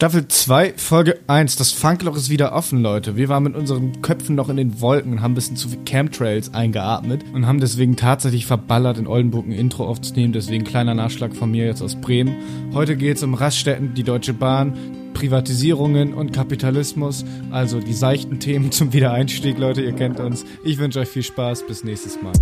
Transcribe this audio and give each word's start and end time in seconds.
Staffel 0.00 0.26
2, 0.26 0.72
Folge 0.78 1.18
1. 1.26 1.56
Das 1.56 1.72
Funkloch 1.72 2.16
ist 2.16 2.30
wieder 2.30 2.54
offen, 2.54 2.80
Leute. 2.80 3.18
Wir 3.18 3.28
waren 3.28 3.42
mit 3.42 3.54
unseren 3.54 4.00
Köpfen 4.00 4.34
noch 4.34 4.48
in 4.48 4.56
den 4.56 4.80
Wolken 4.80 5.12
und 5.12 5.20
haben 5.20 5.32
ein 5.32 5.34
bisschen 5.34 5.56
zu 5.56 5.68
viel 5.68 5.84
Chemtrails 5.84 6.54
eingeatmet 6.54 7.22
und 7.34 7.46
haben 7.46 7.60
deswegen 7.60 7.96
tatsächlich 7.96 8.46
verballert, 8.46 8.96
in 8.96 9.06
Oldenburg 9.06 9.46
ein 9.46 9.52
Intro 9.52 9.86
aufzunehmen. 9.86 10.32
Deswegen 10.32 10.64
kleiner 10.64 10.94
Nachschlag 10.94 11.36
von 11.36 11.50
mir 11.50 11.66
jetzt 11.66 11.82
aus 11.82 11.96
Bremen. 11.96 12.34
Heute 12.72 12.96
geht 12.96 13.18
es 13.18 13.22
um 13.22 13.34
Raststätten, 13.34 13.92
die 13.92 14.02
Deutsche 14.02 14.32
Bahn, 14.32 14.72
Privatisierungen 15.12 16.14
und 16.14 16.32
Kapitalismus. 16.32 17.26
Also 17.50 17.78
die 17.80 17.92
seichten 17.92 18.40
Themen 18.40 18.70
zum 18.72 18.94
Wiedereinstieg, 18.94 19.58
Leute. 19.58 19.82
Ihr 19.82 19.92
kennt 19.92 20.18
uns. 20.18 20.46
Ich 20.64 20.78
wünsche 20.78 21.00
euch 21.00 21.08
viel 21.08 21.24
Spaß. 21.24 21.66
Bis 21.66 21.84
nächstes 21.84 22.22
Mal. 22.22 22.32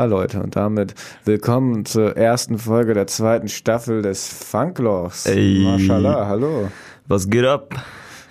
Ja, 0.00 0.06
Leute, 0.06 0.42
und 0.42 0.56
damit 0.56 0.94
willkommen 1.26 1.84
zur 1.84 2.16
ersten 2.16 2.58
Folge 2.58 2.94
der 2.94 3.06
zweiten 3.06 3.48
Staffel 3.48 4.00
des 4.00 4.26
Funklochs. 4.28 5.26
Ey. 5.26 5.62
Mashallah, 5.62 6.26
hallo. 6.26 6.70
Was 7.06 7.28
geht 7.28 7.44
ab? 7.44 7.74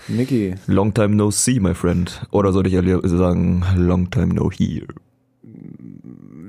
Niki. 0.08 0.56
Long 0.66 0.96
time 0.96 1.10
no 1.10 1.30
see, 1.30 1.60
my 1.60 1.76
friend. 1.76 2.24
Oder 2.32 2.54
sollte 2.54 2.70
ich 2.70 2.76
ehrlich 2.76 2.98
sagen, 3.04 3.64
long 3.76 4.10
time 4.10 4.34
no 4.34 4.50
hear? 4.50 4.88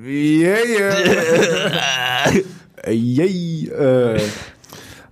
Yeah, 0.03 0.57
yeah. 0.79 2.31
Yay. 2.91 3.69
Äh, 3.69 4.21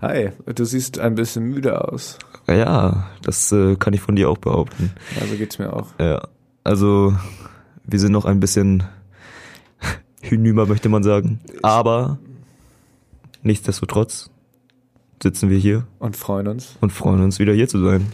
hi, 0.01 0.31
du 0.55 0.65
siehst 0.65 0.99
ein 0.99 1.17
bisschen 1.17 1.45
müde 1.45 1.87
aus. 1.87 2.17
Ja, 2.47 3.11
das 3.23 3.53
äh, 3.53 3.77
kann 3.77 3.93
ich 3.93 4.01
von 4.01 4.17
dir 4.17 4.31
auch 4.31 4.39
behaupten. 4.39 4.91
Also 5.21 5.35
geht's 5.35 5.59
mir 5.59 5.71
auch. 5.71 5.89
Ja, 6.01 6.23
also 6.65 7.15
wir 7.85 8.01
sind 8.01 8.13
noch 8.13 8.25
ein 8.25 8.41
bisschen 8.41 8.85
hinüber, 10.21 10.67
möchte 10.67 10.89
man 10.89 11.03
sagen. 11.03 11.41
Aber 11.63 12.19
nichtsdestotrotz 13.43 14.31
sitzen 15.23 15.51
wir 15.51 15.59
hier 15.59 15.87
Und 15.99 16.17
freuen 16.17 16.49
uns. 16.49 16.77
und 16.81 16.93
freuen 16.93 17.23
uns 17.23 17.39
wieder 17.39 17.53
hier 17.53 17.69
zu 17.69 17.83
sein. 17.83 18.07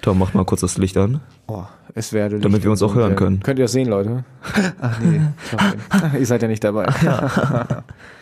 Tom, 0.00 0.18
mach 0.18 0.34
mal 0.34 0.44
kurz 0.44 0.62
das 0.62 0.78
Licht 0.78 0.96
an. 0.96 1.20
Oh, 1.46 1.64
es 1.94 2.12
werde 2.12 2.38
Damit 2.40 2.52
Licht 2.54 2.64
wir 2.64 2.70
uns 2.72 2.82
auch 2.82 2.94
hören 2.94 3.14
können. 3.14 3.40
Könnt 3.40 3.58
ihr 3.58 3.64
das 3.66 3.72
sehen, 3.72 3.88
Leute? 3.88 4.24
Ach 4.80 4.98
nee, 5.00 5.20
sorry. 5.50 6.18
ihr 6.18 6.26
seid 6.26 6.42
ja 6.42 6.48
nicht 6.48 6.64
dabei. 6.64 6.86
Ja, 7.04 7.84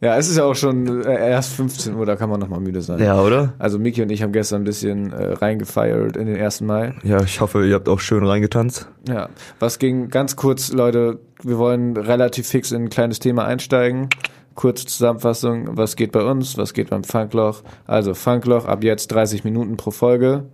es 0.00 0.28
ist 0.30 0.38
ja 0.38 0.44
auch 0.44 0.54
schon 0.54 1.02
äh, 1.04 1.30
erst 1.30 1.52
15 1.52 1.94
Uhr, 1.94 2.06
da 2.06 2.16
kann 2.16 2.30
man 2.30 2.40
noch 2.40 2.48
mal 2.48 2.58
müde 2.58 2.80
sein. 2.80 2.98
Ja, 3.00 3.20
oder? 3.20 3.52
Also 3.58 3.78
Miki 3.78 4.02
und 4.02 4.10
ich 4.10 4.22
haben 4.22 4.32
gestern 4.32 4.62
ein 4.62 4.64
bisschen 4.64 5.12
äh, 5.12 5.34
reingefeiert 5.34 6.16
in 6.16 6.26
den 6.26 6.40
1. 6.40 6.62
Mai. 6.62 6.94
Ja, 7.02 7.22
ich 7.22 7.40
hoffe, 7.40 7.66
ihr 7.66 7.74
habt 7.74 7.88
auch 7.88 8.00
schön 8.00 8.24
reingetanzt. 8.24 8.88
Ja, 9.06 9.28
was 9.58 9.78
ging 9.78 10.08
ganz 10.08 10.36
kurz, 10.36 10.72
Leute, 10.72 11.20
wir 11.42 11.58
wollen 11.58 11.96
relativ 11.96 12.46
fix 12.48 12.72
in 12.72 12.84
ein 12.84 12.88
kleines 12.88 13.18
Thema 13.18 13.44
einsteigen. 13.44 14.08
Kurze 14.54 14.86
Zusammenfassung, 14.86 15.76
was 15.76 15.96
geht 15.96 16.12
bei 16.12 16.22
uns, 16.22 16.56
was 16.56 16.72
geht 16.72 16.88
beim 16.90 17.04
Funkloch. 17.04 17.62
Also 17.86 18.14
Funkloch 18.14 18.64
ab 18.64 18.82
jetzt 18.82 19.08
30 19.08 19.44
Minuten 19.44 19.76
pro 19.76 19.90
Folge. 19.90 20.44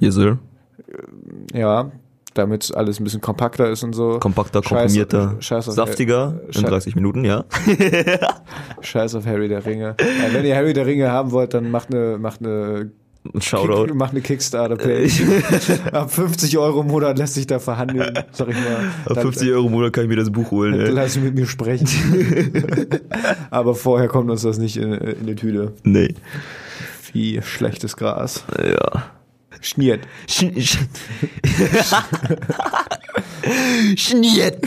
Yes, 0.00 0.14
sir. 0.14 0.38
Ja, 1.52 1.90
damit 2.34 2.74
alles 2.74 3.00
ein 3.00 3.04
bisschen 3.04 3.20
kompakter 3.20 3.70
ist 3.70 3.82
und 3.84 3.92
so. 3.94 4.18
Kompakter, 4.18 4.60
komprimierter, 4.60 5.36
Scheiß 5.40 5.68
auf, 5.68 5.74
saftiger 5.74 6.40
in 6.48 6.52
Scheiß- 6.52 6.68
30 6.68 6.94
Minuten, 6.96 7.24
ja. 7.24 7.44
Scheiß 8.80 9.14
auf 9.14 9.26
Harry 9.26 9.48
der 9.48 9.64
Ringe. 9.64 9.94
Äh, 9.98 10.32
wenn 10.34 10.44
ihr 10.44 10.56
Harry 10.56 10.72
der 10.72 10.86
Ringe 10.86 11.10
haben 11.10 11.30
wollt, 11.30 11.54
dann 11.54 11.70
macht 11.70 11.94
eine, 11.94 12.18
macht 12.18 12.40
eine 12.40 12.90
Ein 13.32 13.40
Shoutout. 13.40 13.84
Kick, 13.86 13.94
mach 13.94 14.10
eine 14.10 14.20
Kickstarter-Page. 14.20 15.22
Ab 15.92 16.10
50 16.12 16.58
Euro 16.58 16.80
im 16.82 16.88
Monat 16.88 17.16
lässt 17.18 17.34
sich 17.34 17.46
da 17.46 17.58
verhandeln, 17.58 18.12
sag 18.32 18.48
ich 18.48 18.56
mal. 18.56 18.90
Dann- 19.06 19.22
50 19.22 19.50
Euro 19.52 19.66
im 19.66 19.72
Monat 19.72 19.92
kann 19.92 20.04
ich 20.04 20.08
mir 20.10 20.16
das 20.16 20.30
Buch 20.30 20.50
holen, 20.50 20.78
Dann 20.78 20.92
lass 20.94 21.16
mit 21.16 21.34
mir 21.34 21.46
sprechen. 21.46 21.88
Aber 23.50 23.74
vorher 23.74 24.08
kommt 24.08 24.30
uns 24.30 24.42
das 24.42 24.58
nicht 24.58 24.76
in, 24.76 24.92
in 24.92 25.26
die 25.26 25.34
Tüte. 25.36 25.72
Nee. 25.84 26.14
Wie 27.12 27.40
schlechtes 27.42 27.96
Gras. 27.96 28.44
Ja. 28.60 29.04
Schniert. 29.64 30.00
Schniert. 33.96 34.58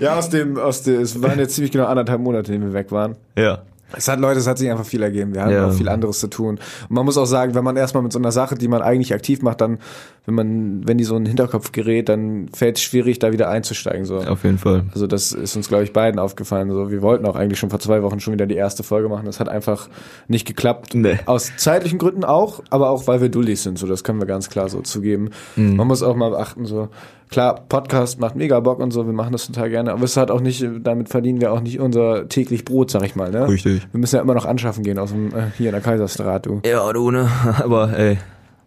Ja, 0.00 0.16
aus 0.18 0.28
dem, 0.30 0.56
aus 0.58 0.82
dem, 0.82 1.00
es 1.00 1.22
waren 1.22 1.38
jetzt 1.38 1.54
ziemlich 1.54 1.72
genau 1.72 1.86
anderthalb 1.86 2.20
Monate, 2.20 2.52
in 2.52 2.60
denen 2.60 2.72
wir 2.72 2.78
weg 2.78 2.90
waren. 2.92 3.16
Ja. 3.36 3.62
Es 3.96 4.08
hat, 4.08 4.18
Leute, 4.18 4.40
es 4.40 4.46
hat 4.48 4.58
sich 4.58 4.68
einfach 4.70 4.84
viel 4.86 5.02
ergeben. 5.02 5.34
Wir 5.34 5.42
haben 5.42 5.52
Ja. 5.52 5.68
auch 5.68 5.72
viel 5.72 5.88
anderes 5.88 6.18
zu 6.18 6.26
tun. 6.28 6.58
Und 6.88 6.90
man 6.90 7.04
muss 7.04 7.16
auch 7.16 7.26
sagen, 7.26 7.54
wenn 7.54 7.62
man 7.62 7.76
erstmal 7.76 8.02
mit 8.02 8.12
so 8.12 8.18
einer 8.18 8.32
Sache, 8.32 8.56
die 8.56 8.66
man 8.66 8.82
eigentlich 8.82 9.14
aktiv 9.14 9.40
macht, 9.42 9.60
dann, 9.60 9.78
wenn 10.26 10.34
man, 10.34 10.88
wenn 10.88 10.96
die 10.96 11.04
so 11.04 11.16
in 11.16 11.24
den 11.24 11.28
Hinterkopf 11.28 11.72
gerät, 11.72 12.08
dann 12.08 12.48
fällt 12.54 12.78
es 12.78 12.82
schwierig, 12.82 13.18
da 13.18 13.32
wieder 13.32 13.50
einzusteigen, 13.50 14.06
so. 14.06 14.16
Auf 14.18 14.42
jeden 14.44 14.56
Fall. 14.56 14.84
Also 14.94 15.06
das 15.06 15.32
ist 15.32 15.54
uns, 15.54 15.68
glaube 15.68 15.84
ich, 15.84 15.92
beiden 15.92 16.18
aufgefallen. 16.18 16.70
So, 16.70 16.90
wir 16.90 17.02
wollten 17.02 17.26
auch 17.26 17.36
eigentlich 17.36 17.58
schon 17.58 17.68
vor 17.68 17.78
zwei 17.78 18.02
Wochen 18.02 18.20
schon 18.20 18.32
wieder 18.32 18.46
die 18.46 18.54
erste 18.54 18.82
Folge 18.82 19.10
machen. 19.10 19.26
Das 19.26 19.38
hat 19.38 19.50
einfach 19.50 19.88
nicht 20.26 20.46
geklappt. 20.46 20.94
Nee. 20.94 21.18
Aus 21.26 21.52
zeitlichen 21.58 21.98
Gründen 21.98 22.24
auch, 22.24 22.62
aber 22.70 22.88
auch 22.88 23.06
weil 23.06 23.20
wir 23.20 23.28
Dullis 23.28 23.64
sind. 23.64 23.78
So, 23.78 23.86
das 23.86 24.02
können 24.02 24.18
wir 24.18 24.26
ganz 24.26 24.48
klar 24.48 24.70
so 24.70 24.80
zugeben. 24.80 25.28
Mhm. 25.56 25.76
Man 25.76 25.86
muss 25.86 26.02
auch 26.02 26.16
mal 26.16 26.30
beachten, 26.30 26.64
so 26.64 26.88
klar, 27.28 27.56
Podcast 27.68 28.18
macht 28.18 28.34
mega 28.34 28.60
Bock 28.60 28.78
und 28.78 28.92
so. 28.92 29.06
Wir 29.06 29.12
machen 29.12 29.32
das 29.32 29.46
total 29.46 29.68
gerne. 29.68 29.92
Aber 29.92 30.04
es 30.04 30.16
hat 30.16 30.30
auch 30.30 30.40
nicht, 30.40 30.64
damit 30.80 31.10
verdienen 31.10 31.42
wir 31.42 31.52
auch 31.52 31.60
nicht 31.60 31.80
unser 31.80 32.28
täglich 32.28 32.64
Brot, 32.64 32.90
sag 32.90 33.04
ich 33.04 33.14
mal. 33.14 33.30
Ne? 33.30 33.46
Richtig. 33.46 33.86
Wir 33.92 34.00
müssen 34.00 34.16
ja 34.16 34.22
immer 34.22 34.34
noch 34.34 34.46
anschaffen 34.46 34.84
gehen 34.84 34.98
aus 34.98 35.10
dem 35.10 35.28
äh, 35.28 35.50
hier 35.58 35.66
in 35.66 35.72
der 35.72 35.82
Kaiserstraße. 35.82 36.42
Du. 36.42 36.60
Ja, 36.64 36.90
du, 36.94 37.10
ne? 37.10 37.28
Aber 37.62 37.92
ey, 37.98 38.16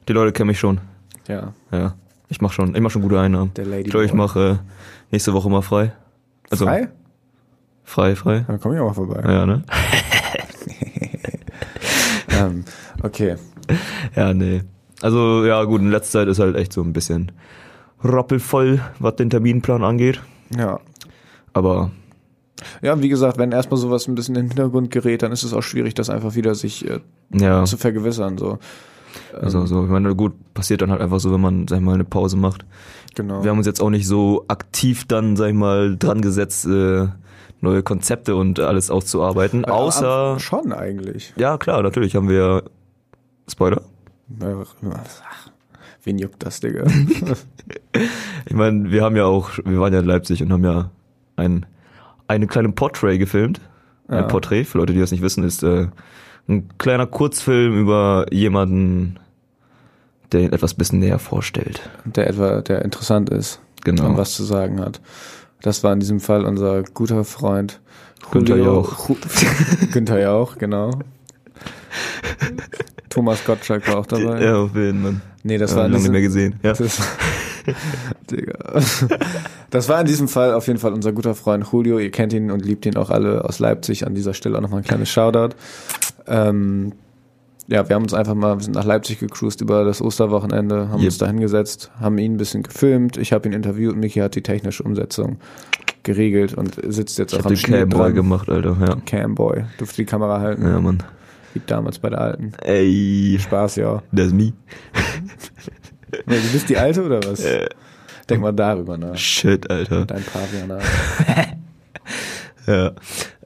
die 0.07 0.13
Leute 0.13 0.33
kennen 0.33 0.47
mich 0.47 0.59
schon. 0.59 0.79
Ja, 1.27 1.53
Ja. 1.71 1.95
Ich 2.29 2.41
mach 2.41 2.51
schon, 2.51 2.75
ich 2.75 2.81
mach 2.81 2.91
schon 2.91 3.01
gute 3.03 3.19
Einnahmen. 3.19 3.53
der 3.55 3.65
Lady. 3.65 3.83
Ich 3.83 3.89
glaube, 3.91 4.05
ich 4.05 4.13
mache 4.13 4.59
äh, 4.61 5.11
nächste 5.11 5.33
Woche 5.33 5.49
mal 5.49 5.61
frei. 5.61 5.93
Also 6.49 6.65
Frei? 6.65 6.89
Frei, 7.85 8.15
frei. 8.17 8.43
Dann 8.47 8.59
komm 8.59 8.73
ich 8.73 8.79
auch 8.79 8.87
mal 8.87 8.93
vorbei. 8.93 9.21
Ja, 9.25 9.45
ne? 9.45 9.63
Ähm, 12.29 12.65
okay. 13.03 13.35
Ja, 14.15 14.33
nee. 14.33 14.61
Also, 15.01 15.45
ja, 15.45 15.63
gut, 15.63 15.81
in 15.81 15.91
letzter 15.91 16.19
Zeit 16.19 16.27
ist 16.27 16.39
halt 16.39 16.55
echt 16.55 16.73
so 16.73 16.81
ein 16.81 16.93
bisschen 16.93 17.31
rappelvoll, 18.03 18.81
was 18.99 19.15
den 19.15 19.29
Terminplan 19.29 19.83
angeht. 19.83 20.21
Ja. 20.55 20.79
Aber 21.53 21.91
Ja, 22.81 23.01
wie 23.01 23.09
gesagt, 23.09 23.37
wenn 23.37 23.51
erstmal 23.51 23.77
sowas 23.79 24.07
ein 24.07 24.15
bisschen 24.15 24.35
in 24.35 24.43
den 24.43 24.47
Hintergrund 24.49 24.91
gerät, 24.91 25.23
dann 25.23 25.31
ist 25.31 25.43
es 25.43 25.53
auch 25.53 25.61
schwierig, 25.63 25.93
das 25.95 26.09
einfach 26.09 26.35
wieder 26.35 26.55
sich 26.55 26.87
äh, 26.89 26.99
ja, 27.33 27.63
zu 27.65 27.77
vergewissern. 27.77 28.37
So. 28.37 28.59
Also 29.33 29.65
so, 29.65 29.83
ich 29.83 29.89
meine, 29.89 30.15
gut, 30.15 30.33
passiert 30.53 30.81
dann 30.81 30.91
halt 30.91 31.01
einfach 31.01 31.19
so, 31.19 31.31
wenn 31.33 31.41
man, 31.41 31.67
sag 31.67 31.77
ich 31.79 31.83
mal, 31.83 31.93
eine 31.95 32.03
Pause 32.03 32.37
macht. 32.37 32.65
Genau. 33.15 33.43
Wir 33.43 33.49
haben 33.51 33.57
uns 33.57 33.67
jetzt 33.67 33.81
auch 33.81 33.89
nicht 33.89 34.07
so 34.07 34.45
aktiv 34.47 35.05
dann, 35.07 35.35
sag 35.35 35.47
ich 35.49 35.55
mal, 35.55 35.97
dran 35.97 36.21
gesetzt, 36.21 36.65
äh, 36.65 37.07
neue 37.61 37.81
Konzepte 37.83 38.35
und 38.35 38.59
alles 38.59 38.91
auszuarbeiten. 38.91 39.63
Äh, 39.63 39.71
Außer, 39.71 40.33
ab- 40.33 40.41
schon 40.41 40.71
eigentlich. 40.71 41.33
ja 41.37 41.57
klar, 41.57 41.81
natürlich 41.81 42.15
haben 42.15 42.29
wir 42.29 42.63
Spoiler. 43.49 43.81
Ach, 44.43 45.49
Wen 46.03 46.19
juckt 46.19 46.45
das, 46.45 46.59
Digga? 46.59 46.85
Ich 48.45 48.53
meine, 48.53 48.91
wir 48.91 49.03
haben 49.03 49.15
ja 49.15 49.25
auch, 49.25 49.49
wir 49.65 49.79
waren 49.79 49.91
ja 49.93 49.99
in 49.99 50.05
Leipzig 50.05 50.41
und 50.41 50.51
haben 50.53 50.63
ja 50.63 50.91
ein, 51.35 51.65
eine 52.27 52.47
kleine 52.47 52.69
Portrait 52.71 53.19
gefilmt. 53.19 53.59
Ja. 54.09 54.19
Ein 54.19 54.27
Porträt, 54.27 54.63
für 54.63 54.77
Leute, 54.77 54.93
die 54.93 54.99
das 54.99 55.11
nicht 55.11 55.21
wissen, 55.23 55.43
ist 55.43 55.63
äh, 55.63 55.87
ein 56.49 56.69
kleiner 56.77 57.07
Kurzfilm 57.07 57.79
über 57.79 58.25
jemanden, 58.31 59.17
der 60.31 60.41
ihn 60.41 60.53
etwas 60.53 60.73
bisschen 60.73 60.99
näher 60.99 61.19
vorstellt. 61.19 61.89
der 62.05 62.27
etwa, 62.27 62.61
der 62.61 62.83
interessant 62.83 63.29
ist 63.29 63.59
Genau. 63.83 64.07
und 64.07 64.17
was 64.17 64.33
zu 64.33 64.43
sagen 64.43 64.81
hat. 64.81 64.99
Das 65.61 65.83
war 65.83 65.93
in 65.93 65.99
diesem 65.99 66.19
Fall 66.19 66.45
unser 66.45 66.83
guter 66.83 67.23
Freund 67.23 67.79
Günther 68.31 68.57
Jauch. 68.57 69.09
Günther 69.91 70.19
Jauch, 70.19 70.57
genau. 70.57 70.91
Thomas 73.09 73.43
Gottschalk 73.45 73.87
war 73.87 73.97
auch 73.99 74.05
dabei. 74.05 74.43
Ja, 74.43 74.57
auf 74.57 74.75
jeden 74.75 75.01
Fall. 75.01 75.21
Nee, 75.43 75.57
das 75.57 75.71
Das 75.71 75.77
war 75.77 75.85
in 75.85 75.91
diesem, 75.93 76.03
nicht 76.03 76.11
mehr 76.11 76.21
gesehen. 76.21 76.59
Ja. 76.63 76.73
Das, 76.73 76.99
Digga. 78.31 78.81
das 79.69 79.89
war 79.89 79.99
in 80.01 80.07
diesem 80.07 80.27
Fall 80.27 80.53
auf 80.53 80.67
jeden 80.67 80.79
Fall 80.79 80.93
unser 80.93 81.11
guter 81.11 81.35
Freund 81.35 81.65
Julio. 81.71 81.99
Ihr 81.99 82.11
kennt 82.11 82.33
ihn 82.33 82.51
und 82.51 82.65
liebt 82.65 82.85
ihn 82.85 82.95
auch 82.97 83.09
alle 83.09 83.45
aus 83.45 83.59
Leipzig. 83.59 84.05
An 84.05 84.15
dieser 84.15 84.33
Stelle 84.33 84.57
auch 84.57 84.61
nochmal 84.61 84.79
ein 84.81 84.85
kleines 84.85 85.09
Shoutout. 85.09 85.55
Ähm, 86.27 86.93
ja, 87.67 87.87
wir 87.89 87.95
haben 87.95 88.03
uns 88.03 88.13
einfach 88.13 88.33
mal, 88.33 88.57
wir 88.57 88.63
sind 88.63 88.75
nach 88.75 88.85
Leipzig 88.85 89.19
gecruised 89.19 89.59
über 89.61 89.83
das 89.83 90.01
Osterwochenende, 90.01 90.87
haben 90.89 90.99
Yep. 90.99 91.05
uns 91.05 91.17
da 91.17 91.27
hingesetzt, 91.27 91.91
haben 91.99 92.17
ihn 92.17 92.35
ein 92.35 92.37
bisschen 92.37 92.63
gefilmt. 92.63 93.17
Ich 93.17 93.33
habe 93.33 93.47
ihn 93.49 93.53
interviewt 93.53 93.93
und 93.93 93.99
Miki 93.99 94.19
hat 94.19 94.35
die 94.35 94.41
technische 94.43 94.83
Umsetzung 94.83 95.37
geregelt 96.03 96.53
und 96.53 96.75
sitzt 96.87 97.17
jetzt 97.19 97.33
Ich 97.33 97.39
auch 97.39 97.45
am 97.45 97.49
den 97.51 97.57
Schnitt 97.57 97.89
Camboy 97.89 98.13
gemacht, 98.13 98.49
Alter. 98.49 98.77
Ja. 98.79 98.95
Camboy. 99.05 99.65
Durfte 99.77 99.97
die 99.97 100.05
Kamera 100.05 100.39
halten. 100.39 100.63
Ja, 100.63 100.79
Mann. 100.79 101.03
Wie 101.53 101.61
damals 101.65 101.99
bei 101.99 102.09
der 102.09 102.21
alten. 102.21 102.53
Ey, 102.63 103.37
Spaß, 103.39 103.75
ja. 103.77 104.01
that's 104.15 104.31
me. 104.31 104.53
Du 106.11 106.51
bist 106.51 106.69
die 106.69 106.77
alte 106.77 107.03
oder 107.03 107.19
was? 107.23 107.43
Äh. 107.43 107.67
Denk 108.29 108.41
mal 108.41 108.51
darüber 108.51 108.97
nach. 108.97 109.15
Shit, 109.17 109.69
Alter. 109.69 110.05
Dein 110.05 110.23
Pavianer. 110.23 110.79
Ja. 112.67 112.91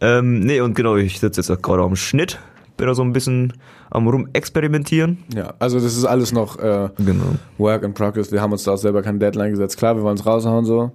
Ähm, 0.01 0.39
nee, 0.39 0.61
und 0.61 0.73
genau, 0.73 0.95
ich 0.95 1.19
sitze 1.19 1.41
jetzt 1.41 1.51
auch 1.51 1.61
gerade 1.61 1.83
am 1.83 1.95
Schnitt. 1.95 2.39
Bin 2.75 2.87
da 2.87 2.95
so 2.95 3.03
ein 3.03 3.13
bisschen 3.13 3.53
am 3.91 4.07
rumexperimentieren. 4.07 5.19
Ja, 5.35 5.53
also 5.59 5.79
das 5.79 5.95
ist 5.95 6.05
alles 6.05 6.31
noch 6.33 6.57
äh, 6.57 6.89
Genau. 6.97 7.35
Work 7.59 7.83
in 7.83 7.93
Progress. 7.93 8.31
Wir 8.31 8.41
haben 8.41 8.51
uns 8.51 8.63
da 8.63 8.71
auch 8.71 8.77
selber 8.77 9.03
keine 9.03 9.19
Deadline 9.19 9.51
gesetzt. 9.51 9.77
Klar, 9.77 9.95
wir 9.95 10.01
wollen 10.01 10.17
es 10.17 10.25
raushauen 10.25 10.65
so. 10.65 10.91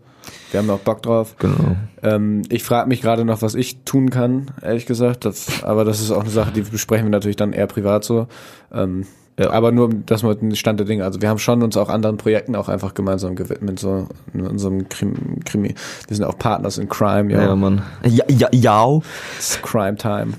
Wir 0.50 0.58
haben 0.58 0.66
noch 0.66 0.80
Bock 0.80 1.02
drauf. 1.02 1.36
Genau. 1.38 1.76
Ähm, 2.02 2.42
ich 2.48 2.64
frage 2.64 2.88
mich 2.88 3.00
gerade 3.00 3.24
noch, 3.24 3.42
was 3.42 3.54
ich 3.54 3.84
tun 3.84 4.10
kann, 4.10 4.50
ehrlich 4.60 4.86
gesagt. 4.86 5.24
Das, 5.24 5.62
aber 5.62 5.84
das 5.84 6.00
ist 6.00 6.10
auch 6.10 6.22
eine 6.22 6.30
Sache, 6.30 6.50
die 6.50 6.62
besprechen 6.62 7.06
wir 7.06 7.10
natürlich 7.10 7.36
dann 7.36 7.52
eher 7.52 7.68
privat 7.68 8.02
so. 8.02 8.26
Ähm, 8.72 9.06
Ja. 9.38 9.50
Aber 9.50 9.70
nur 9.70 9.90
das 9.90 10.22
mal 10.22 10.34
den 10.34 10.56
Stand 10.56 10.80
der 10.80 10.86
Dinge. 10.86 11.04
Also 11.04 11.20
wir 11.20 11.28
haben 11.28 11.38
schon 11.38 11.62
uns 11.62 11.76
auch 11.76 11.90
anderen 11.90 12.16
Projekten 12.16 12.56
auch 12.56 12.68
einfach 12.68 12.94
gemeinsam 12.94 13.36
gewidmet, 13.36 13.78
so 13.78 14.08
in 14.32 14.46
unserem 14.46 14.88
Krim, 14.88 15.40
Krimi. 15.44 15.74
Wir 16.08 16.16
sind 16.16 16.24
auch 16.24 16.38
Partners 16.38 16.78
in 16.78 16.88
Crime, 16.88 17.32
ja. 17.32 17.42
Ja, 17.42 17.56
Mann. 17.56 17.82
Ja, 18.04 18.24
ja, 18.28 18.48
ja. 18.52 19.00
It's 19.36 19.60
Crime 19.60 19.96
Time. 19.96 20.32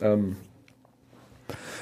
Ähm, 0.00 0.36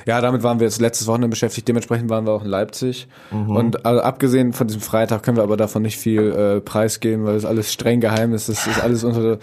ja, 0.06 0.20
damit 0.20 0.42
waren 0.42 0.58
wir 0.58 0.66
jetzt 0.66 0.80
letztes 0.80 1.06
Wochenende 1.06 1.28
beschäftigt. 1.28 1.68
Dementsprechend 1.68 2.10
waren 2.10 2.26
wir 2.26 2.32
auch 2.32 2.42
in 2.42 2.48
Leipzig. 2.48 3.06
Und 3.30 3.86
also, 3.86 4.02
abgesehen 4.02 4.52
von 4.52 4.66
diesem 4.66 4.82
Freitag 4.82 5.22
können 5.22 5.36
wir 5.36 5.44
aber 5.44 5.56
davon 5.56 5.82
nicht 5.82 5.96
viel 5.96 6.32
äh, 6.32 6.60
preisgeben, 6.60 7.24
weil 7.24 7.36
es 7.36 7.44
alles 7.44 7.72
streng 7.72 8.00
geheim 8.00 8.34
ist. 8.34 8.48
Das 8.48 8.66
ist 8.66 8.82
alles 8.82 9.04
unter, 9.04 9.38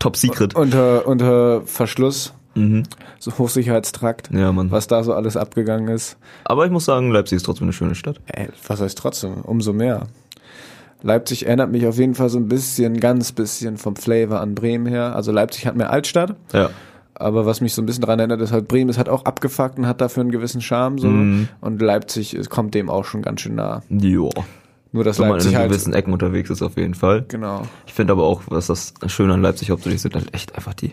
Top 0.00 0.16
Secret. 0.16 0.56
unter, 0.56 1.06
unter 1.06 1.62
Verschluss. 1.62 2.32
Mhm. 2.54 2.82
So 3.18 3.36
Hochsicherheitstrakt. 3.38 4.30
Ja, 4.32 4.52
Mann. 4.52 4.70
Was 4.70 4.86
da 4.86 5.02
so 5.02 5.12
alles 5.14 5.36
abgegangen 5.36 5.88
ist. 5.88 6.16
Aber 6.44 6.64
ich 6.64 6.70
muss 6.70 6.84
sagen, 6.84 7.10
Leipzig 7.10 7.36
ist 7.36 7.44
trotzdem 7.44 7.66
eine 7.66 7.72
schöne 7.72 7.94
Stadt. 7.94 8.20
Ey, 8.26 8.48
was 8.66 8.80
heißt 8.80 8.98
trotzdem? 8.98 9.42
Umso 9.42 9.72
mehr. 9.72 10.06
Leipzig 11.02 11.46
erinnert 11.46 11.70
mich 11.70 11.86
auf 11.86 11.96
jeden 11.96 12.14
Fall 12.14 12.28
so 12.28 12.38
ein 12.38 12.48
bisschen, 12.48 13.00
ganz 13.00 13.32
bisschen 13.32 13.78
vom 13.78 13.96
Flavor 13.96 14.40
an 14.40 14.54
Bremen 14.54 14.86
her. 14.86 15.14
Also 15.16 15.32
Leipzig 15.32 15.66
hat 15.66 15.76
mehr 15.76 15.90
Altstadt. 15.90 16.34
Ja. 16.52 16.70
Aber 17.14 17.46
was 17.46 17.60
mich 17.60 17.74
so 17.74 17.82
ein 17.82 17.86
bisschen 17.86 18.02
daran 18.02 18.18
erinnert, 18.18 18.40
ist 18.40 18.52
halt, 18.52 18.66
Bremen 18.68 18.88
ist 18.90 18.98
halt 18.98 19.08
auch 19.08 19.24
abgefuckt 19.24 19.78
und 19.78 19.86
hat 19.86 20.00
dafür 20.00 20.22
einen 20.22 20.30
gewissen 20.30 20.60
Charme 20.60 20.98
so. 20.98 21.08
Mhm. 21.08 21.48
Und 21.60 21.80
Leipzig 21.80 22.36
kommt 22.48 22.74
dem 22.74 22.90
auch 22.90 23.04
schon 23.04 23.22
ganz 23.22 23.42
schön 23.42 23.54
nah. 23.54 23.82
Jo. 23.88 24.30
Nur 24.92 25.04
dass 25.04 25.18
Wenn 25.18 25.28
man 25.28 25.36
in 25.38 25.44
Leipzig 25.44 25.56
halt. 25.56 25.70
gewissen 25.70 25.92
Ecken 25.92 26.12
unterwegs 26.12 26.50
ist, 26.50 26.62
auf 26.62 26.76
jeden 26.76 26.94
Fall. 26.94 27.24
Genau. 27.28 27.62
Ich 27.86 27.92
finde 27.94 28.12
aber 28.12 28.24
auch, 28.24 28.42
was 28.48 28.66
das 28.66 28.94
Schöne 29.06 29.34
an 29.34 29.42
Leipzig 29.42 29.70
hauptsächlich 29.70 30.02
sind, 30.02 30.14
halt 30.14 30.34
echt 30.34 30.54
einfach 30.56 30.74
die, 30.74 30.92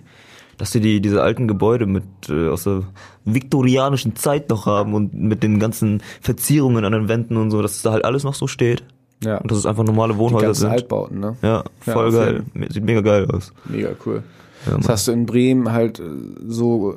dass 0.57 0.71
sie 0.71 0.79
die, 0.81 1.01
diese 1.01 1.21
alten 1.21 1.47
Gebäude 1.47 1.85
mit, 1.85 2.03
äh, 2.29 2.49
aus 2.49 2.63
der 2.63 2.83
viktorianischen 3.25 4.15
Zeit 4.15 4.49
noch 4.49 4.65
haben 4.65 4.93
und 4.93 5.13
mit 5.13 5.43
den 5.43 5.59
ganzen 5.59 6.01
Verzierungen 6.21 6.83
an 6.85 6.91
den 6.93 7.07
Wänden 7.07 7.37
und 7.37 7.51
so, 7.51 7.61
dass 7.61 7.81
da 7.81 7.91
halt 7.91 8.05
alles 8.05 8.23
noch 8.23 8.33
so 8.33 8.47
steht. 8.47 8.83
Ja. 9.23 9.37
Und 9.39 9.49
dass 9.51 9.57
es 9.57 9.65
einfach 9.65 9.83
normale 9.83 10.13
Die 10.13 10.19
Wohnhäuser 10.19 10.45
ganzen 10.47 10.61
sind. 10.61 10.71
Altbauten, 10.71 11.19
ne? 11.19 11.35
Ja, 11.41 11.63
voll 11.79 12.07
auf 12.07 12.13
geil. 12.13 12.43
Sieht 12.69 12.83
mega 12.83 13.01
geil 13.01 13.27
aus. 13.31 13.51
Mega 13.65 13.89
cool. 14.05 14.23
Ja, 14.69 14.77
Das 14.77 14.89
hast 14.89 15.07
du 15.07 15.11
in 15.11 15.25
Bremen 15.25 15.71
halt 15.71 15.99
äh, 15.99 16.03
so, 16.47 16.95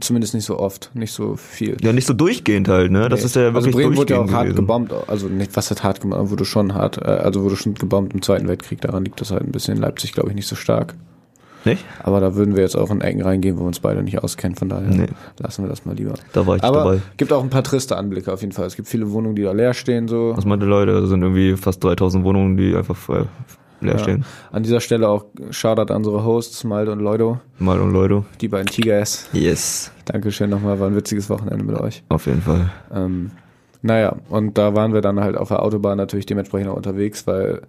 zumindest 0.00 0.34
nicht 0.34 0.44
so 0.44 0.58
oft, 0.58 0.90
nicht 0.94 1.12
so 1.12 1.34
viel. 1.36 1.76
ja, 1.82 1.92
nicht 1.92 2.06
so 2.06 2.12
durchgehend 2.14 2.68
halt, 2.68 2.92
ne? 2.92 3.08
Das 3.08 3.20
Nee. 3.20 3.26
ist 3.26 3.36
ja 3.36 3.42
also 3.46 3.54
wirklich 3.66 3.74
Bremen 3.74 3.96
wurde 3.96 4.14
ja 4.14 4.20
auch 4.20 4.30
hart 4.30 4.44
gewesen. 4.44 4.56
gebombt, 4.56 4.92
also 5.08 5.26
nicht 5.28 5.56
was 5.56 5.70
hat 5.70 5.82
hart 5.82 6.04
aber 6.04 6.30
wurde 6.30 6.44
schon 6.44 6.74
hart, 6.74 6.98
äh, 6.98 7.04
also 7.06 7.42
wurde 7.42 7.56
schon 7.56 7.74
gebombt 7.74 8.14
im 8.14 8.22
Zweiten 8.22 8.46
Weltkrieg, 8.46 8.80
daran 8.80 9.04
liegt 9.04 9.20
das 9.20 9.30
halt 9.30 9.42
ein 9.42 9.52
bisschen 9.52 9.76
in 9.76 9.80
Leipzig, 9.82 10.12
glaube 10.12 10.28
ich, 10.30 10.34
nicht 10.36 10.46
so 10.48 10.54
stark. 10.56 10.94
Nicht? 11.64 11.84
Aber 12.02 12.20
da 12.20 12.34
würden 12.34 12.56
wir 12.56 12.62
jetzt 12.62 12.76
auch 12.76 12.90
in 12.90 13.00
Ecken 13.00 13.22
reingehen, 13.22 13.56
wo 13.56 13.60
wir 13.62 13.66
uns 13.66 13.80
beide 13.80 14.02
nicht 14.02 14.22
auskennen, 14.22 14.56
von 14.56 14.68
daher 14.68 14.88
Nee. 14.88 15.06
lassen 15.38 15.62
wir 15.64 15.68
das 15.68 15.84
mal 15.86 15.94
lieber. 15.96 16.14
Da 16.32 16.46
war 16.46 16.56
ich 16.56 16.62
Aber 16.64 16.78
dabei. 16.84 17.00
gibt 17.16 17.32
auch 17.32 17.42
ein 17.42 17.50
paar 17.50 17.62
triste 17.64 17.96
Anblicke 17.96 18.32
auf 18.32 18.40
jeden 18.42 18.52
Fall. 18.52 18.66
Es 18.66 18.76
gibt 18.76 18.88
viele 18.88 19.10
Wohnungen, 19.12 19.34
die 19.36 19.42
da 19.42 19.52
leer 19.52 19.74
stehen, 19.74 20.08
so. 20.08 20.32
Was 20.36 20.44
meinte 20.44 20.66
Leute? 20.66 21.00
Das 21.00 21.08
sind 21.08 21.22
irgendwie 21.22 21.56
fast 21.56 21.82
3000 21.82 22.24
Wohnungen, 22.24 22.56
die 22.56 22.74
einfach 22.76 22.96
leer 23.80 23.92
Ja. 23.92 23.98
stehen. 23.98 24.24
An 24.52 24.62
dieser 24.62 24.80
Stelle 24.80 25.08
auch 25.08 25.24
Shoutout 25.50 25.92
an 25.92 25.98
unsere 25.98 26.24
Hosts, 26.24 26.64
Malte 26.64 26.92
und 26.92 27.00
Leudo, 27.00 27.40
Mal 27.58 27.80
und 27.80 27.92
Leute. 27.92 28.24
die 28.40 28.48
beiden 28.48 28.66
Tigers. 28.66 29.28
Yes. 29.32 29.90
Dankeschön 30.06 30.50
nochmal, 30.50 30.78
war 30.80 30.86
ein 30.88 30.96
witziges 30.96 31.28
Wochenende 31.30 31.64
mit 31.64 31.78
euch. 31.80 32.02
Auf 32.08 32.26
jeden 32.26 32.42
Fall. 32.42 32.70
Ähm, 32.94 33.30
naja, 33.84 34.16
und 34.30 34.56
da 34.58 34.74
waren 34.74 34.92
wir 34.94 35.00
dann 35.02 35.20
halt 35.20 35.36
auf 35.36 35.48
der 35.48 35.62
Autobahn 35.62 35.96
natürlich 35.98 36.24
dementsprechend 36.26 36.70
auch 36.70 36.76
unterwegs, 36.76 37.26
weil 37.26 37.60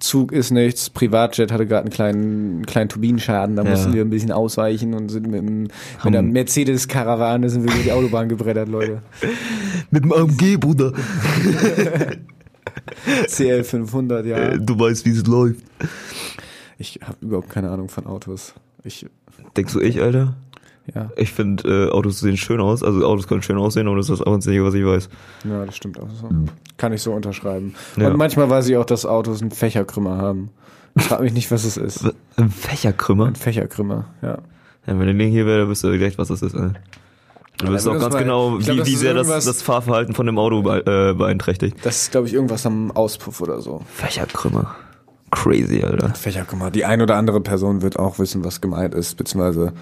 Zug 0.00 0.32
ist 0.32 0.50
nichts, 0.50 0.90
Privatjet 0.90 1.52
hatte 1.52 1.66
gerade 1.66 1.82
einen 1.82 1.90
kleinen, 1.92 2.22
einen 2.56 2.66
kleinen 2.66 2.88
Turbinenschaden, 2.88 3.56
da 3.56 3.62
Ja. 3.64 3.70
mussten 3.70 3.92
wir 3.92 4.02
ein 4.02 4.10
bisschen 4.10 4.32
ausweichen 4.32 4.94
und 4.94 5.08
sind 5.08 5.26
mit, 5.26 5.36
dem- 5.40 5.62
mit 5.62 5.72
einer 6.02 6.18
Haben- 6.18 6.32
Mercedes-Karawane 6.32 7.48
sind 7.50 7.64
wir 7.64 7.72
über 7.74 7.82
die 7.82 7.92
Autobahn 7.92 8.28
gebrettert, 8.28 8.68
Leute. 8.68 9.02
Mit 9.90 10.04
dem 10.04 10.12
AMG, 10.12 10.56
Bruder. 10.58 10.92
CL 13.28 13.64
500, 13.64 14.26
ja. 14.26 14.56
Du 14.56 14.78
weißt, 14.78 15.04
wie 15.06 15.10
es 15.10 15.26
läuft. 15.26 15.60
Ich 16.78 17.00
habe 17.02 17.16
überhaupt 17.20 17.50
keine 17.50 17.70
Ahnung 17.70 17.88
von 17.88 18.06
Autos. 18.06 18.54
Ich, 18.82 19.06
Denkst 19.56 19.72
du 19.72 19.80
ich, 19.80 20.00
Alter? 20.00 20.34
Ja, 20.92 21.10
Ich 21.16 21.32
finde, 21.32 21.86
äh, 21.86 21.90
Autos 21.90 22.20
sehen 22.20 22.36
schön 22.36 22.60
aus. 22.60 22.82
Also 22.82 23.06
Autos 23.06 23.26
können 23.26 23.42
schön 23.42 23.56
aussehen, 23.56 23.86
aber 23.86 23.96
das 23.96 24.10
ist 24.10 24.20
das 24.20 24.26
Einzige, 24.26 24.64
was 24.64 24.74
ich 24.74 24.84
weiß. 24.84 25.08
ja, 25.44 25.64
das 25.64 25.76
stimmt 25.76 25.98
auch 25.98 26.08
so. 26.10 26.28
Kann 26.76 26.92
ich 26.92 27.02
so 27.02 27.12
unterschreiben. 27.12 27.74
Ja. 27.96 28.08
Und 28.08 28.16
manchmal 28.16 28.50
weiß 28.50 28.68
ich 28.68 28.76
auch, 28.76 28.84
dass 28.84 29.06
Autos 29.06 29.40
einen 29.40 29.50
Fächerkrümmer 29.50 30.18
haben. 30.18 30.50
Ich 30.96 31.04
frage 31.04 31.22
mich 31.22 31.32
nicht, 31.32 31.50
was 31.50 31.64
es 31.64 31.76
ist. 31.76 32.04
Ein 32.36 32.50
Fächerkrümmer? 32.50 33.26
Ein 33.26 33.36
Fächerkrümmer, 33.36 34.06
ja. 34.22 34.38
Ja, 34.86 34.98
wenn 34.98 35.06
der 35.06 35.14
Link 35.14 35.32
hier 35.32 35.46
wäre, 35.46 35.60
dann 35.60 35.68
wüsste 35.68 35.90
du 35.90 35.98
gleich, 35.98 36.18
was 36.18 36.28
das 36.28 36.42
ist, 36.42 36.54
Alter. 36.54 36.74
Du 37.58 37.66
Ja, 37.66 37.78
auch 37.78 37.98
ganz 38.00 38.16
genau, 38.16 38.58
glaub, 38.58 38.60
wie, 38.60 38.78
das 38.78 38.88
wie 38.88 38.96
sehr 38.96 39.14
das, 39.14 39.28
das 39.28 39.62
Fahrverhalten 39.62 40.14
von 40.14 40.26
dem 40.26 40.38
Auto 40.38 40.62
be 40.62 40.84
äh, 40.86 41.14
beeinträchtigt. 41.14 41.76
Das 41.84 42.02
ist, 42.02 42.10
glaube 42.10 42.26
ich, 42.26 42.34
irgendwas 42.34 42.66
am 42.66 42.90
Auspuff 42.90 43.40
oder 43.40 43.60
so. 43.60 43.82
Fächerkrümmer. 43.94 44.74
Crazy, 45.30 45.82
Alter. 45.82 46.14
Fächerkrümmer. 46.14 46.70
Die 46.70 46.84
ein 46.84 47.00
oder 47.00 47.16
andere 47.16 47.40
Person 47.40 47.82
wird 47.82 47.98
auch 47.98 48.18
wissen, 48.18 48.44
was 48.44 48.60
gemeint 48.60 48.94
ist, 48.94 49.16
beziehungsweise 49.16 49.72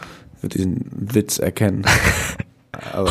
diesen 0.48 0.86
Witz 0.92 1.38
erkennen. 1.38 1.84
Aber 2.92 3.10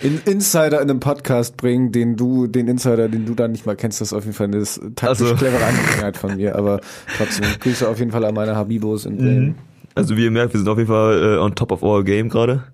in 0.00 0.20
Insider 0.24 0.80
in 0.80 0.90
einem 0.90 1.00
Podcast 1.00 1.56
bringen, 1.56 1.92
den 1.92 2.16
du, 2.16 2.46
den 2.46 2.66
Insider, 2.68 3.08
den 3.08 3.24
du 3.26 3.34
dann 3.34 3.52
nicht 3.52 3.66
mal 3.66 3.76
kennst, 3.76 4.00
das 4.00 4.08
ist 4.08 4.12
auf 4.12 4.24
jeden 4.24 4.34
Fall 4.36 4.46
eine 4.48 4.62
taktisch 4.64 5.06
Also- 5.06 5.34
clevere 5.36 5.64
Angelegenheit 5.64 6.16
von 6.16 6.36
mir. 6.36 6.56
Aber 6.56 6.80
trotzdem, 7.16 7.44
Grüße 7.60 7.88
auf 7.88 7.98
jeden 7.98 8.10
Fall 8.10 8.24
an 8.24 8.34
meine 8.34 8.56
Habibos 8.56 9.04
in 9.06 9.16
Bremen. 9.18 9.54
Also 9.94 10.16
wie 10.16 10.24
ihr 10.24 10.30
merkt, 10.30 10.54
wir 10.54 10.58
sind 10.58 10.68
auf 10.68 10.78
jeden 10.78 10.88
Fall 10.88 11.36
äh, 11.36 11.38
on 11.38 11.54
top 11.54 11.70
of 11.72 11.82
our 11.82 12.02
game 12.02 12.28
gerade. 12.28 12.64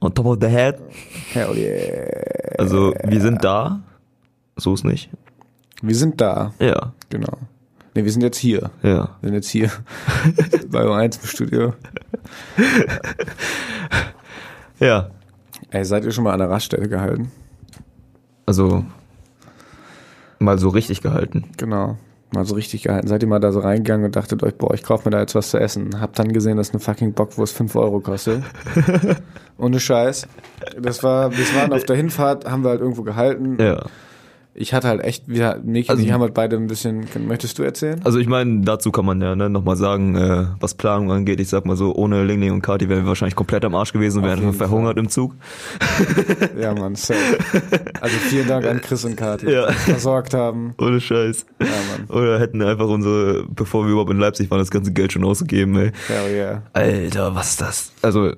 On 0.00 0.14
top 0.14 0.26
of 0.26 0.38
the 0.40 0.46
head. 0.48 0.76
Hell 1.32 1.56
yeah. 1.56 2.54
Also 2.58 2.94
wir 3.04 3.20
sind 3.20 3.42
da. 3.44 3.82
So 4.56 4.72
ist 4.74 4.84
nicht. 4.84 5.10
Wir 5.82 5.96
sind 5.96 6.20
da, 6.20 6.54
Ja, 6.60 6.92
genau. 7.10 7.36
Ne, 7.94 8.04
wir 8.04 8.10
sind 8.10 8.22
jetzt 8.22 8.38
hier. 8.38 8.70
ja. 8.82 9.16
Wir 9.20 9.28
sind 9.28 9.34
jetzt 9.34 9.48
hier 9.48 9.70
bei 10.68 10.82
O1 10.84 11.20
im 11.22 11.28
Studio. 11.28 11.74
Ja. 14.80 15.10
Ey, 15.70 15.84
seid 15.84 16.04
ihr 16.04 16.10
schon 16.12 16.24
mal 16.24 16.32
an 16.32 16.40
der 16.40 16.50
Raststätte 16.50 16.88
gehalten? 16.88 17.30
Also 18.46 18.84
mal 20.38 20.58
so 20.58 20.68
richtig 20.68 21.00
gehalten. 21.00 21.44
Genau. 21.56 21.96
Mal 22.32 22.44
so 22.44 22.56
richtig 22.56 22.82
gehalten. 22.82 23.06
Seid 23.06 23.22
ihr 23.22 23.28
mal 23.28 23.38
da 23.38 23.52
so 23.52 23.60
reingegangen 23.60 24.06
und 24.06 24.16
dachtet 24.16 24.42
euch, 24.42 24.56
boah, 24.56 24.74
ich 24.74 24.82
kauf 24.82 25.04
mir 25.04 25.12
da 25.12 25.20
jetzt 25.20 25.36
was 25.36 25.50
zu 25.50 25.58
essen. 25.58 26.00
Habt 26.00 26.18
dann 26.18 26.32
gesehen, 26.32 26.56
dass 26.56 26.70
eine 26.70 26.80
fucking 26.80 27.12
Bockwurst 27.12 27.56
5 27.56 27.76
Euro 27.76 28.00
kostet. 28.00 28.42
Ohne 29.58 29.78
Scheiß. 29.78 30.26
Das 30.80 31.02
war, 31.04 31.30
wir 31.30 31.44
waren 31.54 31.72
auf 31.72 31.84
der 31.84 31.94
Hinfahrt, 31.96 32.50
haben 32.50 32.64
wir 32.64 32.70
halt 32.70 32.80
irgendwo 32.80 33.02
gehalten. 33.02 33.56
Ja. 33.60 33.84
Ich 34.56 34.72
hatte 34.72 34.86
halt 34.86 35.02
echt, 35.02 35.24
wir, 35.26 35.60
Miki 35.64 35.88
Also- 35.90 36.00
und 36.00 36.06
ich 36.06 36.12
haben 36.12 36.20
halt 36.20 36.32
beide 36.32 36.54
ein 36.56 36.68
bisschen, 36.68 37.06
möchtest 37.26 37.58
du 37.58 37.64
erzählen? 37.64 38.00
Also 38.04 38.20
ich 38.20 38.28
meine, 38.28 38.60
dazu 38.60 38.92
kann 38.92 39.04
man 39.04 39.20
ja 39.20 39.34
ne, 39.34 39.50
nochmal 39.50 39.76
sagen, 39.76 40.14
äh, 40.16 40.46
was 40.60 40.74
Planung 40.74 41.10
angeht, 41.10 41.40
ich 41.40 41.48
sag 41.48 41.66
mal 41.66 41.76
so, 41.76 41.92
ohne 41.92 42.22
Ling 42.22 42.40
Ling 42.40 42.52
und 42.52 42.62
Kati 42.62 42.88
wären 42.88 43.00
wir 43.02 43.08
wahrscheinlich 43.08 43.34
komplett 43.34 43.64
am 43.64 43.74
Arsch 43.74 43.92
gewesen 43.92 44.18
und 44.22 44.30
Auf 44.30 44.40
wären 44.40 44.52
verhungert 44.52 44.96
im 44.96 45.08
Zug. 45.08 45.34
Ja, 46.60 46.72
Mann, 46.72 46.94
safe. 46.94 47.18
Also 48.00 48.16
vielen 48.16 48.46
Dank 48.46 48.64
an 48.66 48.80
Chris 48.80 49.04
und 49.04 49.16
Kati, 49.16 49.50
Ja. 49.50 49.62
die 49.66 49.72
uns 49.72 49.82
versorgt 49.84 50.34
haben. 50.34 50.74
Ohne 50.78 51.00
Scheiß. 51.00 51.46
Ja, 51.60 51.66
Mann. 51.66 52.16
Oder 52.16 52.38
hätten 52.38 52.62
einfach 52.62 52.86
unsere, 52.88 53.44
bevor 53.48 53.84
wir 53.84 53.90
überhaupt 53.92 54.10
in 54.12 54.18
Leipzig 54.18 54.50
waren, 54.50 54.58
das 54.60 54.70
ganze 54.70 54.92
Geld 54.92 55.12
schon 55.12 55.24
ausgegeben, 55.24 55.76
ey. 55.76 55.90
Hell 56.06 56.32
yeah. 56.32 56.62
Alter, 56.74 57.34
was 57.34 57.50
ist 57.50 57.60
das? 57.60 57.92
Also, 58.02 58.32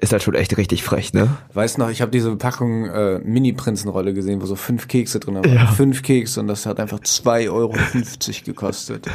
ist 0.00 0.12
halt 0.12 0.22
schon 0.22 0.34
echt 0.34 0.56
richtig 0.56 0.82
frech, 0.82 1.12
ne? 1.12 1.28
Weißt 1.54 1.78
noch, 1.78 1.90
ich 1.90 2.00
habe 2.00 2.10
diese 2.10 2.34
Packung 2.36 2.86
äh, 2.86 3.18
Mini-Prinzenrolle 3.18 4.14
gesehen, 4.14 4.40
wo 4.40 4.46
so 4.46 4.56
fünf 4.56 4.88
Kekse 4.88 5.20
drin 5.20 5.36
waren. 5.36 5.52
Ja. 5.52 5.66
Fünf 5.66 6.02
Kekse 6.02 6.40
und 6.40 6.46
das 6.48 6.66
hat 6.66 6.80
einfach 6.80 7.00
2,50 7.00 7.50
Euro 7.52 7.74
gekostet. 8.44 9.06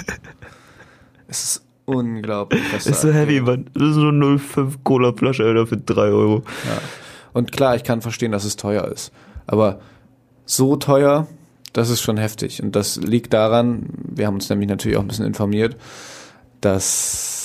Es 1.27 1.43
ist 1.43 1.65
unglaublich. 1.85 2.61
Was 2.71 2.85
Ist 2.85 3.01
so 3.01 3.11
heavy. 3.11 3.41
Mann. 3.41 3.69
Das 3.73 3.83
ist 3.83 3.95
so 3.95 4.07
eine 4.07 4.37
0,5 4.37 4.75
Cola-Flasche, 4.83 5.43
Alter, 5.43 5.67
für 5.67 5.77
3 5.77 6.01
Euro. 6.01 6.43
Ja. 6.65 6.81
Und 7.33 7.51
klar, 7.51 7.75
ich 7.75 7.83
kann 7.83 8.01
verstehen, 8.01 8.31
dass 8.31 8.43
es 8.45 8.55
teuer 8.55 8.85
ist. 8.85 9.11
Aber 9.45 9.79
so 10.45 10.75
teuer, 10.75 11.27
das 11.73 11.89
ist 11.89 12.01
schon 12.01 12.17
heftig. 12.17 12.61
Und 12.63 12.75
das 12.75 12.97
liegt 12.97 13.33
daran, 13.33 13.87
wir 14.03 14.27
haben 14.27 14.35
uns 14.35 14.49
nämlich 14.49 14.69
natürlich 14.69 14.97
auch 14.97 15.01
ein 15.01 15.07
bisschen 15.07 15.25
informiert, 15.25 15.75
dass 16.61 17.36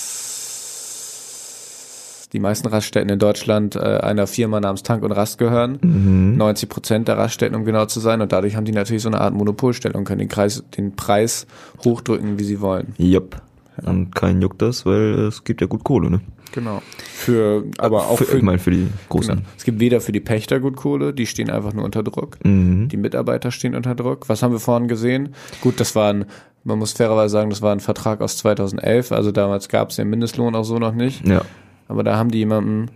die 2.32 2.40
meisten 2.40 2.68
Raststätten 2.68 3.10
in 3.10 3.18
Deutschland 3.18 3.76
äh, 3.76 3.78
einer 3.78 4.26
Firma 4.26 4.60
namens 4.60 4.82
Tank 4.82 5.02
und 5.02 5.12
Rast 5.12 5.38
gehören. 5.38 5.78
Mhm. 5.82 6.36
90 6.36 6.68
Prozent 6.68 7.08
der 7.08 7.18
Raststätten, 7.18 7.54
um 7.54 7.64
genau 7.64 7.86
zu 7.86 8.00
sein. 8.00 8.20
Und 8.20 8.32
dadurch 8.32 8.56
haben 8.56 8.64
die 8.64 8.72
natürlich 8.72 9.02
so 9.02 9.08
eine 9.08 9.20
Art 9.20 9.34
Monopolstellung, 9.34 10.04
können 10.04 10.20
den, 10.20 10.28
Kreis, 10.28 10.64
den 10.76 10.96
Preis 10.96 11.46
hochdrücken, 11.84 12.38
wie 12.38 12.44
sie 12.44 12.60
wollen. 12.60 12.94
Jupp. 12.96 13.40
Und 13.82 14.14
keinen 14.14 14.42
juckt 14.42 14.60
das, 14.60 14.84
weil 14.86 15.14
es 15.28 15.44
gibt 15.44 15.60
ja 15.60 15.66
gut 15.66 15.82
Kohle, 15.82 16.10
ne? 16.10 16.20
Genau. 16.52 16.82
Für, 16.98 17.64
aber 17.78 18.08
auch 18.08 18.18
für, 18.18 18.24
für, 18.24 18.36
ich 18.36 18.42
meine, 18.42 18.58
für 18.58 18.70
die 18.70 18.86
Großen. 19.08 19.36
genau. 19.36 19.48
Es 19.56 19.64
gibt 19.64 19.80
weder 19.80 20.00
für 20.00 20.12
die 20.12 20.20
Pächter 20.20 20.60
gut 20.60 20.76
Kohle, 20.76 21.14
die 21.14 21.26
stehen 21.26 21.50
einfach 21.50 21.72
nur 21.72 21.84
unter 21.84 22.02
Druck. 22.02 22.36
Mhm. 22.44 22.88
Die 22.88 22.98
Mitarbeiter 22.98 23.50
stehen 23.50 23.74
unter 23.74 23.94
Druck. 23.94 24.28
Was 24.28 24.42
haben 24.42 24.52
wir 24.52 24.60
vorhin 24.60 24.88
gesehen? 24.88 25.34
Gut, 25.62 25.80
das 25.80 25.94
war 25.96 26.12
ein, 26.12 26.26
man 26.64 26.78
muss 26.78 26.92
fairerweise 26.92 27.32
sagen, 27.32 27.48
das 27.48 27.62
war 27.62 27.72
ein 27.72 27.80
Vertrag 27.80 28.20
aus 28.20 28.36
2011. 28.36 29.12
Also 29.12 29.32
damals 29.32 29.68
gab 29.70 29.90
es 29.90 29.96
den 29.96 30.10
Mindestlohn 30.10 30.54
auch 30.54 30.64
so 30.64 30.78
noch 30.78 30.94
nicht. 30.94 31.26
Ja. 31.26 31.42
Aber 31.88 32.02
da 32.04 32.16
haben 32.16 32.30
die 32.30 32.38
jemandem 32.38 32.86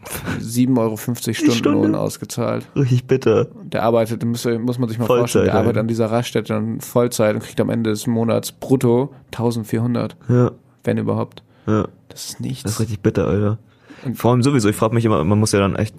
7,50 0.40 0.78
Euro 0.78 0.96
Stundenlohn 0.96 1.54
Stunde? 1.54 1.98
ausgezahlt. 2.00 2.66
Richtig 2.74 3.06
bitter. 3.06 3.46
Der 3.64 3.82
arbeitet, 3.82 4.24
muss, 4.24 4.44
muss 4.44 4.78
man 4.78 4.88
sich 4.88 4.98
mal 4.98 5.06
Vollzeit, 5.06 5.18
vorstellen, 5.20 5.44
der 5.46 5.54
arbeitet 5.54 5.78
an 5.78 5.88
dieser 5.88 6.10
Raststätte 6.10 6.52
dann 6.54 6.80
Vollzeit 6.80 7.34
und 7.34 7.42
kriegt 7.42 7.60
am 7.60 7.68
Ende 7.68 7.90
des 7.90 8.06
Monats 8.06 8.52
brutto 8.52 9.12
1400, 9.32 10.16
Ja. 10.28 10.52
wenn 10.84 10.98
überhaupt. 10.98 11.42
Ja. 11.66 11.88
Das 12.08 12.26
ist 12.26 12.40
nichts. 12.40 12.62
Das 12.62 12.72
ist 12.72 12.80
richtig 12.80 13.00
bitter, 13.00 13.26
Alter. 13.26 13.58
Und- 14.04 14.16
Vor 14.16 14.30
allem 14.30 14.42
sowieso, 14.42 14.68
ich 14.68 14.76
frage 14.76 14.94
mich 14.94 15.04
immer, 15.04 15.22
man 15.24 15.38
muss 15.38 15.52
ja 15.52 15.58
dann 15.60 15.76
echt 15.76 15.94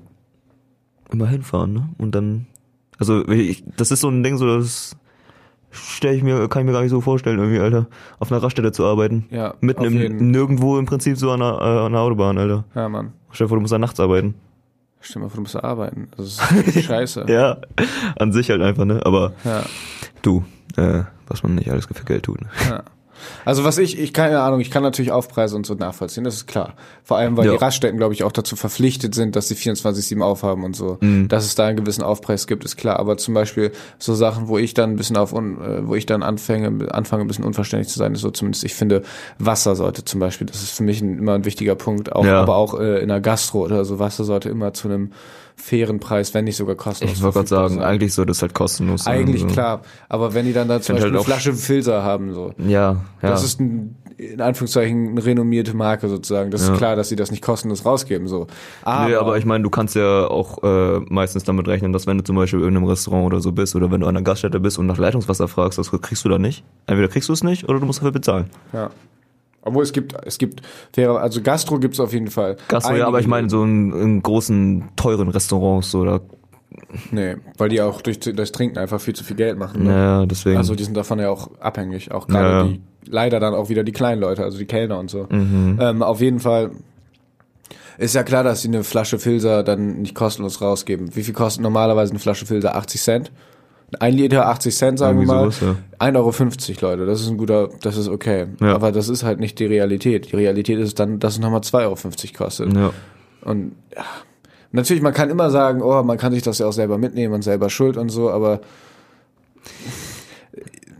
immer 1.11 1.27
hinfahren, 1.27 1.73
ne? 1.73 1.89
Und 1.97 2.15
dann, 2.15 2.47
also 2.97 3.27
ich, 3.27 3.63
das 3.77 3.91
ist 3.91 4.01
so 4.01 4.09
ein 4.09 4.23
Ding, 4.23 4.37
so 4.37 4.45
das 4.57 4.95
stelle 5.77 6.15
ich 6.15 6.23
mir, 6.23 6.47
kann 6.47 6.61
ich 6.61 6.65
mir 6.65 6.71
gar 6.73 6.81
nicht 6.81 6.91
so 6.91 7.01
vorstellen, 7.01 7.39
irgendwie, 7.39 7.59
Alter, 7.59 7.87
auf 8.19 8.31
einer 8.31 8.41
Raststätte 8.41 8.71
zu 8.71 8.85
arbeiten. 8.85 9.25
ja, 9.29 9.53
Mitten 9.61 9.83
im 9.85 9.93
jeden. 9.93 10.31
nirgendwo 10.31 10.77
im 10.77 10.85
Prinzip 10.85 11.17
so 11.17 11.31
an 11.31 11.39
der, 11.39 11.57
äh, 11.61 11.85
an 11.85 11.91
der 11.93 12.01
Autobahn, 12.01 12.37
Alter. 12.37 12.65
Ja, 12.75 12.89
Mann. 12.89 13.13
Stell 13.31 13.45
dir 13.45 13.49
vor, 13.49 13.57
du 13.57 13.61
musst 13.61 13.73
da 13.73 13.79
nachts 13.79 13.99
arbeiten. 13.99 14.35
Stell 14.99 15.21
dir 15.21 15.25
mal 15.25 15.29
vor, 15.29 15.35
du 15.37 15.41
musst 15.41 15.55
da 15.55 15.59
arbeiten. 15.61 16.09
Das 16.17 16.39
ist 16.65 16.83
scheiße. 16.85 17.25
Ja, 17.27 17.57
an 18.17 18.31
sich 18.33 18.49
halt 18.49 18.61
einfach, 18.61 18.85
ne? 18.85 19.01
Aber 19.05 19.33
ja. 19.43 19.63
du, 20.21 20.43
äh, 20.75 21.03
was 21.27 21.43
man 21.43 21.55
nicht 21.55 21.71
alles 21.71 21.85
für 21.85 22.03
Geld 22.05 22.23
tut, 22.23 22.41
ne? 22.41 22.47
Ja. 22.69 22.83
Also 23.45 23.63
was 23.63 23.77
ich, 23.77 23.99
ich 23.99 24.13
keine 24.13 24.39
Ahnung, 24.41 24.59
ich 24.59 24.71
kann 24.71 24.83
natürlich 24.83 25.11
Aufpreise 25.11 25.55
und 25.55 25.65
so 25.65 25.73
nachvollziehen, 25.73 26.23
das 26.23 26.35
ist 26.35 26.47
klar. 26.47 26.73
Vor 27.03 27.17
allem, 27.17 27.37
weil 27.37 27.45
Ja. 27.45 27.51
die 27.53 27.57
Raststätten, 27.57 27.97
glaube 27.97 28.13
ich, 28.13 28.23
auch 28.23 28.31
dazu 28.31 28.55
verpflichtet 28.55 29.15
sind, 29.15 29.35
dass 29.35 29.47
sie 29.47 29.55
24-7 29.55 30.21
aufhaben 30.21 30.63
und 30.63 30.75
so. 30.75 30.97
Mhm. 31.01 31.27
Dass 31.27 31.45
es 31.45 31.55
da 31.55 31.65
einen 31.65 31.77
gewissen 31.77 32.03
Aufpreis 32.03 32.47
gibt, 32.47 32.65
ist 32.65 32.77
klar. 32.77 32.99
Aber 32.99 33.17
zum 33.17 33.33
Beispiel 33.33 33.71
so 33.99 34.15
Sachen, 34.15 34.47
wo 34.47 34.57
ich 34.57 34.73
dann 34.73 34.91
ein 34.91 34.95
bisschen 34.95 35.17
auf, 35.17 35.33
äh, 35.33 35.87
wo 35.87 35.95
ich 35.95 36.05
dann 36.05 36.23
anfange, 36.23 36.91
anfange 36.93 37.23
ein 37.23 37.27
bisschen 37.27 37.45
unverständlich 37.45 37.91
zu 37.91 37.99
sein, 37.99 38.13
ist 38.13 38.21
so 38.21 38.31
zumindest, 38.31 38.63
ich 38.63 38.75
finde, 38.75 39.03
Wasser 39.39 39.75
sollte 39.75 40.03
zum 40.05 40.19
Beispiel, 40.19 40.47
das 40.47 40.61
ist 40.63 40.71
für 40.71 40.83
mich 40.83 41.01
ein, 41.01 41.17
immer 41.17 41.33
ein 41.33 41.45
wichtiger 41.45 41.75
Punkt, 41.75 42.11
auch, 42.13 42.25
Ja. 42.25 42.41
aber 42.41 42.55
auch 42.55 42.79
äh, 42.79 42.99
in 43.01 43.07
der 43.09 43.21
Gastro 43.21 43.63
oder 43.63 43.85
so, 43.85 43.99
Wasser 43.99 44.23
sollte 44.23 44.49
immer 44.49 44.73
zu 44.73 44.87
einem 44.87 45.11
fairen 45.59 45.99
Preis, 45.99 46.33
wenn 46.33 46.45
nicht 46.45 46.55
sogar 46.55 46.75
kostenlos 46.75 47.17
Ich 47.17 47.23
wollte 47.23 47.39
gerade 47.39 47.47
sagen, 47.49 47.73
sein. 47.75 47.83
eigentlich 47.83 48.13
sollte 48.13 48.31
es 48.31 48.41
halt 48.41 48.53
kostenlos 48.53 49.03
sein. 49.03 49.17
Eigentlich 49.19 49.41
so. 49.41 49.47
klar, 49.47 49.81
aber 50.07 50.33
wenn 50.33 50.45
die 50.45 50.53
dann 50.53 50.67
da 50.67 50.75
zum 50.79 50.95
find 50.95 50.97
Beispiel 50.99 51.11
halt 51.11 51.15
eine 51.15 51.25
Flasche 51.25 51.53
Filter 51.53 52.03
haben, 52.03 52.33
so, 52.33 52.53
Ja, 52.59 52.67
ja. 53.21 53.29
das 53.29 53.43
ist 53.43 53.59
ein, 53.59 53.95
in 54.17 54.39
Anführungszeichen 54.39 55.09
eine 55.09 55.25
renommierte 55.25 55.75
Marke 55.75 56.09
sozusagen. 56.09 56.51
Das 56.51 56.65
Ja. 56.65 56.73
ist 56.73 56.77
klar, 56.77 56.95
dass 56.95 57.09
sie 57.09 57.15
das 57.15 57.31
nicht 57.31 57.43
kostenlos 57.43 57.85
rausgeben. 57.85 58.27
So. 58.27 58.47
Aber, 58.83 59.07
nee, 59.09 59.15
aber 59.15 59.37
ich 59.37 59.45
meine, 59.45 59.63
du 59.63 59.69
kannst 59.71 59.95
ja 59.95 60.27
auch 60.27 60.63
äh, 60.63 60.99
meistens 61.09 61.43
damit 61.43 61.67
rechnen, 61.67 61.91
dass 61.91 62.07
wenn 62.07 62.17
du 62.19 62.23
zum 62.23 62.35
Beispiel 62.35 62.59
in 62.59 62.65
irgendeinem 62.65 62.89
Restaurant 62.89 63.25
oder 63.25 63.41
so 63.41 63.51
bist 63.51 63.75
oder 63.75 63.91
wenn 63.91 64.01
du 64.01 64.07
an 64.07 64.15
einer 64.15 64.23
Gaststätte 64.23 64.59
bist 64.59 64.77
und 64.77 64.85
nach 64.85 64.97
Leitungswasser 64.97 65.47
fragst, 65.47 65.77
das 65.79 65.91
kriegst 65.91 66.23
du 66.23 66.29
da 66.29 66.37
nicht. 66.39 66.63
Entweder 66.85 67.07
kriegst 67.09 67.29
du 67.29 67.33
es 67.33 67.43
nicht 67.43 67.67
oder 67.67 67.79
du 67.79 67.85
musst 67.87 67.99
dafür 67.99 68.11
bezahlen. 68.11 68.49
ja. 68.73 68.89
Obwohl 69.67 69.83
es 69.83 69.93
gibt, 69.93 70.15
es 70.25 70.37
gibt, 70.37 70.61
faire- 70.95 71.19
also 71.19 71.41
Gastro 71.41 71.77
gibt's 71.79 71.99
auf 71.99 72.13
jeden 72.13 72.27
Fall. 72.31 72.57
Gastro, 72.67 72.95
ja, 72.95 73.05
aber 73.07 73.19
ich 73.19 73.27
meine 73.27 73.49
so 73.49 73.63
in, 73.63 73.91
in 73.93 74.23
großen, 74.23 74.85
teuren 74.95 75.27
Restaurants 75.29 75.91
da, 75.91 76.19
Nee, 77.11 77.35
weil 77.57 77.69
die 77.69 77.81
auch 77.81 78.01
durch 78.01 78.19
das 78.19 78.51
Trinken 78.51 78.77
einfach 78.77 78.99
viel 79.01 79.15
zu 79.15 79.23
viel 79.23 79.35
Geld 79.35 79.57
machen. 79.57 79.83
Ne? 79.83 79.89
naja, 79.89 80.25
deswegen. 80.25 80.57
Also 80.57 80.75
die 80.75 80.83
sind 80.83 80.95
davon 80.95 81.19
ja 81.19 81.29
auch 81.29 81.49
abhängig. 81.59 82.11
Auch 82.11 82.27
gerade 82.27 82.47
Ja, 82.49 82.57
ja. 82.59 82.63
die, 82.67 82.81
leider 83.09 83.39
dann 83.39 83.53
auch 83.53 83.69
wieder 83.69 83.83
die 83.83 83.91
kleinen 83.93 84.21
Leute, 84.21 84.43
also 84.43 84.57
die 84.57 84.65
Kellner 84.65 84.99
und 84.99 85.09
so. 85.09 85.27
mhm. 85.29 85.79
Ähm, 85.81 86.03
auf 86.03 86.21
jeden 86.21 86.39
Fall 86.39 86.71
ist 87.97 88.13
ja 88.15 88.23
klar, 88.23 88.43
dass 88.43 88.61
sie 88.61 88.67
eine 88.67 88.83
Flasche 88.83 89.17
Filzer 89.17 89.63
dann 89.63 90.01
nicht 90.01 90.13
kostenlos 90.13 90.61
rausgeben. 90.61 91.15
Wie 91.15 91.23
viel 91.23 91.33
kostet 91.33 91.63
normalerweise 91.63 92.11
eine 92.11 92.19
Flasche 92.19 92.45
Filzer? 92.45 92.75
80 92.75 93.01
Cent? 93.01 93.31
Ein 93.99 94.13
Liter 94.15 94.47
80 94.47 94.75
Cent, 94.75 94.99
sagen 94.99 95.19
wir 95.19 95.25
mal. 95.27 95.49
sowas, 95.51 95.75
1,50 95.99 96.83
Euro, 96.83 96.91
Leute. 96.91 97.05
Das 97.05 97.21
ist 97.21 97.29
ein 97.29 97.37
guter, 97.37 97.69
das 97.81 97.95
ist 97.95 98.09
okay. 98.09 98.47
Ja. 98.59 98.75
Aber 98.75 98.91
das 98.91 99.07
ist 99.07 99.23
halt 99.23 99.39
nicht 99.39 99.59
die 99.59 99.65
Realität. 99.65 100.31
Die 100.31 100.35
Realität 100.35 100.77
ist 100.79 100.99
dann, 100.99 101.19
dass 101.19 101.33
es 101.35 101.39
nochmal 101.39 101.61
2,50 101.61 101.83
Euro 101.83 101.95
kostet. 102.37 102.73
ja. 102.75 102.91
Und 103.43 103.73
ja, 103.95 104.03
natürlich, 104.73 105.01
man 105.01 105.13
kann 105.13 105.29
immer 105.29 105.49
sagen, 105.51 105.81
oh, 105.81 106.03
man 106.03 106.17
kann 106.17 106.33
sich 106.33 106.43
das 106.43 106.57
ja 106.59 106.65
auch 106.67 106.73
selber 106.73 106.97
mitnehmen 106.97 107.33
und 107.33 107.43
selber 107.43 107.69
schuld 107.69 107.95
und 107.95 108.09
so, 108.09 108.29
aber 108.29 108.59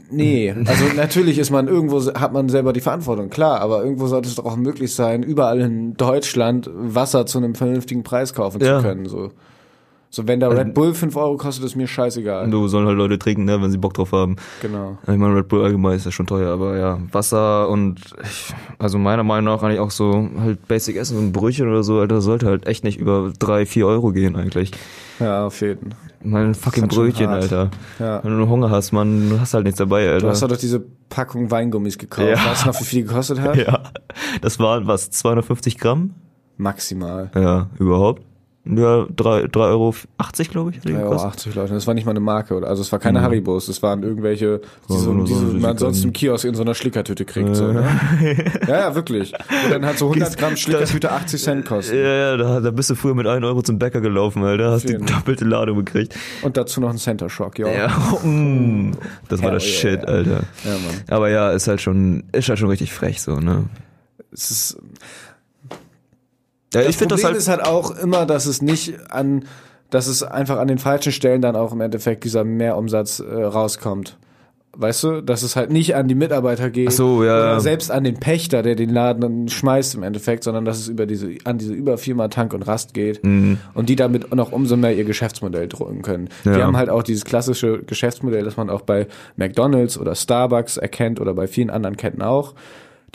nee, 0.10 0.54
also 0.66 0.86
natürlich 0.96 1.38
ist 1.40 1.50
man 1.52 1.68
irgendwo, 1.68 2.00
hat 2.14 2.32
man 2.32 2.48
selber 2.48 2.72
die 2.74 2.80
Verantwortung, 2.80 3.30
klar, 3.30 3.60
aber 3.60 3.84
irgendwo 3.84 4.08
sollte 4.08 4.30
es 4.30 4.36
doch 4.36 4.46
auch 4.46 4.56
möglich 4.56 4.94
sein, 4.96 5.24
überall 5.24 5.60
in 5.60 5.96
Deutschland 5.96 6.70
Wasser 6.74 7.26
zu 7.26 7.38
einem 7.40 7.56
vernünftigen 7.56 8.04
Preis 8.04 8.34
kaufen 8.34 8.62
Ja. 8.62 8.78
zu 8.78 8.86
können, 8.86 9.08
so. 9.08 9.32
So, 10.18 10.28
wenn 10.28 10.40
der 10.40 10.50
Red 10.50 10.74
Bull 10.74 10.96
5 10.96 11.16
Euro 11.16 11.38
kostet, 11.38 11.64
ist 11.64 11.76
mir 11.76 11.86
scheißegal. 11.86 12.50
Du 12.50 12.68
sollen 12.68 12.88
halt 12.88 12.98
Leute 12.98 13.20
trinken, 13.20 13.46
ne, 13.46 13.62
wenn 13.62 13.70
sie 13.70 13.78
Bock 13.78 13.94
drauf 13.94 14.14
haben. 14.14 14.36
Genau. 14.64 14.98
Ich 15.04 15.16
meine, 15.16 15.36
Red 15.36 15.48
Bull 15.48 15.64
allgemein 15.64 15.96
ist 15.96 16.06
ja 16.06 16.12
schon 16.12 16.26
teuer, 16.26 16.52
aber 16.52 16.76
ja, 16.76 16.98
Wasser 17.12 17.70
und 17.70 18.00
ich, 18.24 18.52
also 18.80 18.98
meiner 18.98 19.22
Meinung 19.24 19.54
nach 19.54 19.62
eigentlich 19.62 19.80
auch 19.80 19.92
so 19.92 20.28
halt 20.40 20.68
Basic 20.68 20.96
Essen, 20.96 21.18
so 21.18 21.22
ein 21.22 21.32
Brötchen 21.32 21.70
oder 21.70 21.84
so, 21.84 22.00
Alter, 22.00 22.22
sollte 22.22 22.48
halt 22.48 22.66
echt 22.66 22.84
nicht 22.84 22.98
über 22.98 23.32
drei, 23.38 23.68
vier 23.68 23.86
Euro 23.86 24.12
gehen 24.12 24.36
eigentlich. 24.36 24.72
Ja, 25.20 25.46
auf 25.46 25.62
jeden. 25.62 25.94
Mein 26.24 26.56
fucking 26.56 26.86
halt 26.86 26.96
Brötchen. 26.96 27.28
Alter. 27.28 27.70
Ja. 28.00 28.24
Wenn 28.24 28.40
du 28.40 28.50
Hunger 28.50 28.72
hast, 28.72 28.94
man, 28.94 29.30
du 29.30 29.40
hast 29.40 29.54
halt 29.54 29.66
nichts 29.66 29.78
dabei, 29.78 30.04
Du 30.06 30.14
Alter. 30.14 30.30
hast 30.30 30.42
doch 30.42 30.58
diese 30.58 30.84
Packung 31.10 31.52
Weingummis 31.52 32.00
gekauft. 32.00 32.28
Ja. 32.28 32.44
Weißt 32.44 32.64
du 32.64 32.70
noch, 32.70 32.80
wie 32.80 32.86
viel 32.86 33.02
die 33.04 33.08
gekostet 33.08 33.40
hat? 33.40 33.56
ja, 33.68 33.84
das 34.42 34.58
waren 34.58 34.88
was, 34.88 35.12
250 35.12 35.78
Gramm? 35.78 36.16
Maximal. 36.58 37.30
Ja, 37.36 37.70
überhaupt. 37.78 38.24
Ja, 38.76 39.06
3, 39.16 39.46
3,80 39.46 39.58
Euro, 39.58 39.96
glaube 40.52 40.72
ich, 40.72 40.78
hat 40.78 40.86
die 40.86 40.94
3,80 40.94 40.98
gekostet. 40.98 41.48
Euro, 41.48 41.60
Leute. 41.62 41.74
Das 41.74 41.88
war 41.88 41.94
nicht 41.94 42.06
mal 42.06 42.12
eine 42.12 42.20
Marke, 42.20 42.56
oder? 42.56 42.68
Also 42.68 42.82
es 42.82 42.92
war 42.92 43.00
keine 43.00 43.22
Haribos, 43.22 43.68
das 43.68 43.82
waren 43.82 44.04
irgendwelche, 44.04 44.62
die, 44.90 44.98
so, 44.98 45.14
die 45.24 45.34
so 45.34 45.40
eine 45.40 45.60
man 45.60 45.78
sonst 45.78 46.04
im 46.04 46.14
Kiosk 46.14 46.46
in 46.46 46.56
so 46.56 46.64
einer 46.64 46.76
Schlickertüte 46.76 47.26
kriegt. 47.26 47.56
So, 47.56 47.72
ne? 47.72 47.88
ja, 48.68 48.80
ja, 48.80 48.96
wirklich. 48.96 49.34
Und 49.66 49.72
dann 49.72 49.86
hat 49.86 49.98
so 49.98 50.08
100 50.08 50.38
Gramm 50.38 50.58
Schlickertüte 50.58 51.12
80 51.12 51.42
Cent 51.42 51.66
kosten. 51.66 51.96
Ja, 51.96 52.02
ja, 52.02 52.38
da, 52.38 52.60
da 52.60 52.72
bist 52.72 52.90
du 52.90 52.96
früher 52.96 53.16
mit 53.16 53.28
1 53.28 53.44
Euro 53.46 53.62
zum 53.62 53.80
Bäcker 53.80 54.02
gelaufen, 54.02 54.44
Alter. 54.44 54.72
Hast 54.72 54.90
die 54.90 54.98
doppelte 54.98 55.46
Ladung 55.46 55.78
gekriegt. 55.78 56.16
Und 56.42 56.58
dazu 56.58 56.82
noch 56.82 56.90
ein 56.90 56.98
Center 56.98 57.30
Shock, 57.30 57.60
ja. 57.60 57.68
Ja, 57.68 57.88
mm, 58.24 58.92
das 59.30 59.42
war 59.42 59.52
das 59.52 59.64
yeah. 59.64 59.74
Shit, 59.74 60.08
Alter. 60.08 60.44
Ja, 60.64 60.72
Mann. 60.72 61.02
Aber 61.10 61.30
ja, 61.30 61.52
ist 61.52 61.68
halt 61.68 61.82
schon, 61.82 62.24
ist 62.32 62.50
halt 62.50 62.60
schon 62.60 62.70
richtig 62.70 62.94
frech 62.94 63.22
so, 63.22 63.40
ne? 63.40 63.66
Es 64.32 64.52
ist, 64.52 64.78
Ja, 66.74 66.82
das 66.82 66.90
ich 66.90 66.98
finde 66.98 67.16
das 67.16 67.22
Problem 67.22 67.34
halt. 67.36 67.38
ist 67.42 67.48
halt 67.48 67.64
auch 67.64 67.92
immer, 67.98 68.26
dass 68.26 68.46
es 68.46 68.62
nicht 68.62 69.12
an, 69.12 69.46
dass 69.90 70.08
es 70.08 70.22
einfach 70.24 70.58
an 70.58 70.68
den 70.68 70.80
falschen 70.80 71.12
Stellen 71.14 71.42
dann 71.42 71.56
auch 71.56 71.72
im 71.72 71.82
Endeffekt 71.82 72.24
dieser 72.26 72.44
Mehrumsatz 72.44 73.20
äh, 73.20 73.44
rauskommt. 73.44 74.18
Weißt 74.80 75.04
du, 75.06 75.22
dass 75.22 75.42
es 75.42 75.56
halt 75.56 75.72
nicht 75.72 75.96
an 75.96 76.08
die 76.08 76.14
Mitarbeiter 76.14 76.70
geht 76.70 76.90
Ach 76.90 76.92
so, 76.92 77.24
ja, 77.24 77.36
oder 77.38 77.60
selbst 77.62 77.90
an 77.90 78.04
den 78.04 78.20
Pächter, 78.20 78.62
der 78.62 78.76
den 78.76 78.92
Laden 78.92 79.22
dann 79.22 79.48
schmeißt 79.48 79.96
im 79.96 80.04
Endeffekt, 80.04 80.44
sondern 80.44 80.66
dass 80.66 80.78
es 80.78 80.88
über 80.88 81.08
diese 81.08 81.30
an 81.46 81.58
diese 81.58 81.74
Überfirma 81.74 82.28
Tank 82.28 82.54
und 82.54 82.62
Rast 82.62 82.94
geht 82.94 83.24
Mhm. 83.24 83.58
und 83.74 83.90
die 83.90 83.96
damit 83.96 84.36
noch 84.36 84.52
umso 84.52 84.78
mehr 84.78 84.94
ihr 84.96 85.04
Geschäftsmodell 85.06 85.68
drücken 85.68 86.04
können. 86.04 86.30
Die 86.46 86.50
Ja. 86.50 86.60
haben 86.66 86.78
halt 86.78 86.90
auch 86.92 87.02
dieses 87.02 87.26
klassische 87.26 87.80
Geschäftsmodell, 87.82 88.44
das 88.44 88.56
man 88.56 88.70
auch 88.70 88.82
bei 88.82 89.08
McDonald's 89.36 89.98
oder 89.98 90.14
Starbucks 90.14 90.78
erkennt 90.78 91.20
oder 91.20 91.34
bei 91.34 91.48
vielen 91.48 91.72
anderen 91.72 91.98
Ketten 91.98 92.22
auch. 92.22 92.54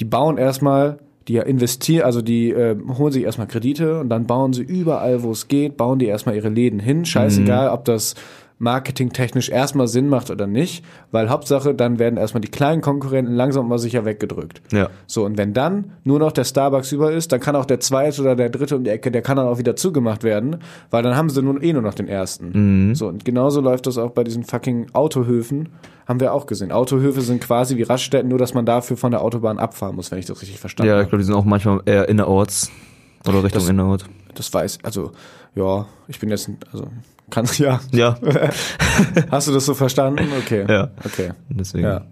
Die 0.00 0.04
bauen 0.04 0.38
erstmal 0.38 0.98
die 1.28 1.36
investieren, 1.36 2.04
also 2.04 2.22
die 2.22 2.50
äh, 2.50 2.76
holen 2.98 3.12
sich 3.12 3.24
erstmal 3.24 3.46
Kredite 3.46 4.00
und 4.00 4.08
dann 4.08 4.26
bauen 4.26 4.52
sie 4.52 4.62
überall, 4.62 5.22
wo 5.22 5.30
es 5.30 5.48
geht, 5.48 5.76
bauen 5.76 5.98
die 5.98 6.06
erstmal 6.06 6.34
ihre 6.36 6.48
Läden 6.48 6.80
hin. 6.80 7.04
Scheißegal, 7.04 7.68
Mhm. 7.68 7.74
ob 7.74 7.84
das 7.84 8.14
marketingtechnisch 8.62 9.48
erstmal 9.50 9.88
Sinn 9.88 10.08
macht 10.08 10.30
oder 10.30 10.46
nicht, 10.46 10.84
weil 11.10 11.28
Hauptsache, 11.28 11.74
dann 11.74 11.98
werden 11.98 12.16
erstmal 12.16 12.40
die 12.40 12.48
kleinen 12.50 12.80
Konkurrenten 12.80 13.34
langsam 13.34 13.68
mal 13.68 13.78
sicher 13.78 14.04
weggedrückt. 14.04 14.62
Ja. 14.72 14.88
So, 15.06 15.24
und 15.24 15.36
wenn 15.36 15.52
dann 15.52 15.92
nur 16.04 16.18
noch 16.18 16.32
der 16.32 16.44
Starbucks 16.44 16.92
über 16.92 17.12
ist, 17.12 17.32
dann 17.32 17.40
kann 17.40 17.56
auch 17.56 17.64
der 17.66 17.80
zweite 17.80 18.22
oder 18.22 18.36
der 18.36 18.48
dritte 18.50 18.76
um 18.76 18.84
die 18.84 18.90
Ecke, 18.90 19.10
der 19.10 19.20
kann 19.22 19.36
dann 19.36 19.46
auch 19.46 19.58
wieder 19.58 19.76
zugemacht 19.76 20.22
werden, 20.24 20.58
weil 20.90 21.02
dann 21.02 21.16
haben 21.16 21.28
sie 21.28 21.42
nun 21.42 21.60
eh 21.60 21.72
nur 21.72 21.82
noch 21.82 21.94
den 21.94 22.08
ersten. 22.08 22.94
So, 22.94 23.08
und 23.08 23.24
genauso 23.24 23.60
läuft 23.60 23.86
das 23.86 23.98
auch 23.98 24.10
bei 24.10 24.24
diesen 24.24 24.44
fucking 24.44 24.86
Autohöfen, 24.92 25.68
haben 26.06 26.20
wir 26.20 26.32
auch 26.32 26.46
gesehen. 26.46 26.72
Autohöfe 26.72 27.20
sind 27.20 27.40
quasi 27.42 27.76
wie 27.76 27.82
Raststätten, 27.82 28.28
nur 28.28 28.38
dass 28.38 28.54
man 28.54 28.64
dafür 28.64 28.96
von 28.96 29.10
der 29.10 29.22
Autobahn 29.22 29.58
abfahren 29.58 29.96
muss, 29.96 30.10
wenn 30.10 30.18
ich 30.18 30.26
das 30.26 30.40
richtig 30.40 30.58
verstanden 30.60 30.88
Ja, 30.88 30.96
ich 30.96 31.00
habe. 31.00 31.08
glaube, 31.10 31.22
die 31.22 31.26
sind 31.26 31.34
auch 31.34 31.44
manchmal 31.44 31.80
eher 31.84 32.08
innerorts. 32.08 32.70
Oder 33.28 33.44
Richtung 33.44 33.60
Das- 33.60 33.68
Innerort. 33.68 34.04
Das 34.34 34.52
weiß, 34.52 34.78
also, 34.82 35.12
ja, 35.54 35.86
ich 36.08 36.18
bin 36.18 36.30
jetzt, 36.30 36.48
also, 36.72 36.86
kannst, 37.30 37.58
ja. 37.58 37.80
Ja, 37.90 38.18
Hast 39.30 39.48
du 39.48 39.52
das 39.52 39.66
so 39.66 39.74
verstanden? 39.74 40.28
Okay. 40.38 40.64
Ja. 40.68 40.90
Okay. 41.04 41.32
deswegen. 41.48 41.84
Ja. 41.84 42.02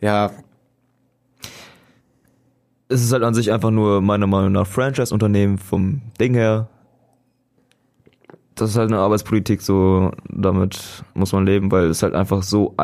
Ja. 0.00 0.30
es 2.88 3.02
ist 3.02 3.12
halt 3.12 3.22
an 3.22 3.34
sich 3.34 3.52
einfach 3.52 3.70
nur 3.70 4.00
meiner 4.00 4.26
Meinung 4.26 4.52
nach 4.52 4.66
Franchise-Unternehmen 4.66 5.58
vom 5.58 6.02
Ding 6.20 6.34
her. 6.34 6.68
Das 8.54 8.70
ist 8.70 8.76
halt 8.76 8.90
eine 8.90 9.00
Arbeitspolitik, 9.00 9.60
so 9.60 10.12
damit 10.28 11.04
muss 11.14 11.32
man 11.32 11.44
leben, 11.44 11.70
weil 11.70 11.86
es 11.86 12.02
halt 12.02 12.14
einfach 12.14 12.42
so 12.42 12.74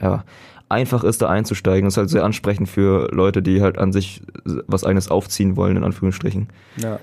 ja, 0.00 0.24
einfach 0.68 1.04
ist, 1.04 1.22
da 1.22 1.28
einzusteigen. 1.28 1.86
Es 1.86 1.94
ist 1.94 1.98
halt 1.98 2.10
sehr 2.10 2.24
ansprechend 2.24 2.68
für 2.68 3.08
Leute, 3.12 3.42
die 3.42 3.62
halt 3.62 3.78
an 3.78 3.92
sich 3.92 4.22
was 4.44 4.84
eigenes 4.84 5.08
aufziehen 5.08 5.56
wollen, 5.56 5.76
in 5.76 5.84
Anführungsstrichen. 5.84 6.48
Ja, 6.76 7.00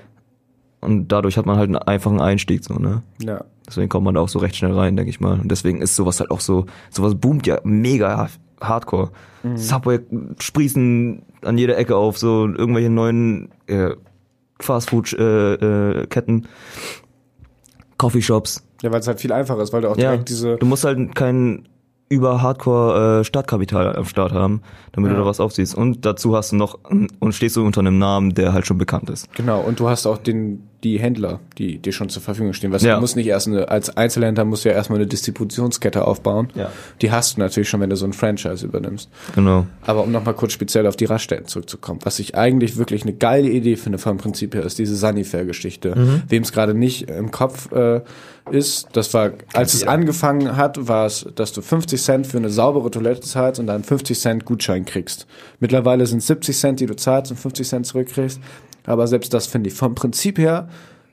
Und 0.84 1.08
dadurch 1.08 1.36
hat 1.36 1.46
man 1.46 1.56
halt 1.56 1.68
einen 1.68 1.76
einfachen 1.78 2.20
Einstieg, 2.20 2.64
so, 2.64 2.74
ne? 2.74 3.02
ja. 3.20 3.44
Deswegen 3.66 3.88
kommt 3.88 4.04
man 4.04 4.14
da 4.14 4.20
auch 4.20 4.28
so 4.28 4.38
recht 4.40 4.56
schnell 4.56 4.72
rein, 4.72 4.94
denke 4.94 5.08
ich 5.08 5.20
mal. 5.20 5.40
Und 5.40 5.50
deswegen 5.50 5.80
ist 5.80 5.96
sowas 5.96 6.20
halt 6.20 6.30
auch 6.30 6.40
so, 6.40 6.66
sowas 6.90 7.14
boomt 7.14 7.46
ja 7.46 7.58
mega 7.64 8.28
hardcore. 8.60 9.10
Subway 9.54 10.00
sprießen 10.38 11.22
an 11.42 11.56
jeder 11.58 11.76
Ecke 11.78 11.96
auf, 11.96 12.18
so 12.18 12.46
irgendwelche 12.46 12.90
neuen 12.90 13.48
äh, 13.66 13.90
Fastfood-Ketten, 14.60 16.02
äh, 16.02 16.06
Ketten, 16.08 16.46
Coffeeshops. 17.98 18.62
Ja, 18.82 18.92
weil 18.92 19.00
es 19.00 19.06
halt 19.06 19.20
viel 19.20 19.32
einfacher 19.32 19.62
ist, 19.62 19.72
weil 19.72 19.82
du 19.82 19.88
auch 19.90 19.96
Ja, 19.96 20.10
direkt 20.12 20.28
diese. 20.28 20.56
du 20.56 20.66
musst 20.66 20.84
halt 20.84 21.14
kein 21.14 21.68
über 22.10 22.42
Hardcore 22.42 23.20
äh, 23.20 23.24
Startkapital 23.24 23.96
am 23.96 24.04
Start 24.04 24.32
haben, 24.32 24.60
damit 24.92 25.10
Ja. 25.10 25.16
du 25.16 25.22
da 25.22 25.26
was 25.26 25.40
aufziehst. 25.40 25.74
Und 25.74 26.04
dazu 26.04 26.36
hast 26.36 26.52
du 26.52 26.56
noch 26.56 26.78
und 26.84 27.34
stehst 27.34 27.56
du 27.56 27.64
unter 27.64 27.80
einem 27.80 27.98
Namen, 27.98 28.34
der 28.34 28.52
halt 28.52 28.66
schon 28.66 28.78
bekannt 28.78 29.08
ist. 29.10 29.32
Genau, 29.34 29.60
und 29.62 29.80
du 29.80 29.88
hast 29.88 30.06
auch 30.06 30.18
den, 30.18 30.68
die 30.84 31.00
Händler, 31.00 31.40
die 31.58 31.78
dir 31.78 31.92
schon 31.92 32.08
zur 32.10 32.22
Verfügung 32.22 32.52
stehen. 32.52 32.70
Weißt 32.70 32.84
Ja. 32.84 32.94
du 32.96 33.00
musst 33.00 33.16
nicht 33.16 33.26
erst 33.26 33.48
eine, 33.48 33.68
als 33.68 33.96
Einzelhändler 33.96 34.44
musst 34.44 34.64
du 34.64 34.68
ja 34.68 34.74
erstmal 34.74 34.98
eine 34.98 35.06
Distributionskette 35.06 36.06
aufbauen. 36.06 36.48
Ja. 36.54 36.70
Die 37.00 37.10
hast 37.10 37.36
du 37.36 37.40
natürlich 37.40 37.68
schon, 37.68 37.80
wenn 37.80 37.90
du 37.90 37.96
so 37.96 38.04
ein 38.06 38.12
Franchise 38.12 38.64
übernimmst. 38.64 39.08
Genau. 39.34 39.66
Aber 39.82 40.04
um 40.04 40.12
nochmal 40.12 40.34
kurz 40.34 40.52
speziell 40.52 40.86
auf 40.86 40.96
die 40.96 41.06
Raststätten 41.06 41.46
zurückzukommen, 41.46 42.00
was 42.04 42.18
ich 42.18 42.36
eigentlich 42.36 42.76
wirklich 42.76 43.02
eine 43.02 43.14
geile 43.14 43.48
Idee 43.48 43.76
finde 43.76 43.98
vom 43.98 44.18
Prinzip 44.18 44.54
her, 44.54 44.62
ist 44.64 44.78
diese 44.78 44.94
Sunnyfair-Geschichte. 44.96 46.22
Wem 46.28 46.42
es 46.42 46.52
gerade 46.52 46.74
nicht 46.74 47.08
im 47.10 47.30
Kopf 47.30 47.72
äh, 47.72 48.02
ist, 48.50 48.88
das 48.92 49.14
war, 49.14 49.30
als 49.54 49.72
es 49.74 49.86
angefangen 49.86 50.56
hat, 50.56 50.86
war 50.86 51.06
es, 51.06 51.26
dass 51.34 51.52
du 51.52 51.62
50 51.62 52.02
Cent 52.02 52.26
für 52.26 52.36
eine 52.36 52.50
saubere 52.50 52.90
Toilette 52.90 53.22
zahlst 53.22 53.58
und 53.58 53.66
dann 53.66 53.82
50 53.84 54.18
Cent 54.20 54.44
Gutschein 54.44 54.84
kriegst. 54.84 55.26
Mittlerweile 55.60 56.04
sind 56.06 56.18
es 56.18 56.26
70 56.26 56.56
Cent, 56.56 56.80
die 56.80 56.86
du 56.86 56.94
zahlst 56.94 57.30
und 57.30 57.38
50 57.38 57.66
Cent 57.66 57.86
zurückkriegst. 57.86 58.40
Aber 58.86 59.06
selbst 59.06 59.32
das 59.34 59.46
finde 59.46 59.68
ich 59.68 59.74
vom 59.74 59.94
Prinzip 59.94 60.38
her 60.38 60.68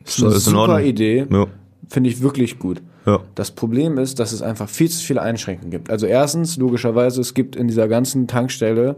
ist 0.06 0.22
eine 0.24 0.34
ist 0.34 0.46
super. 0.46 0.82
Idee. 0.82 1.26
Ja. 1.30 1.48
Finde 1.88 2.10
ich 2.10 2.22
wirklich 2.22 2.58
gut. 2.60 2.82
Ja. 3.06 3.20
Das 3.36 3.52
Problem 3.52 3.98
ist, 3.98 4.20
dass 4.20 4.32
es 4.32 4.42
einfach 4.42 4.70
viel 4.70 4.90
zu 4.90 5.04
viele 5.04 5.22
Einschränkungen 5.22 5.72
gibt. 5.72 5.90
Also 5.90 6.06
erstens, 6.06 6.58
logischerweise, 6.58 7.20
es 7.22 7.34
gibt 7.34 7.56
in 7.56 7.68
dieser 7.68 7.88
ganzen 7.88 8.28
Tankstelle 8.28 8.96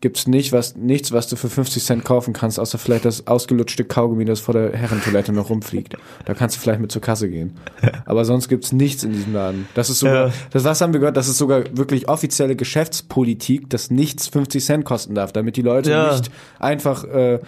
gibt's 0.00 0.26
nicht 0.26 0.52
was, 0.52 0.76
nichts, 0.76 1.12
was 1.12 1.28
du 1.28 1.36
für 1.36 1.48
50 1.48 1.82
Cent 1.82 2.04
kaufen 2.04 2.34
kannst, 2.34 2.60
außer 2.60 2.76
vielleicht 2.76 3.06
das 3.06 3.26
ausgelutschte 3.26 3.84
Kaugummi, 3.84 4.26
das 4.26 4.38
vor 4.40 4.52
der 4.52 4.72
Herrentoilette 4.76 5.32
noch 5.32 5.48
rumfliegt. 5.48 5.96
Da 6.26 6.34
kannst 6.34 6.56
du 6.56 6.60
vielleicht 6.60 6.80
mit 6.80 6.92
zur 6.92 7.00
Kasse 7.00 7.30
gehen. 7.30 7.54
Aber 8.04 8.26
sonst 8.26 8.48
gibt's 8.48 8.72
nichts 8.72 9.02
in 9.02 9.12
diesem 9.12 9.32
Laden. 9.32 9.66
Das 9.74 9.88
ist 9.88 10.00
sogar, 10.00 10.26
Ja. 10.28 10.32
das 10.50 10.64
was 10.64 10.80
haben 10.82 10.92
wir 10.92 11.00
gehört, 11.00 11.16
das 11.16 11.28
ist 11.28 11.38
sogar 11.38 11.62
wirklich 11.72 12.06
offizielle 12.08 12.54
Geschäftspolitik, 12.54 13.70
dass 13.70 13.90
nichts 13.90 14.28
50 14.28 14.62
Cent 14.62 14.84
kosten 14.84 15.14
darf, 15.14 15.32
damit 15.32 15.56
die 15.56 15.62
Leute 15.62 15.90
Ja. 15.92 16.12
nicht 16.12 16.30
einfach 16.58 17.04
äh, 17.04 17.38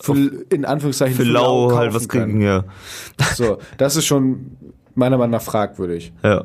für, 0.00 0.44
in 0.50 0.64
Anführungszeichen 0.64 1.16
Für 1.16 1.24
lau 1.24 1.72
halt 1.76 1.94
was 1.94 2.08
können. 2.08 2.24
kriegen, 2.26 2.40
ja. 2.42 2.64
So, 3.34 3.58
das 3.76 3.96
ist 3.96 4.06
schon 4.06 4.56
meiner 4.94 5.16
Meinung 5.18 5.32
nach 5.32 5.42
fragwürdig. 5.42 6.12
Ja. 6.22 6.44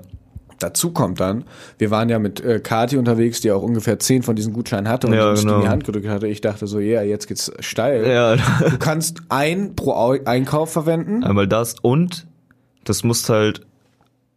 Dazu 0.60 0.92
kommt 0.92 1.20
dann, 1.20 1.44
wir 1.78 1.92
waren 1.92 2.08
ja 2.08 2.20
mit 2.20 2.40
äh, 2.40 2.60
Kati 2.60 2.96
unterwegs, 2.98 3.42
die 3.42 3.52
auch 3.52 3.64
ungefähr 3.64 4.00
zehn 4.00 4.24
von 4.24 4.36
diesen 4.36 4.54
Gutscheinen 4.54 4.88
hatte 4.88 5.08
und 5.08 5.14
Ja, 5.14 5.32
uns 5.32 5.42
die 5.42 5.46
genau. 5.46 5.58
in 5.58 5.64
die 5.64 5.68
Hand 5.70 5.84
gedrückt 5.84 6.08
hatte. 6.08 6.28
Ich 6.28 6.40
dachte 6.42 6.68
so, 6.68 6.80
ja, 6.80 7.02
jetzt 7.02 7.28
geht's 7.28 7.52
steil. 7.60 8.08
Ja, 8.08 8.36
Du 8.38 8.78
kannst 8.80 9.24
ein 9.30 9.76
pro 9.76 9.92
Au 9.94 10.16
Einkauf 10.26 10.72
verwenden. 10.72 11.24
einmal 11.24 11.48
das 11.48 11.76
und 11.82 12.28
das 12.86 13.04
muss 13.04 13.28
halt 13.28 13.62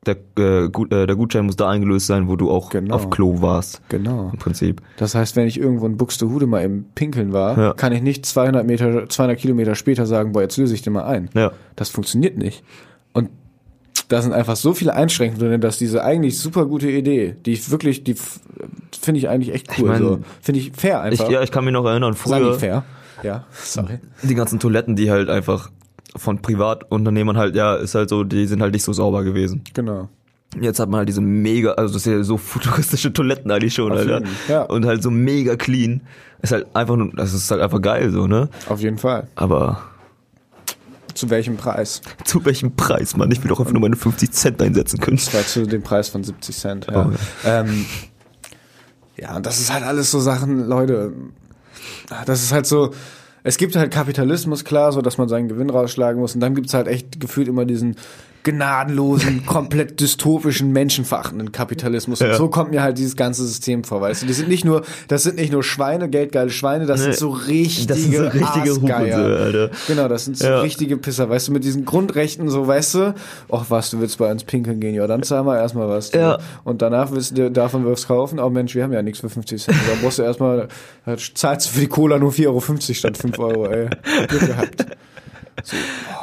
der, 0.06 0.16
äh, 0.38 0.68
Gut, 0.68 0.92
äh, 0.92 1.06
der 1.06 1.16
Gutschein 1.16 1.46
muss 1.46 1.56
da 1.56 1.68
eingelöst 1.68 2.06
sein, 2.06 2.28
wo 2.28 2.36
du 2.36 2.50
auch 2.50 2.70
Genau. 2.70 2.94
auf 2.94 3.10
Klo 3.10 3.42
warst. 3.42 3.80
Genau. 3.88 4.30
Im 4.32 4.38
Prinzip. 4.38 4.80
Das 4.96 5.14
heißt, 5.14 5.36
wenn 5.36 5.46
ich 5.46 5.58
irgendwo 5.58 5.86
in 5.86 5.96
Buxtehude 5.96 6.46
mal 6.46 6.60
im 6.62 6.84
Pinkeln 6.94 7.32
war, 7.32 7.58
Ja. 7.58 7.72
kann 7.75 7.92
ich 7.92 8.02
nicht 8.02 8.25
200 8.25 8.66
Meter, 8.66 9.08
200 9.08 9.38
Kilometer 9.38 9.75
später 9.75 10.06
sagen, 10.06 10.32
boah, 10.32 10.42
jetzt 10.42 10.56
löse 10.56 10.75
ich 10.75 10.82
den 10.82 10.92
mal 10.92 11.04
ein. 11.04 11.28
Ja. 11.34 11.52
Das 11.75 11.88
funktioniert 11.90 12.38
nicht. 12.38 12.62
Und 13.12 13.30
da 14.08 14.23
sind 14.23 14.32
einfach 14.32 14.54
so 14.56 14.73
viele 14.75 14.95
Einschränkungen 14.95 15.49
drin, 15.50 15.60
dass 15.60 15.78
diese 15.78 16.04
eigentlich 16.04 16.38
super 16.38 16.66
gute 16.66 16.88
Idee, 16.88 17.34
die 17.45 17.52
ich 17.54 17.71
wirklich, 17.71 18.04
die 18.04 18.14
finde 19.00 19.19
ich 19.19 19.28
eigentlich 19.28 19.52
echt 19.52 19.69
cool. 19.78 19.88
mein, 19.88 19.99
so. 19.99 20.21
Finde 20.40 20.60
ich 20.60 20.73
fair 20.73 21.00
Ich, 21.10 21.21
einfach. 21.21 21.30
ja, 21.32 21.42
ich 21.42 21.50
kann 21.50 21.64
mich 21.64 21.73
noch 21.73 21.84
erinnern, 21.84 22.12
Sag 22.12 22.23
früher 22.38 22.52
ich 22.52 22.58
fair. 22.58 22.84
Ja, 23.23 23.45
sorry. 23.52 23.99
die 24.23 24.34
ganzen 24.34 24.60
Toiletten, 24.60 24.95
die 24.95 25.10
halt 25.10 25.28
einfach 25.30 25.71
von 26.14 26.40
Privatunternehmern 26.40 27.36
halt, 27.36 27.54
ja, 27.56 27.75
ist 27.76 27.95
halt 27.95 28.08
so, 28.08 28.25
die 28.25 28.47
sind 28.47 28.62
halt 28.62 28.73
nicht 28.73 28.84
so 28.84 28.92
sauber 28.92 29.25
gewesen. 29.25 29.62
Genau. 29.75 30.08
Jetzt 30.60 30.78
hat 30.78 30.88
man 30.88 30.99
halt 30.99 31.08
diese 31.08 31.21
mega, 31.21 31.73
also 31.73 31.95
das 31.95 32.06
ist 32.06 32.12
ja 32.12 32.23
so 32.23 32.36
futuristische 32.38 33.12
Toiletten 33.12 33.50
eigentlich 33.50 33.75
schon, 33.75 33.92
Auf 33.92 33.99
Alter. 33.99 34.19
jeden, 34.21 34.30
ja. 34.49 34.62
Und 34.62 34.86
halt 34.86 35.02
so 35.02 35.10
mega 35.10 35.56
clean. 35.56 36.02
Ist 36.42 36.52
halt 36.52 36.66
einfach 36.75 36.97
nur, 36.97 37.10
das 37.14 37.32
ist 37.34 37.50
halt 37.50 37.60
einfach 37.60 37.80
geil 37.82 38.10
so, 38.10 38.26
ne? 38.26 38.49
Auf 38.69 38.80
jeden 38.80 38.99
Fall. 38.99 39.26
Aber 39.34 39.82
Zu 41.14 41.28
welchem 41.30 41.56
Preis? 41.56 42.00
zu 42.25 42.45
welchem 42.45 42.76
Preis, 42.76 43.16
Mann? 43.16 43.30
Ich 43.32 43.42
will 43.42 43.49
doch 43.49 43.58
einfach 43.58 43.73
nur 43.73 43.80
meine 43.82 43.97
50 43.97 44.30
Cent 44.32 44.62
einsetzen 44.62 45.00
können. 45.00 45.16
Das 45.16 45.34
war 45.34 45.42
zu 45.47 45.66
dem 45.66 45.82
Preis 45.82 46.08
von 46.08 46.23
70 46.23 46.56
Cent. 46.56 46.86
Ja, 46.90 47.06
Oh, 47.06 47.12
ähm, 47.45 47.84
ja 49.16 49.36
und 49.36 49.45
das 49.47 49.58
ist 49.60 49.73
halt 49.73 49.82
alles 49.84 50.10
so 50.10 50.21
Sachen, 50.21 50.66
Leute. 50.69 51.12
Das 52.26 52.42
ist 52.42 52.52
halt 52.52 52.66
so. 52.66 52.92
Es 53.47 53.59
gibt 53.59 53.76
halt 53.76 53.93
Kapitalismus, 53.93 54.65
klar, 54.65 54.91
so 54.91 55.02
dass 55.02 55.19
man 55.19 55.28
seinen 55.28 55.47
Gewinn 55.47 55.71
rausschlagen 55.71 56.21
muss. 56.21 56.35
Und 56.35 56.41
dann 56.41 56.56
gibt's 56.56 56.75
halt 56.75 56.89
echt 56.89 57.21
gefühlt 57.21 57.47
immer 57.47 57.65
diesen 57.65 57.95
gnadenlosen, 58.47 59.45
komplett 59.47 60.00
dystopischen, 60.00 60.73
menschenverachtenden 60.73 61.52
Kapitalismus. 61.52 62.21
Und 62.23 62.28
Ja. 62.28 62.37
so 62.37 62.49
kommt 62.49 62.71
mir 62.71 62.82
halt 62.82 62.97
dieses 62.97 63.17
ganze 63.17 63.45
System 63.45 63.85
vor, 63.85 64.00
weißt 64.00 64.23
du? 64.23 64.26
Die 64.26 64.32
sind 64.32 64.49
nicht 64.49 64.65
nur, 64.65 64.82
das 65.09 65.25
sind 65.25 65.37
nicht 65.37 65.52
nur 65.52 65.63
Schweine, 65.63 66.09
geldgeile 66.09 66.50
Schweine, 66.50 66.87
das 66.87 67.00
Nee, 67.00 67.06
sind 67.06 67.17
so 67.17 67.30
richtige, 67.30 67.87
das 67.89 67.99
sind 68.02 68.15
so 68.15 68.23
richtige 68.23 68.95
Alter. 68.95 69.71
Genau, 69.89 70.09
das 70.09 70.25
sind 70.25 70.39
so 70.39 70.47
Ja. 70.47 70.61
richtige 70.61 70.97
Pisser, 70.97 71.28
weißt 71.28 71.49
du, 71.49 71.52
mit 71.52 71.65
diesen 71.65 71.85
Grundrechten, 71.85 72.49
so, 72.49 72.67
weißt 72.67 72.95
du, 72.95 73.15
ach 73.50 73.65
was, 73.69 73.91
du 73.91 74.00
willst 74.00 74.19
bei 74.19 74.30
uns 74.30 74.45
pinkeln 74.45 74.80
gehen, 74.80 74.95
ja, 74.95 75.06
dann 75.06 75.23
zahl 75.25 75.43
mal 75.43 75.56
erstmal 75.59 75.89
was. 75.89 76.11
du. 76.13 76.19
Ja. 76.19 76.39
Und 76.65 76.80
danach 76.82 77.11
willst 77.11 77.37
du 77.37 77.50
davon 77.50 77.85
was 77.85 78.06
kaufen, 78.06 78.39
oh 78.39 78.49
Mensch, 78.50 78.75
wir 78.75 78.85
haben 78.85 78.93
ja 78.93 79.02
nichts 79.02 79.21
für 79.21 79.28
50 79.28 79.63
Cent. 79.63 79.76
Da 79.76 79.93
brauchst 80.00 80.19
du 80.19 80.23
erstmal, 80.23 80.69
da 81.04 81.17
zahlst 81.17 81.67
du 81.69 81.73
für 81.75 81.80
die 81.80 81.89
Cola 81.89 82.19
nur 82.19 82.30
4,50 82.32 82.47
Euro 82.47 82.61
statt 82.95 83.17
5 83.19 83.39
Euro, 83.41 83.67
ey. 83.67 83.89
Glück 84.28 84.47
gehabt. 84.47 84.87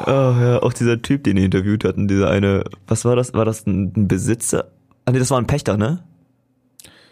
Oh, 0.06 0.10
ja, 0.10 0.60
auch 0.62 0.74
dieser 0.74 1.02
Typ, 1.02 1.24
den 1.24 1.36
die 1.36 1.46
interviewt 1.46 1.84
hatten, 1.84 2.08
dieser 2.08 2.30
eine, 2.30 2.64
was 2.88 3.06
war 3.06 3.16
das? 3.16 3.34
War 3.34 3.46
das 3.46 3.66
ein, 3.68 4.08
Besitzer? 4.08 4.66
Ah, 5.06 5.12
nee, 5.12 5.20
das 5.20 5.32
war 5.32 5.38
ein 5.38 5.48
Pächter, 5.48 5.78
ne? 5.78 6.04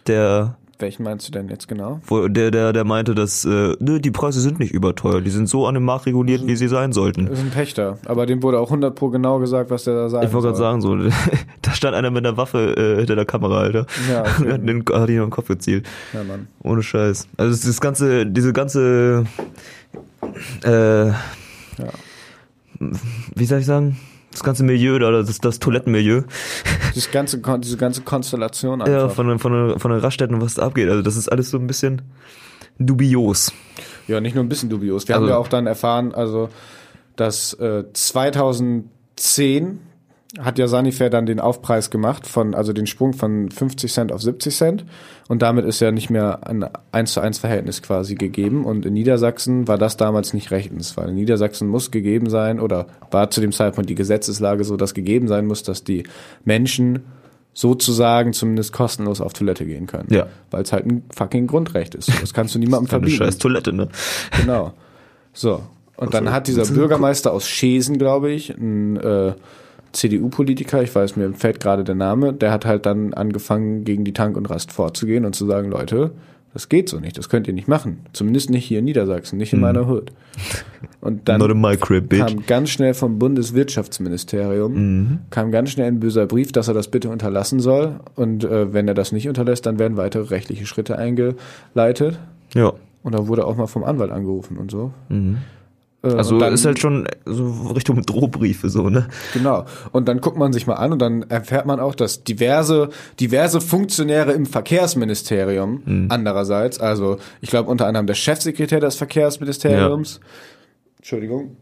Der, 0.07 0.57
Welchen 0.79 1.03
meinst 1.03 1.27
du 1.27 1.31
denn 1.31 1.47
jetzt 1.49 1.67
genau? 1.67 2.01
wo, 2.07 2.27
der, 2.27 2.49
der, 2.49 2.73
der 2.73 2.83
meinte, 2.85 3.13
dass, 3.13 3.45
äh, 3.45 3.75
nö, 3.79 3.99
die 3.99 4.11
Preise 4.11 4.39
sind 4.39 4.59
nicht 4.59 4.73
überteuert, 4.73 5.25
die 5.25 5.29
sind 5.29 5.47
so 5.47 5.67
an 5.67 5.75
dem 5.75 5.83
Markt 5.83 6.05
reguliert, 6.05 6.47
wie 6.47 6.55
sie 6.55 6.67
sein 6.67 6.91
sollten. 6.91 7.27
Das 7.27 7.37
ist 7.37 7.45
ein 7.45 7.51
Pächter, 7.51 7.97
aber 8.05 8.25
dem 8.25 8.41
wurde 8.41 8.59
auch 8.59 8.67
100 8.67 8.95
pro 8.95 9.09
genau 9.09 9.39
gesagt, 9.39 9.69
was 9.69 9.83
der 9.83 9.93
da 9.93 10.09
sagt. 10.09 10.25
Ich 10.25 10.33
wollte 10.33 10.47
gerade 10.47 10.57
sagen, 10.57 10.81
so, 10.81 10.95
da 11.61 11.71
stand 11.73 11.95
einer 11.95 12.09
mit 12.09 12.25
einer 12.25 12.37
Waffe 12.37 12.75
äh, 12.75 12.97
hinter 12.97 13.15
der 13.15 13.25
Kamera, 13.25 13.59
Alter. 13.59 13.85
Ja, 14.09 14.21
Und 14.39 14.51
hat, 14.51 14.67
den, 14.67 14.83
hat 14.91 15.09
ihn 15.09 15.19
auf 15.19 15.27
den 15.27 15.31
Kopf 15.31 15.47
gezielt. 15.47 15.85
Ja, 16.13 16.23
Mann. 16.23 16.47
Ohne 16.63 16.81
Scheiß. 16.81 17.27
Also 17.37 17.67
das, 17.67 17.79
ganze, 17.81 18.25
diese 18.25 18.53
ganze, 18.53 19.25
äh, 20.63 21.11
wie 23.35 23.45
soll 23.45 23.59
ich 23.59 23.65
sagen? 23.65 23.97
Das 24.31 24.43
ganze 24.43 24.63
Milieu 24.63 24.97
da, 24.97 25.11
das, 25.11 25.37
das 25.39 25.59
Toilettenmilieu, 25.59 26.21
Das 26.95 27.11
ganze, 27.11 27.41
diese 27.59 27.75
ganze 27.77 28.01
Konstellation 28.01 28.81
einfach. 28.81 28.93
ja, 28.93 29.09
von, 29.09 29.27
der- 29.27 29.39
von, 29.39 29.77
von 29.79 29.91
der 29.91 30.01
Raststätten 30.03 30.35
und 30.35 30.41
was 30.41 30.53
da 30.55 30.63
abgeht. 30.63 30.87
Also 30.89 31.01
das 31.01 31.17
ist 31.17 31.29
alles 31.29 31.49
so 31.49 31.57
ein 31.57 31.67
bisschen 31.67 32.01
dubios. 32.79 33.51
Ja, 34.07 34.21
nicht 34.21 34.35
nur 34.35 34.43
ein 34.43 34.49
bisschen 34.49 34.69
dubios. 34.69 35.07
Wir 35.07 35.15
haben 35.15 35.23
Also- 35.23 35.33
ja 35.33 35.37
auch 35.37 35.49
dann 35.49 35.67
erfahren, 35.67 36.13
also, 36.13 36.47
dass 37.17 37.53
äh, 37.55 37.83
2010 37.93 39.79
hat 40.39 40.57
ja 40.57 40.67
Sanifair 40.67 41.09
dann 41.09 41.25
den 41.25 41.41
Aufpreis 41.41 41.89
gemacht 41.89 42.25
von, 42.25 42.55
also 42.55 42.71
den 42.71 42.87
Sprung 42.87 43.11
von 43.13 43.51
50 43.51 43.91
Cent 43.91 44.11
auf 44.13 44.21
70 44.21 44.55
Cent. 44.55 44.85
Und 45.31 45.41
damit 45.43 45.63
ist 45.63 45.79
ja 45.79 45.93
nicht 45.93 46.09
mehr 46.09 46.45
ein 46.45 46.65
1 46.91 47.13
zu 47.13 47.21
1 47.21 47.39
Verhältnis 47.39 47.81
quasi 47.81 48.15
gegeben. 48.15 48.65
Und 48.65 48.85
in 48.85 48.91
Niedersachsen 48.91 49.65
war 49.65 49.77
das 49.77 49.95
damals 49.95 50.33
nicht 50.33 50.51
rechtens, 50.51 50.97
weil 50.97 51.07
in 51.07 51.15
Niedersachsen 51.15 51.69
muss 51.69 51.89
gegeben 51.89 52.29
sein 52.29 52.59
oder 52.59 52.87
war 53.11 53.29
zu 53.29 53.39
dem 53.39 53.53
Zeitpunkt 53.53 53.89
die 53.89 53.95
Gesetzeslage 53.95 54.65
so, 54.65 54.75
dass 54.75 54.93
gegeben 54.93 55.29
sein 55.29 55.45
muss, 55.45 55.63
dass 55.63 55.85
die 55.85 56.03
Menschen 56.43 57.05
sozusagen 57.53 58.33
zumindest 58.33 58.73
kostenlos 58.73 59.21
auf 59.21 59.31
Toilette 59.31 59.65
gehen 59.65 59.87
können. 59.87 60.09
Ja. 60.11 60.27
Weil 60.49 60.63
es 60.63 60.73
halt 60.73 60.85
ein 60.85 61.03
fucking 61.15 61.47
Grundrecht 61.47 61.95
ist. 61.95 62.11
Das 62.21 62.33
kannst 62.33 62.53
du 62.53 62.59
niemandem 62.59 62.87
Eine 62.91 63.07
verbieten. 63.07 63.15
scheiß 63.23 63.37
Toilette, 63.37 63.71
ne? 63.71 63.87
Genau. 64.41 64.73
So. 65.31 65.63
Und 65.95 66.13
dann 66.13 66.25
Also, 66.25 66.35
hat 66.35 66.47
dieser 66.47 66.59
das 66.63 66.71
ist 66.71 66.75
Bürgermeister 66.75 67.31
aus 67.31 67.47
Schesen, 67.47 67.97
glaube 67.97 68.31
ich, 68.31 68.49
ein 68.49 68.97
äh, 68.97 69.33
CDU-Politiker, 69.93 70.81
ich 70.81 70.93
weiß, 70.93 71.15
mir 71.15 71.33
fällt 71.33 71.59
gerade 71.59 71.83
der 71.83 71.95
Name, 71.95 72.33
der 72.33 72.51
hat 72.51 72.65
halt 72.65 72.85
dann 72.85 73.13
angefangen, 73.13 73.83
gegen 73.83 74.03
die 74.03 74.13
Tank 74.13 74.37
und 74.37 74.49
Rast 74.49 74.71
vorzugehen 74.71 75.25
und 75.25 75.35
zu 75.35 75.45
sagen, 75.45 75.69
Leute, 75.69 76.11
Das 76.53 76.67
geht 76.67 76.89
so 76.89 76.99
nicht, 76.99 77.17
das 77.17 77.29
könnt 77.29 77.47
ihr 77.47 77.53
nicht 77.53 77.69
machen. 77.69 77.99
Zumindest 78.11 78.49
nicht 78.49 78.65
hier 78.65 78.79
in 78.79 78.85
Niedersachsen, 78.85 79.37
nicht 79.37 79.53
in 79.53 79.61
meiner 79.61 79.87
Hood. 79.87 80.11
Und 80.99 81.29
dann 81.29 81.39
crib, 81.79 82.09
kam 82.09 82.45
ganz 82.45 82.69
schnell 82.71 82.93
vom 82.93 83.19
Bundeswirtschaftsministerium, 83.19 84.73
kam 85.29 85.51
ganz 85.51 85.69
schnell 85.71 85.87
ein 85.87 85.99
böser 86.01 86.25
Brief, 86.25 86.51
dass 86.51 86.67
er 86.67 86.73
das 86.73 86.89
bitte 86.89 87.09
unterlassen 87.09 87.61
soll. 87.61 88.01
Und 88.15 88.43
äh, 88.43 88.73
wenn 88.73 88.87
er 88.87 88.93
das 88.93 89.13
nicht 89.13 89.29
unterlässt, 89.29 89.65
dann 89.65 89.79
werden 89.79 89.95
weitere 89.95 90.23
rechtliche 90.23 90.65
Schritte 90.65 90.97
eingeleitet. 90.97 92.19
Ja. 92.53 92.73
Und 93.03 93.15
da 93.15 93.27
wurde 93.27 93.45
auch 93.47 93.55
mal 93.55 93.67
vom 93.67 93.85
Anwalt 93.85 94.11
angerufen 94.11 94.57
und 94.57 94.71
so. 94.71 94.91
Äh, 95.09 95.35
Also 96.03 96.33
und 96.35 96.39
dann- 96.39 96.53
ist 96.53 96.65
halt 96.65 96.79
schon 96.79 97.07
so 97.25 97.71
Richtung 97.75 98.01
Drohbriefe 98.01 98.69
so, 98.69 98.89
ne? 98.89 99.07
Genau. 99.33 99.65
Und 99.91 100.07
dann 100.07 100.19
guckt 100.19 100.35
man 100.37 100.51
sich 100.51 100.65
mal 100.65 100.73
an 100.75 100.93
und 100.93 100.99
dann 100.99 101.23
erfährt 101.29 101.67
man 101.67 101.79
auch, 101.79 101.93
dass 101.93 102.23
diverse, 102.23 102.89
diverse 103.19 103.61
Funktionäre 103.61 104.31
im 104.31 104.47
Verkehrsministerium 104.47 106.07
andererseits, 106.09 106.79
also 106.79 107.17
ich 107.41 107.49
glaube 107.51 107.69
unter 107.69 107.85
anderem 107.85 108.07
der 108.07 108.15
Chefsekretär 108.15 108.79
des 108.79 108.95
Verkehrsministeriums, 108.95 110.19
Entschuldigung, 110.97 111.57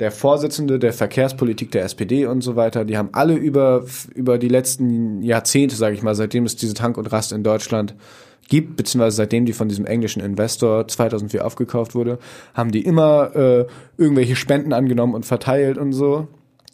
der 0.00 0.10
Vorsitzende 0.10 0.78
der 0.78 0.92
Verkehrspolitik 0.92 1.70
der 1.70 1.84
SPD 1.84 2.26
und 2.26 2.42
so 2.42 2.54
weiter, 2.56 2.84
die 2.84 2.98
haben 2.98 3.08
alle 3.12 3.34
über, 3.34 3.84
über 4.14 4.38
die 4.38 4.48
letzten 4.48 5.22
Jahrzehnte, 5.22 5.74
sage 5.74 5.94
ich 5.94 6.02
mal, 6.02 6.14
seitdem 6.14 6.44
es 6.44 6.56
diese 6.56 6.74
Tank 6.74 6.98
und 6.98 7.10
Rast 7.12 7.32
in 7.32 7.42
Deutschland 7.42 7.94
gibt, 8.48 8.76
beziehungsweise 8.76 9.16
seitdem 9.16 9.46
die 9.46 9.52
von 9.54 9.68
diesem 9.68 9.86
englischen 9.86 10.20
Investor 10.22 10.86
2004 10.86 11.44
aufgekauft 11.44 11.94
wurde, 11.94 12.18
haben 12.54 12.70
die 12.70 12.82
immer 12.84 13.34
äh, 13.34 13.66
irgendwelche 13.96 14.36
Spenden 14.36 14.72
angenommen 14.72 15.14
und 15.14 15.24
verteilt 15.26 15.78
und 15.78 15.92
so. 15.92 16.28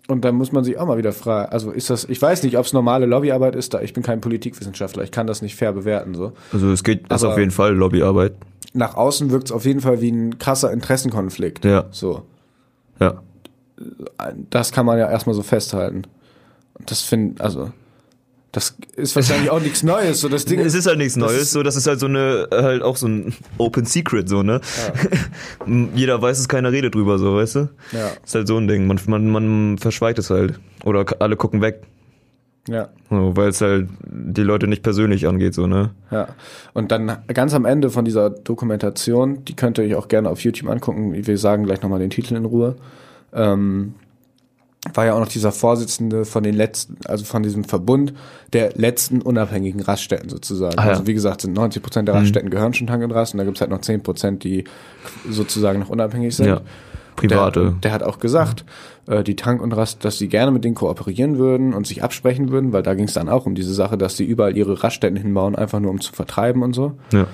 Und 0.09 0.25
da 0.25 0.33
muss 0.33 0.51
man 0.51 0.65
sich 0.65 0.77
auch 0.79 0.87
mal 0.87 0.99
wieder 0.99 1.13
fragen, 1.13 1.53
also 1.53 1.71
ist 1.71 1.89
das, 1.89 2.05
ich 2.05 2.21
weiß 2.21 2.43
nicht, 2.43 2.59
ob 2.59 2.67
es 2.67 2.73
normale 2.73 3.07
Lobbyarbeit 3.07 3.55
ist, 3.55 3.73
da 3.73 3.81
ich 3.81 3.93
bin 3.95 4.03
kein 4.03 4.21
Politikwissenschaftler, 4.21 5.05
ich 5.05 5.13
kann 5.13 5.29
das 5.29 5.43
nicht 5.43 5.55
fair 5.55 5.73
bewerten 5.73 6.15
so. 6.15 6.33
Also 6.53 6.71
es 6.73 6.83
geht, 6.83 7.03
ist 7.05 7.23
Aber- 7.23 7.33
auf 7.33 7.39
jeden 7.39 7.53
Fall 7.53 7.75
Lobbyarbeit. 7.75 8.33
Nach 8.75 8.97
außen 8.97 9.31
wirkt 9.31 9.47
es 9.47 9.53
auf 9.53 9.65
jeden 9.65 9.81
Fall 9.81 10.01
wie 10.01 10.11
ein 10.11 10.39
krasser 10.39 10.73
Interessenkonflikt. 10.73 11.65
Ja. 11.65 11.85
So. 11.91 12.23
Ja. 13.03 13.23
Das 14.51 14.73
kann 14.73 14.87
man 14.87 14.99
ja 14.99 15.11
erstmal 15.11 15.35
so 15.35 15.43
festhalten. 15.43 16.03
Und 16.75 16.91
das 16.91 17.03
finde, 17.03 17.43
also, 17.43 17.73
das 18.53 18.77
ist 18.97 19.17
wahrscheinlich 19.17 19.51
auch 19.51 19.61
nichts 19.61 19.83
Neues. 19.83 20.21
So 20.21 20.29
das 20.29 20.45
Ding 20.45 20.61
Es 20.61 20.75
ist 20.75 20.87
halt 20.87 20.99
nichts 20.99 21.17
Neues, 21.17 21.53
so 21.53 21.63
das 21.63 21.75
ist 21.75 21.87
halt 21.87 21.99
so 21.99 22.07
eine 22.07 22.49
halt 22.53 22.83
auch 22.83 22.97
so 22.97 23.09
ein 23.09 23.35
Open 23.57 23.87
Secret 23.87 24.29
so, 24.29 24.43
ne? 24.43 24.61
Jeder 25.95 26.21
weiß 26.21 26.39
es, 26.39 26.49
keiner 26.49 26.71
redet 26.71 26.95
drüber 26.95 27.19
so, 27.19 27.35
weißt 27.35 27.55
du? 27.57 27.69
Ja. 27.93 28.11
Ist 28.25 28.35
halt 28.35 28.47
so 28.47 28.59
ein 28.59 28.69
Ding, 28.69 28.87
man 28.87 29.01
man 29.07 29.31
man 29.31 29.79
verschweigt 29.79 30.19
es 30.19 30.29
halt 30.29 30.61
oder 30.85 31.07
alle 31.21 31.37
gucken 31.37 31.63
weg, 31.63 31.83
Ja, 32.69 32.91
so, 33.11 33.37
weil 33.37 33.49
es 33.49 33.61
halt 33.61 33.89
die 34.05 34.43
Leute 34.43 34.69
nicht 34.69 34.85
persönlich 34.85 35.27
angeht 35.27 35.53
so, 35.53 35.67
ne? 35.67 35.91
ja. 36.13 36.29
Und 36.73 36.93
dann 36.93 37.19
ganz 37.27 37.55
am 37.55 37.65
Ende 37.65 37.91
von 37.91 38.05
dieser 38.05 38.31
Dokumentation, 38.31 39.45
die 39.45 39.57
könnt 39.57 39.79
ihr 39.79 39.85
euch 39.85 39.95
auch 39.97 40.07
gerne 40.07 40.31
auf 40.31 40.45
YouTube 40.45 40.71
angucken. 40.71 41.13
Wir 41.13 41.39
sagen 41.39 41.65
gleich 41.65 41.83
nochmal 41.83 41.99
den 41.99 42.11
Titel 42.11 42.37
in 42.37 42.45
Ruhe. 42.45 42.77
Ähm, 43.33 43.95
war 44.95 45.07
ja 45.07 45.15
auch 45.15 45.21
noch 45.21 45.29
dieser 45.29 45.53
Vorsitzende 45.53 46.25
von 46.25 46.43
den 46.43 46.55
letzten, 46.55 46.97
also 47.07 47.25
von 47.25 47.43
diesem 47.43 47.65
Verbund 47.65 48.15
der 48.53 48.73
letzten 48.75 49.23
unabhängigen 49.23 49.81
Raststätten 49.81 50.29
sozusagen. 50.29 50.79
Ah, 50.79 50.85
ja. 50.85 50.91
Also 50.91 51.07
wie 51.07 51.15
gesagt, 51.15 51.41
sind 51.41 51.55
90 51.55 51.83
Prozent 51.83 52.09
der 52.09 52.17
Raststätten 52.17 52.51
gehören 52.51 52.75
schon 52.75 52.89
Tank 52.89 53.03
und 53.03 53.13
Rast 53.13 53.35
und 53.35 53.39
da 53.39 53.45
gibt's 53.45 53.61
halt 53.61 53.71
noch 53.71 53.81
10 53.81 54.03
Prozent, 54.03 54.43
die 54.43 54.65
sozusagen 55.29 55.79
noch 55.79 55.89
unabhängig 55.89 56.35
sind. 56.35 56.47
Ja. 56.47 56.61
Private. 57.17 57.61
Der, 57.61 57.71
der 57.83 57.93
hat 57.93 58.03
auch 58.03 58.19
gesagt, 58.19 58.65
äh, 59.09 59.23
die 59.25 59.37
Tank 59.37 59.61
und 59.63 59.73
Rast, 59.73 60.05
dass 60.05 60.19
sie 60.19 60.29
gerne 60.29 60.51
mit 60.53 60.65
denen 60.65 60.75
kooperieren 60.75 61.39
würden 61.39 61.75
und 61.75 61.87
sich 61.87 62.03
absprechen 62.03 62.51
würden, 62.51 62.73
weil 62.73 62.83
da 62.83 62.95
ging 62.95 63.07
es 63.07 63.15
dann 63.15 63.29
auch 63.29 63.47
um 63.47 63.55
diese 63.55 63.75
Sache, 63.75 63.97
dass 63.99 64.17
sie 64.17 64.25
überall 64.25 64.57
ihre 64.57 64.83
Raststätten 64.83 65.17
hinbauen, 65.17 65.55
einfach 65.57 65.81
nur 65.81 65.91
um 65.91 66.01
zu 66.01 66.13
vertreiben 66.13 66.63
und 66.63 66.73
so. 66.75 66.93
ja. 67.13 67.27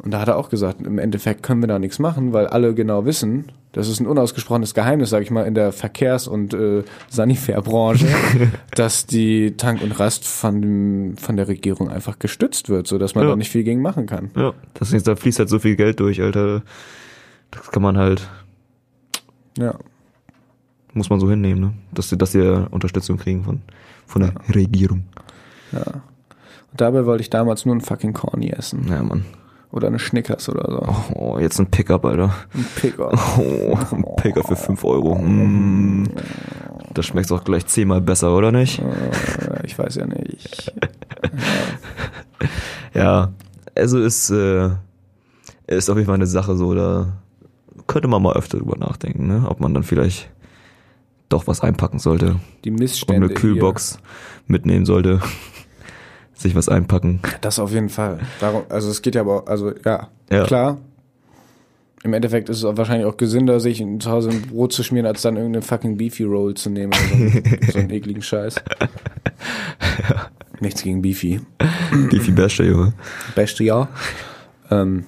Und 0.00 0.12
da 0.12 0.20
hat 0.20 0.28
er 0.28 0.36
auch 0.36 0.48
gesagt, 0.48 0.80
im 0.86 0.96
Endeffekt 1.00 1.42
können 1.42 1.60
wir 1.60 1.66
da 1.66 1.80
nichts 1.80 1.98
machen, 1.98 2.32
weil 2.32 2.46
alle 2.46 2.72
genau 2.72 3.04
wissen, 3.04 3.46
das 3.72 3.88
ist 3.88 3.98
ein 3.98 4.06
unausgesprochenes 4.06 4.72
Geheimnis, 4.72 5.10
sage 5.10 5.24
ich 5.24 5.32
mal, 5.32 5.42
in 5.42 5.54
der 5.56 5.72
Verkehrs- 5.72 6.28
und 6.28 6.54
äh, 6.54 6.84
Sanifair-Branche, 7.08 8.06
dass 8.76 9.06
die 9.06 9.56
Tank 9.56 9.82
und 9.82 9.98
Rast 9.98 10.24
von, 10.24 10.62
dem, 10.62 11.16
von 11.16 11.36
der 11.36 11.48
Regierung 11.48 11.88
einfach 11.90 12.20
gestützt 12.20 12.68
wird, 12.68 12.86
so 12.86 12.96
dass 12.96 13.16
man 13.16 13.24
Ja. 13.24 13.30
da 13.30 13.36
nicht 13.36 13.50
viel 13.50 13.64
gegen 13.64 13.82
machen 13.82 14.06
kann. 14.06 14.30
Ja, 14.36 14.52
das 14.74 14.90
da 15.02 15.16
fließt 15.16 15.40
halt 15.40 15.48
so 15.48 15.58
viel 15.58 15.74
Geld 15.74 15.98
durch, 15.98 16.22
Alter. 16.22 16.62
Das 17.50 17.72
kann 17.72 17.82
man 17.82 17.98
halt, 17.98 18.28
Ja. 19.58 19.74
muss 20.94 21.10
man 21.10 21.20
so 21.20 21.28
hinnehmen, 21.28 21.60
ne? 21.60 21.74
Dass 21.92 22.08
sie, 22.08 22.16
dass 22.16 22.32
sie 22.32 22.66
Unterstützung 22.70 23.16
kriegen 23.16 23.44
von, 23.44 23.60
von 24.06 24.22
der 24.22 24.32
Regierung. 24.54 25.04
Und 25.72 26.80
dabei 26.80 27.04
wollte 27.06 27.22
ich 27.22 27.30
damals 27.30 27.66
nur 27.66 27.74
ein 27.74 27.80
fucking 27.80 28.12
Corny 28.12 28.50
essen. 28.50 28.86
Ja, 28.88 29.02
Mann. 29.02 29.24
Oder 29.70 29.88
eine 29.88 29.98
Schnickers 29.98 30.48
oder 30.48 30.70
so. 30.70 31.14
Oh, 31.14 31.38
jetzt 31.38 31.58
ein 31.60 31.66
Pickup, 31.66 32.04
Alter. 32.04 32.32
Ein 32.54 32.66
Picker. 32.76 33.12
Oh, 33.38 33.76
ein 33.92 34.04
Pickup 34.16 34.48
für 34.48 34.56
5 34.56 34.82
Euro. 34.84 35.16
Mm. 35.16 36.08
Das 36.94 37.04
schmeckt 37.04 37.30
auch 37.32 37.44
gleich 37.44 37.66
zehnmal 37.66 38.00
besser, 38.00 38.34
oder 38.34 38.50
nicht? 38.50 38.78
Äh, 38.78 39.66
ich 39.66 39.78
weiß 39.78 39.96
ja 39.96 40.06
nicht. 40.06 40.72
Ja, 42.94 43.32
also 43.76 44.00
ist, 44.00 44.30
äh, 44.30 44.70
ist 45.66 45.90
auf 45.90 45.96
jeden 45.96 46.06
Fall 46.06 46.16
eine 46.16 46.26
Sache 46.26 46.56
so, 46.56 46.74
da 46.74 47.18
könnte 47.88 48.06
man 48.06 48.22
mal 48.22 48.36
öfter 48.36 48.58
drüber 48.58 48.76
nachdenken, 48.78 49.26
ne? 49.26 49.46
Ob 49.48 49.58
man 49.58 49.74
dann 49.74 49.82
vielleicht 49.82 50.30
doch 51.28 51.46
was 51.48 51.60
einpacken 51.60 51.98
sollte 51.98 52.36
Die 52.64 52.70
und 52.70 52.78
Missstände. 52.78 53.26
eine 53.26 53.34
Kühlbox 53.34 53.98
mitnehmen 54.46 54.86
sollte. 54.86 55.20
Sich 56.34 56.54
was 56.54 56.68
einpacken. 56.68 57.20
Hier. 57.24 57.34
Das 57.40 57.58
auf 57.58 57.72
jeden 57.72 57.88
Fall. 57.88 58.20
Darum, 58.40 58.62
also 58.68 58.88
es 58.90 59.02
geht 59.02 59.16
ja 59.16 59.22
aber, 59.22 59.48
also 59.48 59.72
ja, 59.84 60.08
Ja. 60.30 60.44
klar. 60.44 60.78
Im 62.04 62.12
Endeffekt 62.14 62.48
ist 62.48 62.58
es 62.58 62.64
auch 62.64 62.76
wahrscheinlich 62.76 63.06
auch 63.06 63.16
gesünder, 63.16 63.58
sich 63.58 63.84
zu 63.98 64.08
Hause 64.10 64.30
ein 64.30 64.42
Brot 64.42 64.72
zu 64.72 64.84
schmieren, 64.84 65.04
als 65.06 65.20
dann 65.22 65.36
irgendeine 65.36 65.62
fucking 65.62 65.96
Beefy 65.96 66.22
Roll 66.22 66.54
zu 66.54 66.70
nehmen 66.70 66.92
oder 66.92 67.02
so, 67.08 67.14
einen- 67.14 67.58
so 67.72 67.78
einen 67.80 67.90
ekligen 67.90 68.22
Scheiß. 68.22 68.54
Nichts 70.60 70.82
gegen 70.82 71.02
Beefy. 71.02 71.40
Viel 72.10 72.34
Beste, 72.34 72.64
Junge. 72.64 72.92
Beste 73.34 73.64
ja. 73.64 73.88
Ähm, 74.70 75.04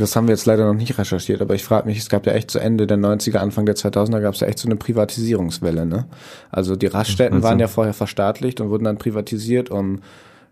das 0.00 0.16
haben 0.16 0.28
wir 0.28 0.34
jetzt 0.34 0.46
leider 0.46 0.66
noch 0.66 0.78
nicht 0.78 0.98
recherchiert, 0.98 1.40
aber 1.42 1.54
ich 1.54 1.64
frage 1.64 1.86
mich, 1.86 1.98
es 1.98 2.08
gab 2.08 2.26
ja 2.26 2.32
echt 2.32 2.50
zu 2.50 2.58
Ende 2.58 2.86
der 2.86 2.98
90er, 2.98 3.38
Anfang 3.38 3.66
der 3.66 3.76
2000er 3.76 4.20
gab 4.20 4.34
es 4.34 4.40
ja 4.40 4.46
echt 4.46 4.58
so 4.58 4.68
eine 4.68 4.76
Privatisierungswelle, 4.76 5.86
ne? 5.86 6.06
Also 6.50 6.76
die 6.76 6.86
Raststätten 6.86 7.42
waren 7.42 7.58
ja 7.58 7.68
vorher 7.68 7.94
verstaatlicht 7.94 8.60
und 8.60 8.70
wurden 8.70 8.84
dann 8.84 8.98
privatisiert, 8.98 9.70
um 9.70 10.00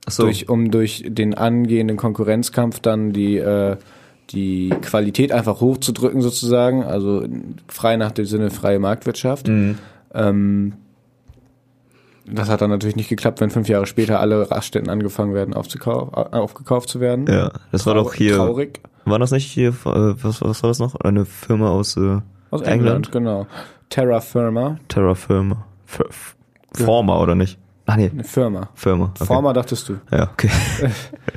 so. 0.09 0.25
durch 0.25 0.49
um 0.49 0.71
durch 0.71 1.05
den 1.07 1.35
angehenden 1.35 1.97
Konkurrenzkampf 1.97 2.81
dann 2.81 3.13
die 3.13 3.39
äh, 3.39 3.77
die 4.31 4.71
Qualität 4.83 5.33
einfach 5.33 5.61
hochzudrücken 5.61 6.21
sozusagen, 6.21 6.83
also 6.83 7.25
frei 7.69 7.97
nach 7.97 8.13
dem 8.13 8.25
Sinne 8.25 8.51
freie 8.51 8.79
Marktwirtschaft. 8.79 9.49
Mhm. 9.49 9.79
Ähm, 10.13 10.73
das 12.29 12.49
hat 12.49 12.61
dann 12.61 12.71
natürlich 12.71 12.97
nicht 12.97 13.09
geklappt, 13.09 13.41
wenn 13.41 13.51
fünf 13.51 13.69
Jahre 13.69 13.87
später 13.87 14.19
alle 14.21 14.51
Raststätten 14.51 14.91
angefangen 14.91 15.35
werden 15.35 15.55
aufzukau 15.55 16.11
äh, 16.13 16.37
aufgekauft 16.37 16.89
zu 16.89 17.01
werden. 17.01 17.27
Ja, 17.29 17.53
das 17.71 17.87
war 17.87 17.95
doch 17.95 18.15
hier. 18.15 18.37
Traurig. 18.37 18.81
War 19.07 19.19
das 19.19 19.31
nicht 19.31 19.47
hier, 19.47 19.69
äh, 19.69 19.75
was, 20.23 20.43
was 20.43 20.63
war 20.63 20.69
das 20.69 20.79
noch? 20.79 20.97
Eine 20.97 21.25
Firma 21.25 21.71
aus, 21.71 21.97
äh, 21.97 22.21
Aus 22.51 22.63
England, 22.63 23.13
genau. 23.13 23.47
Terra 23.89 24.21
Firma, 24.21 24.79
Terra 24.89 25.15
Firma. 25.15 25.65
F 25.87 26.01
F 26.01 26.37
Forma, 26.85 27.19
oder 27.21 27.35
nicht? 27.35 27.59
Ach 27.87 27.97
nee, 27.97 28.11
eine 28.13 28.25
Firma. 28.25 28.69
Firma. 28.75 29.13
Okay. 29.15 29.25
Forma 29.25 29.53
dachtest 29.53 29.89
du. 29.89 29.95
Ja, 30.11 30.29
okay. 30.33 30.51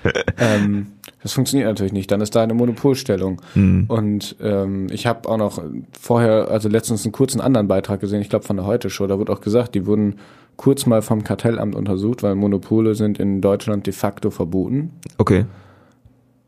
ähm, 0.37 0.87
das 1.21 1.33
funktioniert 1.33 1.69
natürlich 1.69 1.93
nicht. 1.93 2.09
Dann 2.11 2.21
ist 2.21 2.35
da 2.35 2.41
eine 2.41 2.55
Monopolstellung. 2.55 3.41
Mhm. 3.53 3.85
Und 3.87 4.35
ähm, 4.41 4.87
ich 4.89 5.05
habe 5.05 5.29
auch 5.29 5.37
noch 5.37 5.61
vorher, 5.99 6.49
also 6.49 6.69
letztens 6.69 7.05
einen 7.05 7.11
kurzen 7.11 7.39
anderen 7.39 7.67
Beitrag 7.67 7.99
gesehen, 7.99 8.21
ich 8.21 8.29
glaube 8.29 8.45
von 8.45 8.55
der 8.55 8.65
Heute 8.65 8.89
Show, 8.89 9.05
da 9.05 9.19
wurde 9.19 9.31
auch 9.31 9.41
gesagt, 9.41 9.75
die 9.75 9.85
wurden 9.85 10.15
kurz 10.57 10.85
mal 10.85 11.01
vom 11.01 11.23
Kartellamt 11.23 11.75
untersucht, 11.75 12.23
weil 12.23 12.35
Monopole 12.35 12.95
sind 12.95 13.19
in 13.19 13.41
Deutschland 13.41 13.85
de 13.85 13.93
facto 13.93 14.31
verboten, 14.31 14.91
Okay. 15.17 15.45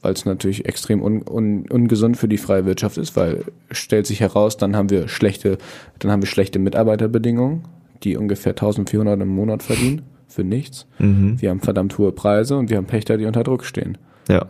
Weil 0.02 0.14
es 0.14 0.26
natürlich 0.26 0.66
extrem 0.66 1.02
un, 1.02 1.22
un, 1.28 1.66
ungesund 1.70 2.18
für 2.18 2.28
die 2.28 2.38
freie 2.38 2.66
Wirtschaft 2.66 2.98
ist, 2.98 3.16
weil 3.16 3.44
stellt 3.70 4.08
sich 4.08 4.20
heraus, 4.20 4.58
dann 4.58 4.76
haben 4.76 4.90
wir 4.90 5.08
schlechte, 5.08 5.58
dann 6.00 6.12
haben 6.12 6.22
wir 6.22 6.28
schlechte 6.28 6.60
Mitarbeiterbedingungen, 6.60 7.64
die 8.04 8.18
ungefähr 8.18 8.52
1400 8.52 9.22
im 9.22 9.28
Monat 9.30 9.64
verdienen 9.64 10.02
für 10.28 10.44
nichts. 10.44 10.88
Mhm. 10.98 11.40
Wir 11.42 11.50
haben 11.50 11.60
verdammt 11.60 11.98
hohe 11.98 12.12
Preise 12.12 12.58
und 12.58 12.70
wir 12.70 12.78
haben 12.78 12.86
Pächter, 12.86 13.18
die 13.18 13.26
unter 13.26 13.44
Druck 13.44 13.66
stehen. 13.66 13.98
Ja. 14.30 14.48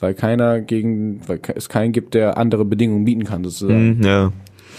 Weil 0.00 0.14
keiner 0.14 0.60
gegen, 0.60 1.20
weil 1.26 1.40
es 1.54 1.68
keinen 1.68 1.92
gibt, 1.92 2.14
der 2.14 2.38
andere 2.38 2.64
Bedingungen 2.64 3.04
bieten 3.04 3.24
kann, 3.24 3.44
sozusagen. 3.44 3.98
Mhm, 3.98 4.02
ja. 4.04 4.32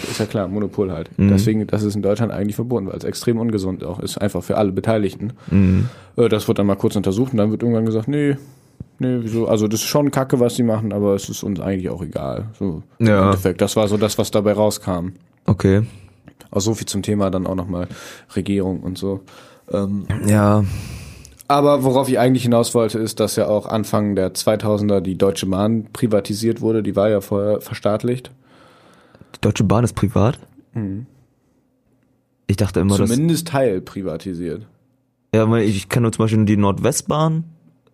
Ist 0.10 0.20
ja 0.20 0.26
klar, 0.26 0.48
Monopol 0.48 0.92
halt. 0.92 1.10
Mhm. 1.18 1.30
Deswegen, 1.30 1.68
das 1.68 1.84
ist 1.84 1.96
in 1.96 2.02
Deutschland 2.02 2.32
eigentlich 2.32 2.56
verboten, 2.56 2.88
weil 2.88 2.98
es 2.98 3.04
extrem 3.06 3.40
ungesund 3.40 3.84
auch 3.84 4.00
ist, 4.00 4.18
einfach 4.18 4.44
für 4.44 4.58
alle 4.58 4.72
Beteiligten. 4.72 5.34
Mhm. 5.50 5.88
Äh, 6.18 6.28
Das 6.30 6.48
wird 6.48 6.60
dann 6.60 6.68
mal 6.68 6.76
kurz 6.76 6.96
untersucht 6.96 7.32
und 7.32 7.38
dann 7.38 7.52
wird 7.52 7.62
irgendwann 7.64 7.86
gesagt, 7.86 8.08
nee, 8.08 8.36
nee, 9.00 9.18
wieso, 9.22 9.48
also 9.48 9.68
das 9.68 9.82
ist 9.82 9.88
schon 9.88 10.12
Kacke, 10.12 10.40
was 10.40 10.56
die 10.56 10.64
machen, 10.64 10.94
aber 10.94 11.16
es 11.16 11.30
ist 11.30 11.44
uns 11.44 11.60
eigentlich 11.60 11.90
auch 11.90 12.02
egal. 12.02 12.46
So, 12.60 12.84
im 13.00 13.08
Ja. 13.08 13.26
Endeffekt, 13.26 13.62
das 13.62 13.76
war 13.76 13.88
so 13.88 13.98
das, 13.98 14.18
was 14.18 14.32
dabei 14.32 14.54
rauskam. 14.54 15.10
Okay. 15.46 15.84
Auch 16.52 16.62
so 16.62 16.74
viel 16.74 16.88
zum 16.88 17.02
Thema 17.02 17.30
dann 17.30 17.48
auch 17.48 17.56
nochmal 17.56 17.88
Regierung 18.36 18.82
und 18.82 18.98
so. 18.98 19.22
Ähm, 19.72 20.06
Ja. 20.26 20.64
Aber 21.48 21.84
worauf 21.84 22.10
ich 22.10 22.18
eigentlich 22.18 22.42
hinaus 22.42 22.74
wollte, 22.74 22.98
ist, 22.98 23.20
dass 23.20 23.36
ja 23.36 23.48
auch 23.48 23.68
Anfang 23.68 24.16
der 24.16 24.34
2000er 24.34 25.00
die 25.00 25.16
Deutsche 25.16 25.46
Bahn 25.46 25.86
privatisiert 25.94 26.60
wurde. 26.60 26.82
Die 26.82 26.96
war 26.96 27.08
ja 27.10 27.22
vorher 27.22 27.62
verstaatlicht. 27.62 28.32
Die 29.36 29.42
Deutsche 29.42 29.64
Bahn 29.64 29.84
ist 29.84 29.94
privat? 29.94 30.40
Ich 32.48 32.58
dachte 32.58 32.80
immer, 32.80 32.98
dass. 32.98 33.12
Zumindest 33.12 33.48
Teil 33.50 33.80
privatisiert. 33.82 34.66
Ja, 35.36 35.50
weil 35.50 35.64
ich 35.66 35.88
kenne 35.90 36.04
nur 36.04 36.12
zum 36.14 36.24
Beispiel 36.26 36.46
die 36.46 36.58
Nordwestbahn, 36.58 37.44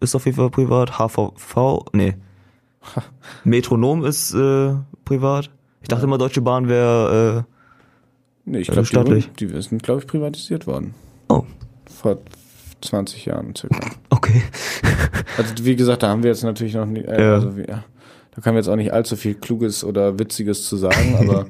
ist 0.02 0.16
auf 0.16 0.26
jeden 0.26 0.36
Fall 0.38 0.50
privat. 0.50 1.00
HVV, 1.00 1.86
nee. 1.94 2.16
Metronom 3.44 4.04
ist 4.04 4.34
äh, 4.34 4.74
privat. 5.06 5.50
Ich 5.82 5.88
dachte 5.88 6.04
immer, 6.06 6.18
Deutsche 6.18 6.42
Bahn 6.42 6.68
wäre. 6.68 7.46
Nee, 8.46 8.60
ich 8.60 8.68
Ja, 8.68 8.74
glaube, 8.74 8.88
staatlich. 8.88 9.32
die, 9.40 9.48
die 9.48 9.62
sind, 9.62 9.84
glaube 9.84 10.02
ich, 10.02 10.08
privatisiert 10.08 10.68
worden. 10.68 10.94
Äh, 11.30 11.34
oh, 11.34 11.46
Vor 11.86 12.18
20 12.82 13.26
Jahren 13.26 13.56
circa. 13.56 13.80
okay. 14.10 14.42
Also 15.38 15.54
wie 15.64 15.76
gesagt, 15.78 16.04
da 16.04 16.10
haben 16.10 16.24
wir 16.24 16.30
jetzt 16.32 16.44
natürlich 16.44 16.74
noch 16.74 16.86
nicht, 16.86 17.08
äh, 17.08 17.22
Ja. 17.24 17.34
also 17.36 17.56
wir, 17.56 17.66
da 17.66 18.42
können 18.42 18.56
wir 18.56 18.60
jetzt 18.60 18.68
auch 18.68 18.76
nicht 18.76 18.92
allzu 18.92 19.16
viel 19.16 19.36
Kluges 19.36 19.84
oder 19.84 20.20
Witziges 20.20 20.68
zu 20.68 20.76
sagen, 20.76 21.16
aber 21.20 21.46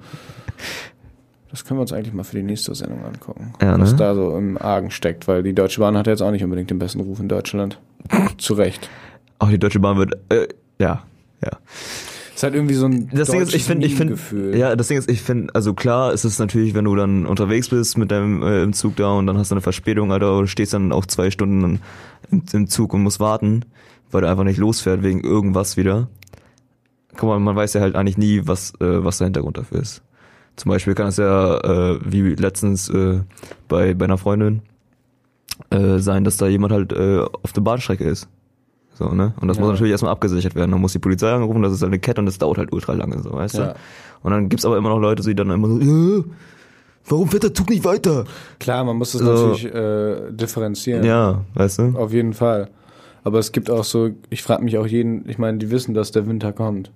das 1.50 1.66
können 1.66 1.80
wir 1.80 1.82
uns 1.82 1.92
eigentlich 1.94 2.14
mal 2.14 2.24
für 2.24 2.36
die 2.38 2.44
nächste 2.44 2.76
Sendung 2.76 3.04
angucken, 3.04 3.54
Ja, 3.62 3.80
was 3.80 3.92
ne? 3.92 3.98
da 3.98 4.14
so 4.16 4.38
im 4.38 4.58
Argen 4.58 4.92
steckt, 4.92 5.28
weil 5.28 5.42
die 5.42 5.54
Deutsche 5.54 5.80
Bahn 5.82 5.98
hat 5.98 6.06
jetzt 6.08 6.22
auch 6.22 6.32
nicht 6.32 6.44
unbedingt 6.44 6.70
den 6.70 6.78
besten 6.80 7.00
Ruf 7.02 7.20
in 7.20 7.28
Deutschland. 7.30 7.80
Zu 8.38 8.54
Recht. 8.54 8.90
Auch 9.40 9.50
die 9.50 9.60
Deutsche 9.60 9.80
Bahn 9.80 9.98
wird. 9.98 10.14
Äh, 10.30 10.48
ja, 10.80 11.04
ja. 11.44 11.52
Ist 12.42 12.44
halt 12.44 12.56
irgendwie 12.56 12.74
so 12.74 12.88
ein 12.88 13.08
Das 13.14 13.30
Ding 13.30 13.42
ist, 13.42 13.54
ich 13.54 13.64
finde, 13.66 13.86
ich 13.86 13.96
finde, 13.96 14.14
Gefühl. 14.14 14.58
ja, 14.58 14.76
das 14.76 14.88
Ding 14.88 14.98
ist, 14.98 15.10
ich 15.12 15.22
finde, 15.22 15.54
also 15.54 15.76
klar 15.76 16.12
ist 16.12 16.24
es 16.24 16.40
natürlich, 16.40 16.74
wenn 16.74 16.86
du 16.86 16.96
dann 16.96 17.28
unterwegs 17.28 17.70
bist 17.70 18.00
mit 18.00 18.10
deinem 18.10 18.42
äh, 18.42 18.64
im 18.64 18.74
Zug 18.74 18.96
da 18.96 19.12
und 19.12 19.28
dann 19.28 19.38
hast 19.38 19.52
du 19.52 19.56
eine 19.56 19.62
Verspätung, 19.62 20.12
Alter, 20.12 20.38
oder 20.38 20.48
stehst 20.48 20.74
dann 20.74 20.92
auch 20.92 21.06
zwei 21.06 21.30
Stunden 21.30 21.80
im, 22.32 22.44
im 22.52 22.68
Zug 22.68 22.96
und 22.96 23.04
musst 23.04 23.20
warten, 23.20 23.66
weil 24.10 24.22
du 24.22 24.28
einfach 24.28 24.44
nicht 24.44 24.58
losfährt 24.58 25.04
wegen 25.04 25.22
irgendwas 25.22 25.78
wieder. 25.78 26.08
Guck 27.16 27.30
mal, 27.30 27.40
man 27.40 27.56
weiß 27.56 27.74
ja 27.74 27.82
halt 27.82 27.96
eigentlich 27.96 28.18
nie, 28.18 28.42
was 28.46 28.74
äh, 28.82 29.04
was 29.04 29.20
der 29.20 29.26
Hintergrund 29.26 29.60
dafür 29.60 29.80
ist. 29.80 30.02
Zum 30.56 30.70
Beispiel 30.70 30.96
kann 30.96 31.08
es 31.08 31.18
ja 31.18 31.58
äh, 31.60 32.00
wie 32.04 32.22
letztens 32.34 32.90
äh, 32.90 33.20
bei 33.68 33.94
bei 33.94 34.06
einer 34.06 34.18
Freundin 34.18 34.64
äh, 35.69 36.00
sein, 36.00 36.24
dass 36.24 36.38
da 36.38 36.47
jemand 36.47 36.74
halt 36.74 36.91
äh, 36.93 37.19
auf 37.43 37.54
der 37.54 37.62
Bahnstrecke 37.62 38.04
ist. 38.04 38.28
So, 38.93 39.10
ne? 39.10 39.34
Und 39.39 39.47
das 39.47 39.58
Ja. 39.58 39.62
muss 39.63 39.71
natürlich 39.71 39.91
erstmal 39.91 40.12
abgesichert 40.12 40.56
werden. 40.56 40.71
Dann 40.71 40.82
muss 40.82 40.91
die 40.93 41.00
Polizei 41.00 41.32
angerufen, 41.32 41.62
das 41.62 41.74
ist 41.74 41.82
halt 41.82 41.89
eine 41.91 42.00
Kette 42.00 42.19
und 42.21 42.26
das 42.26 42.38
dauert 42.38 42.58
halt 42.58 42.71
ultra 42.74 42.93
lange, 42.93 43.19
so, 43.21 43.32
weißt 43.34 43.56
Ja. 43.58 43.65
du? 43.67 43.76
Und 44.24 44.32
dann 44.32 44.50
gibt's 44.50 44.65
aber 44.65 44.78
immer 44.78 44.89
noch 44.89 45.00
Leute, 45.00 45.24
die 45.24 45.34
dann 45.36 45.50
immer 45.50 45.67
so, 45.67 45.80
äh, 45.80 46.24
warum 47.08 47.28
fährt 47.30 47.43
der 47.43 47.54
Zug 47.54 47.69
nicht 47.69 47.84
weiter? 47.86 48.26
Klar, 48.60 48.84
man 48.84 48.97
muss 48.97 49.13
das 49.13 49.21
So. 49.21 49.28
natürlich 49.47 49.65
äh, 49.74 50.32
differenzieren. 50.32 51.04
Ja, 51.04 51.41
weißt 51.56 51.80
du? 51.80 51.84
Auf 51.97 52.13
jeden 52.13 52.34
Fall. 52.34 52.69
Aber 53.24 53.39
es 53.39 53.52
gibt 53.52 53.69
auch 53.69 53.84
so, 53.84 54.10
ich 54.30 54.43
frage 54.43 54.63
mich 54.63 54.78
auch 54.78 54.88
jeden, 54.88 55.28
ich 55.30 55.38
meine, 55.38 55.58
die 55.58 55.71
wissen, 55.71 55.93
dass 55.93 56.12
der 56.12 56.28
Winter 56.28 56.52
kommt. 56.54 56.91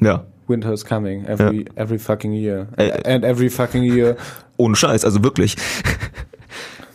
Ja. 0.00 0.24
Winter 0.48 0.72
is 0.72 0.84
coming 0.84 1.24
every 1.24 1.64
every 1.76 1.98
fucking 1.98 2.32
year. 2.32 2.66
Ey, 2.76 2.90
And 3.04 3.24
every 3.24 3.48
fucking 3.48 3.82
year 3.84 4.16
Ohne 4.56 4.74
Scheiß, 4.76 5.04
also 5.04 5.22
wirklich. 5.22 5.56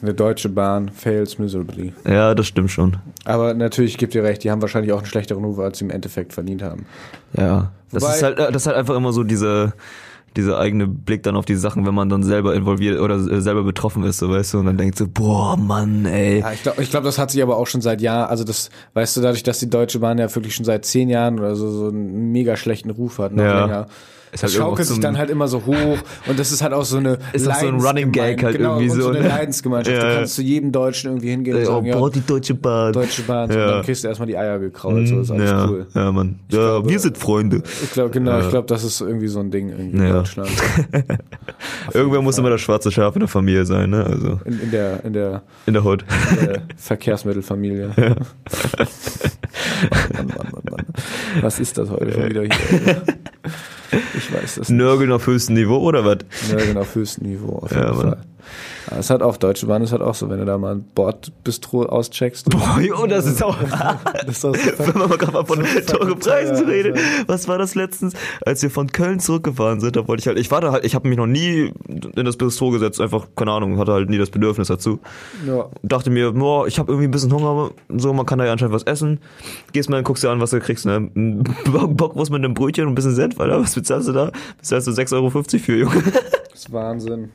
the 0.01 0.13
Deutsche 0.13 0.49
Bahn 0.49 0.89
fails 0.89 1.39
miserably. 1.39 1.93
Ja, 2.07 2.36
das 2.36 2.47
stimmt 2.47 2.71
schon. 2.71 2.97
Aber 3.25 3.53
natürlich 3.53 3.97
gibt 3.97 4.13
ihr 4.15 4.23
recht, 4.23 4.43
die 4.43 4.51
haben 4.51 4.62
wahrscheinlich 4.62 4.91
auch 4.93 4.97
einen 4.99 5.07
schlechteren 5.07 5.43
Ruf, 5.43 5.60
als 5.60 5.79
sie 5.79 5.86
im 5.86 5.91
Endeffekt 5.91 6.33
verdient 6.33 6.62
haben. 6.63 6.86
Ja. 7.36 7.71
Das 7.91 8.03
Wobei- 8.03 8.15
ist 8.15 8.23
halt, 8.23 8.39
das 8.39 8.55
ist 8.55 8.67
halt 8.67 8.75
einfach 8.77 8.95
immer 8.95 9.13
so 9.13 9.23
diese, 9.23 9.73
dieser 10.36 10.60
eigene 10.60 10.86
Blick 10.88 11.23
dann 11.23 11.36
auf 11.36 11.45
die 11.45 11.55
Sachen, 11.55 11.86
wenn 11.88 11.95
man 11.95 12.10
dann 12.10 12.21
selber 12.21 12.53
involviert 12.53 12.99
oder 12.99 13.15
äh, 13.15 13.41
selber 13.41 13.63
betroffen 13.63 14.03
ist, 14.03 14.17
so 14.19 14.29
weißt 14.29 14.53
du, 14.53 14.60
und 14.60 14.65
dann 14.67 14.77
denkt 14.77 14.97
so, 14.97 15.07
boah, 15.07 15.57
Mann, 15.57 16.05
ey. 16.05 16.39
Ja, 16.41 16.51
ich 16.51 16.62
glaube, 16.63 16.83
ich 16.83 16.89
glaub, 16.91 17.03
das 17.03 17.17
hat 17.17 17.31
sich 17.31 17.41
aber 17.41 17.57
auch 17.57 17.65
schon 17.65 17.81
seit 17.81 18.01
Jahren, 18.01 18.29
also 18.29 18.43
das, 18.43 18.69
weißt 18.93 19.17
du, 19.17 19.21
dadurch, 19.21 19.41
dass 19.43 19.60
die 19.60 19.69
Deutsche 19.69 19.99
Bahn 19.99 20.17
ja 20.19 20.33
wirklich 20.36 20.53
schon 20.53 20.65
seit 20.65 20.86
zehn 20.86 21.10
Jahren 21.10 21.39
oder 21.39 21.55
so, 21.55 21.69
so 21.71 21.88
einen 21.88 22.31
mega 22.31 22.55
schlechten 22.57 22.89
Ruf 22.91 23.17
hat, 23.19 23.31
noch 23.31 23.43
Ja. 23.43 23.65
länger. 23.65 23.88
Ist 24.38 24.43
Das 24.43 24.52
halt 24.54 24.62
schaukelt 24.62 24.88
sich 24.88 24.95
zum- 24.97 25.02
dann 25.02 25.17
halt 25.17 25.32
immer 25.32 25.47
so 25.47 25.65
hoch 25.65 25.97
und 26.28 26.38
das 26.38 26.52
ist 26.52 26.62
halt 26.62 26.71
auch 26.71 26.86
so 26.86 26.97
eine 26.97 27.17
Ist 27.34 27.47
auch 27.50 27.56
so 27.56 27.67
ein 27.67 27.80
Running 27.82 28.12
Gag 28.12 28.43
halt 28.43 28.56
genau, 28.58 28.76
irgendwie 28.76 28.91
und 28.91 28.97
so, 28.97 29.02
so 29.02 29.10
eine 29.10 29.21
ne? 29.21 29.28
Leidensgemeinschaft. 29.30 29.95
Ja, 29.97 30.02
Du 30.04 30.08
ja. 30.10 30.15
kannst 30.19 30.36
zu 30.36 30.43
jedem 30.43 30.71
Deutschen 30.71 31.08
irgendwie 31.10 31.30
hingehen 31.32 31.56
und 31.56 31.63
oh, 31.63 31.65
sagen, 31.65 31.86
ja, 31.88 31.97
boah, 31.97 32.12
die 32.12 32.21
Deutsche 32.26 32.54
Bahn. 32.54 32.93
Deutsche 32.93 33.23
Bahn, 33.23 33.50
so, 33.52 33.58
Ja. 33.58 33.65
und 33.65 33.71
dann 33.71 33.84
kriegst 33.84 34.04
du 34.04 34.08
erstmal 34.10 34.28
die 34.28 34.38
Eier 34.38 34.60
gekrault, 34.60 35.08
so 35.08 35.21
ist 35.21 35.32
alles 35.32 35.50
ja, 35.50 35.67
cool. 35.67 35.88
ja, 35.95 36.12
Mann. 36.12 36.39
Ja, 36.52 36.58
glaube- 36.60 36.89
wir 36.89 37.00
sind 37.00 37.17
Freunde. 37.17 37.63
Ich 37.84 37.91
glaube, 37.91 38.12
genau, 38.12 38.32
Ja. 38.32 38.41
ich 38.41 38.50
glaube, 38.50 38.67
das 38.67 38.84
ist 38.84 39.02
irgendwie 39.02 39.28
so 39.28 39.39
ein 39.39 39.50
Ding 39.50 39.69
irgendwie 39.69 39.97
in 39.97 40.04
Ja. 40.08 40.13
Deutschland. 40.13 40.50
Irgendwer 41.93 42.21
muss 42.21 42.38
immer 42.38 42.52
das 42.52 42.62
schwarze 42.62 42.91
Schaf 42.91 43.15
in 43.15 43.21
der 43.21 43.28
Familie 43.30 43.65
sein, 43.65 43.89
ne? 43.89 44.04
Also 44.06 44.39
In, 44.45 44.60
in 44.62 44.69
der, 44.71 45.04
in 45.04 45.13
der 45.13 45.41
in 45.65 45.73
der 45.73 45.84
Hood. 45.84 46.04
äh, 46.41 46.60
Verkehrsmittelfamilie. 46.76 47.88
Mann, 50.13 50.28
Mann, 50.28 50.28
Mann, 50.52 50.63
Mann. 50.69 50.86
Was 51.41 51.60
ist 51.60 51.78
das 51.78 51.89
heute 51.89 52.12
schon 52.12 52.30
wieder 52.30 52.41
hier? 52.43 53.02
Ich 54.28 54.34
weiß 54.34 54.56
das 54.56 54.70
nicht. 54.70 54.78
Nörgeln 54.78 55.12
auf 55.12 55.28
höchstem 55.28 55.56
Niveau 55.56 55.78
oder 55.78 56.04
was? 56.06 56.18
Nörgeln 56.52 56.78
auf 56.78 56.96
höchstem 56.96 57.28
Niveau, 57.28 57.60
auf 57.60 57.72
jeden 57.72 57.84
Ja, 57.84 57.94
Mann. 57.94 58.02
Fall. 58.02 58.18
Ja, 58.18 58.18
es 58.91 59.10
hat 59.10 59.21
auch, 59.21 59.38
Deutsche 59.38 59.65
Bahn 59.67 59.82
ist 59.82 59.91
halt 59.91 60.02
auch 60.02 60.15
so, 60.15 60.30
wenn 60.30 60.39
du 60.39 60.45
da 60.45 60.58
mal 60.58 60.76
ein 60.76 60.86
Bordbistro 60.95 61.84
auscheckst. 61.86 62.50
Boah, 62.50 62.80
jo, 62.82 63.06
das 63.08 63.26
ist 63.26 63.43
auch. 63.43 63.58
Das 64.28 64.38
ist 64.38 64.45
auch 64.45 64.56
so 64.56 64.71
Wenn 64.78 64.97
man 64.97 65.10
mal 65.10 65.17
gerade 65.17 65.32
mal 65.34 65.45
von 65.45 65.63
So 65.63 65.80
teure 65.82 66.08
fucking 66.10 66.19
Preisen 66.19 66.56
teuer, 66.58 66.67
redet. 66.67 67.00
Was 67.28 67.47
war 67.47 67.58
das 67.58 67.76
letztens, 67.76 68.13
als 68.45 68.62
wir 68.62 68.69
von 68.69 68.91
Köln 68.91 69.19
zurückgefahren 69.19 69.80
sind? 69.80 69.95
Da 69.95 70.08
wollte 70.08 70.21
ich 70.21 70.28
halt, 70.28 70.38
ich 70.39 70.52
war 70.52 70.62
da 70.62 70.71
halt, 70.71 70.86
ich 70.86 70.95
habe 70.95 71.08
mich 71.08 71.17
noch 71.17 71.28
nie 71.28 71.71
in 71.88 72.26
das 72.26 72.38
Bistro 72.38 72.71
gesetzt, 72.71 73.00
einfach 73.02 73.28
keine 73.36 73.52
Ahnung, 73.52 73.78
hatte 73.78 73.93
halt 73.93 74.10
nie 74.10 74.17
das 74.17 74.30
Bedürfnis 74.30 74.67
dazu. 74.67 75.00
ja. 75.45 75.65
Dachte 75.84 76.10
mir, 76.10 76.32
boah, 76.34 76.67
ich 76.67 76.80
habe 76.80 76.91
irgendwie 76.91 77.08
ein 77.08 77.12
bisschen 77.12 77.32
Hunger, 77.34 77.71
so 77.97 78.13
man 78.13 78.26
kann 78.26 78.39
da 78.39 78.45
ja 78.45 78.52
anscheinend 78.52 78.73
was 78.76 78.84
essen. 78.84 79.19
Gehst 79.73 79.89
mal 79.89 79.97
und 79.97 80.04
guckst 80.04 80.23
dir 80.23 80.30
an, 80.30 80.39
was 80.41 80.50
du 80.52 80.60
kriegst, 80.60 80.86
ne? 80.86 81.10
Ein 81.15 81.43
Bock- 81.71 81.95
Bockwurst 81.97 82.32
mit 82.32 82.43
einem 82.43 82.54
Brötchen 82.54 82.86
und 82.86 82.91
ein 82.91 82.95
bisschen 82.95 83.15
Senf, 83.15 83.39
Alter. 83.39 83.62
Was 83.62 83.76
bezahlst 83.76 84.08
du 84.08 84.13
da? 84.13 84.32
Bezahlst 84.58 84.88
du 84.88 84.91
6,50 84.91 85.13
Euro 85.13 85.30
für, 85.32 85.76
Junge. 85.78 86.04
Das 86.52 86.60
ist 86.62 86.71
Wahnsinn. 86.73 87.32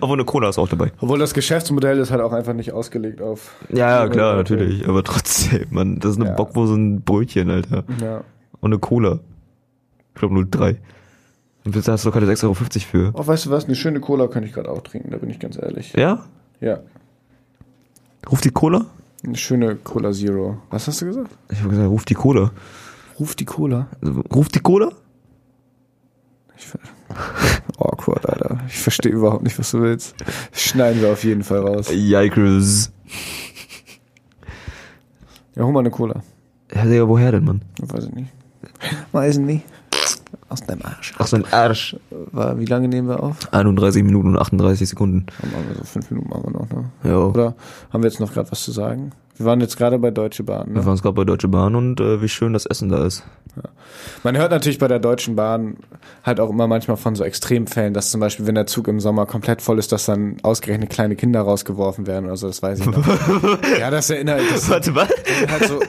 Aber 0.00 0.12
eine 0.12 0.24
Cola 0.24 0.48
ist 0.48 0.58
auch 0.58 0.68
dabei. 0.68 0.92
Obwohl 1.00 1.18
das 1.18 1.34
Geschäftsmodell 1.34 1.98
ist 1.98 2.10
halt 2.10 2.20
auch 2.20 2.32
einfach 2.32 2.52
nicht 2.54 2.72
ausgelegt 2.72 3.20
auf. 3.20 3.54
Ja, 3.68 4.04
ja, 4.04 4.08
klar, 4.08 4.36
natürlich. 4.36 4.88
Aber 4.88 5.02
trotzdem, 5.02 5.66
man, 5.70 5.98
das 5.98 6.12
ist 6.12 6.20
eine 6.20 6.30
Ja. 6.30 6.34
Bockwurst 6.36 6.72
und 6.72 6.94
ein 6.94 7.00
Brötchen, 7.02 7.50
Alter. 7.50 7.84
Ja. 8.00 8.22
Und 8.60 8.72
eine 8.72 8.78
Cola. 8.78 9.20
Ich 10.14 10.20
glaube 10.20 10.34
0,3. 10.36 10.76
Und 11.64 11.88
da 11.88 11.92
hast 11.92 12.04
du 12.04 12.10
keine 12.10 12.26
6,50 12.26 12.44
Euro 12.44 12.54
für. 12.54 13.12
Oh, 13.14 13.26
weißt 13.26 13.46
du 13.46 13.50
was? 13.50 13.64
Eine 13.64 13.74
schöne 13.74 14.00
Cola 14.00 14.28
könnte 14.28 14.48
ich 14.48 14.54
gerade 14.54 14.70
auch 14.70 14.82
trinken, 14.82 15.10
da 15.10 15.16
bin 15.18 15.30
ich 15.30 15.38
ganz 15.38 15.56
ehrlich. 15.56 15.92
Ja? 15.94 16.24
Ja. 16.60 16.80
Ruft 18.30 18.44
die 18.44 18.50
Cola? 18.50 18.86
Eine 19.24 19.36
schöne 19.36 19.76
Cola 19.76 20.12
Zero. 20.12 20.58
Was 20.70 20.86
hast 20.86 21.00
du 21.00 21.06
gesagt? 21.06 21.30
Ich 21.50 21.60
habe 21.60 21.70
gesagt, 21.70 21.88
ruft 21.88 22.10
die 22.10 22.14
Cola. 22.14 22.50
Ruf 23.18 23.34
die 23.34 23.44
Cola. 23.44 23.86
Ruft 24.34 24.54
die 24.54 24.60
Cola? 24.60 24.90
Ich 26.56 26.66
Awkward, 27.78 28.28
Alter. 28.28 28.60
Ich 28.68 28.78
verstehe 28.78 29.12
überhaupt 29.12 29.42
nicht, 29.42 29.58
was 29.58 29.70
du 29.70 29.80
willst. 29.80 30.14
Schneiden 30.52 31.00
wir 31.00 31.12
auf 31.12 31.24
jeden 31.24 31.42
Fall 31.42 31.60
raus. 31.60 31.90
Yikers. 31.90 32.92
Ja, 35.56 35.64
hol 35.64 35.72
mal 35.72 35.80
eine 35.80 35.90
Cola. 35.90 36.22
Ja, 36.74 36.84
Digga, 36.84 37.08
woher 37.08 37.32
denn, 37.32 37.44
Mann? 37.44 37.62
Weiß 37.80 38.04
ich 38.04 38.12
nicht. 38.12 38.32
Weiß 39.12 39.36
ich 39.36 39.44
nicht. 39.44 39.64
Aus 40.48 40.60
deinem 40.62 40.82
Arsch. 40.82 41.14
Aus 41.18 41.30
dem 41.30 41.44
Arsch. 41.50 41.96
War, 42.10 42.58
wie 42.58 42.64
lange 42.64 42.88
nehmen 42.88 43.08
wir 43.08 43.22
auf? 43.22 43.52
31 43.52 44.02
Minuten 44.02 44.28
und 44.28 44.38
38 44.38 44.88
Sekunden. 44.88 45.26
Dann 45.40 45.52
machen 45.52 45.64
wir 45.68 45.76
so 45.76 45.84
fünf 45.84 46.10
Minuten 46.10 46.28
machen 46.28 46.44
wir 46.44 46.50
noch, 46.50 46.68
ne? 46.70 46.90
Ja. 47.04 47.18
Oder 47.18 47.54
haben 47.92 48.02
wir 48.02 48.10
jetzt 48.10 48.20
noch 48.20 48.32
gerade 48.32 48.50
was 48.50 48.62
zu 48.62 48.72
sagen? 48.72 49.12
Wir 49.36 49.46
waren 49.46 49.60
jetzt 49.60 49.76
gerade 49.76 49.98
bei 49.98 50.10
Deutsche 50.10 50.44
Bahn, 50.44 50.68
Wir 50.68 50.80
ne? 50.80 50.86
waren 50.86 50.96
gerade 50.96 51.14
bei 51.14 51.24
Deutsche 51.24 51.48
Bahn 51.48 51.74
und 51.74 52.00
äh, 52.00 52.22
wie 52.22 52.28
schön 52.28 52.52
das 52.52 52.66
Essen 52.66 52.88
da 52.88 53.04
ist. 53.04 53.24
Man 54.22 54.36
hört 54.36 54.50
natürlich 54.50 54.78
bei 54.78 54.88
der 54.88 54.98
Deutschen 54.98 55.36
Bahn 55.36 55.76
halt 56.24 56.40
auch 56.40 56.50
immer 56.50 56.66
manchmal 56.66 56.96
von 56.96 57.14
so 57.14 57.24
Extremfällen, 57.24 57.94
dass 57.94 58.10
zum 58.10 58.20
Beispiel, 58.20 58.46
wenn 58.46 58.54
der 58.54 58.66
Zug 58.66 58.88
im 58.88 59.00
Sommer 59.00 59.26
komplett 59.26 59.62
voll 59.62 59.78
ist, 59.78 59.92
dass 59.92 60.06
dann 60.06 60.36
ausgerechnet 60.42 60.90
kleine 60.90 61.16
Kinder 61.16 61.40
rausgeworfen 61.42 62.06
werden 62.06 62.26
oder 62.26 62.36
so, 62.36 62.46
das 62.46 62.62
weiß 62.62 62.80
ich 62.80 62.86
noch. 62.86 63.06
ja, 63.78 63.90
das 63.90 64.10
erinnert, 64.10 64.40
das 64.52 64.68
Warte, 64.68 64.94
was? 64.94 65.08
sind 65.08 65.50
halt 65.50 65.64
so, 65.64 65.80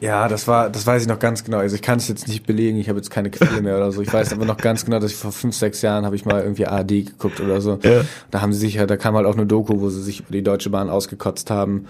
ja, 0.00 0.28
das 0.28 0.48
war, 0.48 0.70
das 0.70 0.86
weiß 0.86 1.02
ich 1.02 1.08
noch 1.08 1.18
ganz 1.18 1.44
genau. 1.44 1.58
Also 1.58 1.76
ich 1.76 1.82
kann 1.82 1.98
es 1.98 2.08
jetzt 2.08 2.28
nicht 2.28 2.46
belegen, 2.46 2.78
ich 2.78 2.88
habe 2.88 2.98
jetzt 2.98 3.10
keine 3.10 3.30
Quelle 3.30 3.62
mehr 3.62 3.76
oder 3.76 3.92
so. 3.92 4.02
Ich 4.02 4.12
weiß 4.12 4.32
aber 4.32 4.44
noch 4.44 4.56
ganz 4.56 4.84
genau, 4.84 4.98
dass 4.98 5.12
ich 5.12 5.16
vor 5.16 5.32
fünf, 5.32 5.54
sechs 5.54 5.82
Jahren 5.82 6.04
habe 6.04 6.16
ich 6.16 6.24
mal 6.24 6.42
irgendwie 6.42 6.66
ARD 6.66 6.88
geguckt 6.88 7.40
oder 7.40 7.60
so. 7.60 7.78
Ja. 7.82 8.02
Da 8.30 8.40
haben 8.40 8.52
sie 8.52 8.60
sich 8.60 8.78
halt, 8.78 8.90
da 8.90 8.96
kam 8.96 9.14
halt 9.16 9.26
auch 9.26 9.34
eine 9.34 9.46
Doku, 9.46 9.80
wo 9.80 9.88
sie 9.88 10.02
sich 10.02 10.20
über 10.20 10.32
die 10.32 10.42
Deutsche 10.42 10.70
Bahn 10.70 10.90
ausgekotzt 10.90 11.50
haben, 11.50 11.86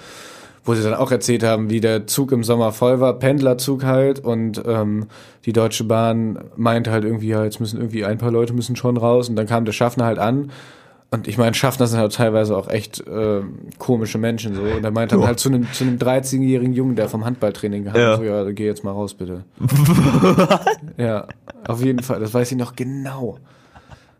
wo 0.65 0.75
sie 0.75 0.83
dann 0.83 0.95
auch 0.95 1.11
erzählt 1.11 1.43
haben, 1.43 1.71
wie 1.71 1.81
der 1.81 2.07
Zug 2.07 2.33
im 2.33 2.45
Sommer 2.45 2.73
voll 2.73 3.01
war, 3.01 3.19
Pendlerzug 3.19 3.85
halt 3.85 4.21
und 4.21 4.63
ähm, 4.67 5.07
die 5.45 5.53
Deutsche 5.53 5.85
Bahn 5.85 6.39
meinte 6.57 6.91
halt 6.91 7.05
irgendwie, 7.05 7.29
ja, 7.29 7.45
jetzt 7.45 7.61
müssen 7.61 7.79
irgendwie 7.79 8.05
ein 8.05 8.19
paar 8.19 8.31
Leute 8.31 8.53
müssen 8.53 8.77
schon 8.77 8.97
raus 8.97 9.29
und 9.29 9.37
dann 9.37 9.47
kam 9.47 9.65
der 9.65 9.73
Schaffner 9.73 10.05
halt 10.05 10.19
an 10.19 10.51
und 11.11 11.27
ich 11.27 11.39
meine, 11.39 11.55
Schaffner 11.55 11.87
sind 11.87 11.99
halt 11.99 12.13
teilweise 12.13 12.55
auch 12.57 12.69
echt 12.69 13.01
äh, 13.07 13.41
komische 13.79 14.19
Menschen 14.19 14.55
so. 14.55 14.61
Und 14.63 14.85
er 14.85 14.91
meinte 14.91 15.17
dann 15.17 15.27
halt 15.27 15.41
zu 15.41 15.49
einem, 15.49 15.71
zu 15.73 15.85
einem 15.85 15.97
13-jährigen 15.97 16.75
Jungen, 16.75 16.97
der 16.97 17.09
vom 17.09 17.25
Handballtraining 17.25 17.85
gehabt 17.85 17.99
Ja. 17.99 18.17
so, 18.17 18.23
ja, 18.25 18.45
geh 18.51 18.67
jetzt 18.67 18.85
mal 18.85 18.91
raus, 18.91 19.15
bitte. 19.15 19.45
ja, 20.99 21.27
auf 21.67 21.83
jeden 21.83 22.03
Fall, 22.03 22.21
das 22.21 22.35
weiß 22.35 22.53
ich 22.53 22.59
noch 22.59 22.77
genau. 22.77 23.39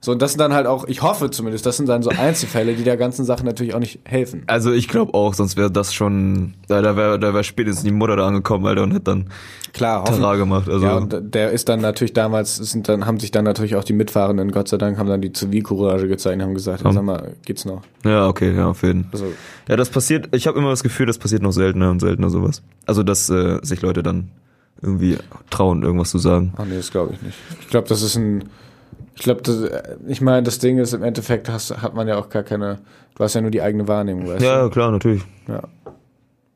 So, 0.01 0.13
und 0.13 0.23
das 0.23 0.31
sind 0.33 0.39
dann 0.39 0.53
halt 0.55 0.69
auch, 0.69 0.87
ich 0.87 1.03
hoffe 1.03 1.29
zumindest, 1.29 1.67
das 1.67 1.77
sind 1.77 1.89
dann 1.89 2.05
so 2.05 2.11
Einzelfälle, 2.11 2.75
die 2.75 2.85
der 2.85 2.97
ganzen 2.97 3.25
Sache 3.25 3.45
natürlich 3.45 3.75
auch 3.75 3.81
nicht 3.81 3.99
helfen. 4.05 4.45
Also 4.47 4.71
ich 4.73 4.87
glaube 4.87 5.13
auch, 5.15 5.35
sonst 5.35 5.57
wäre 5.57 5.73
das 5.73 5.93
schon, 5.93 6.55
da, 6.69 6.83
da 6.83 6.97
wäre 6.97 7.19
da 7.19 7.35
wär 7.35 7.43
spätestens 7.43 7.83
die 7.83 7.91
Mutter 7.91 8.15
da 8.15 8.27
angekommen, 8.29 8.65
Alter, 8.67 8.85
und 8.85 8.93
hätte 8.93 9.03
dann 9.05 9.29
Klar, 9.73 10.05
Terrain 10.05 10.39
gemacht. 10.39 10.69
Also 10.69 10.87
Ja, 10.87 10.97
und 10.99 11.17
der 11.35 11.51
ist 11.51 11.69
dann 11.69 11.81
natürlich 11.81 12.13
damals, 12.13 12.57
sind 12.57 12.89
dann, 12.89 13.07
haben 13.07 13.19
sich 13.19 13.33
dann 13.33 13.45
natürlich 13.45 13.75
auch 13.75 13.83
die 13.83 13.93
Mitfahrenden, 13.93 14.53
Gott 14.53 14.69
sei 14.69 14.77
Dank, 14.77 14.99
haben 14.99 15.09
dann 15.09 15.21
die 15.21 15.33
Zivilcourage 15.33 16.07
gezeigt 16.07 16.37
und 16.37 16.43
haben 16.43 16.55
gesagt, 16.55 16.85
Ja. 16.85 16.93
sag 16.93 17.03
mal, 17.03 17.35
geht's 17.45 17.65
noch? 17.65 17.83
ja, 18.05 18.29
okay, 18.29 18.55
ja, 18.55 18.67
auf 18.69 18.83
jeden 18.83 19.03
Fall. 19.05 19.11
Also, 19.21 19.27
Ja, 19.69 19.77
das 19.77 19.89
passiert, 19.91 20.29
ich 20.35 20.47
habe 20.47 20.59
immer 20.59 20.71
das 20.71 20.85
Gefühl, 20.85 21.07
das 21.07 21.19
passiert 21.19 21.43
noch 21.43 21.53
seltener 21.53 21.91
und 21.91 21.99
seltener 22.01 22.31
sowas. 22.31 22.63
Also, 22.87 23.03
dass 23.03 23.29
äh, 23.31 23.59
sich 23.63 23.83
Leute 23.83 24.05
dann 24.05 24.29
irgendwie 24.81 25.17
trauen, 25.51 25.83
irgendwas 25.83 26.11
zu 26.11 26.19
sagen. 26.19 26.53
ach 26.57 26.65
nee, 26.65 26.77
das 26.77 26.93
glaube 26.93 27.15
ich 27.15 27.23
nicht. 27.23 27.37
Ich 27.63 27.69
glaube, 27.69 27.89
das 27.89 28.01
ist 28.03 28.15
ein, 28.15 28.45
ich 29.19 29.25
glaube, 29.25 29.43
das, 29.43 29.65
ich 30.07 30.21
meine, 30.21 30.45
das 30.45 30.61
Ding 30.61 30.79
ist, 30.79 30.93
im 30.93 31.03
Endeffekt 31.03 31.49
hast, 31.49 31.77
hat 31.83 31.93
man 31.93 32.07
ja 32.07 32.17
auch 32.19 32.29
gar 32.29 32.45
keine, 32.45 32.79
du 33.17 33.25
hast 33.25 33.35
ja 33.35 33.41
nur 33.41 33.51
die 33.51 33.61
eigene 33.61 33.89
Wahrnehmung, 33.89 34.29
weißt 34.29 34.45
Ja, 34.45 34.69
klar, 34.69 34.93
natürlich. 34.93 35.25
du? 35.47 35.53
Ja. 35.55 35.63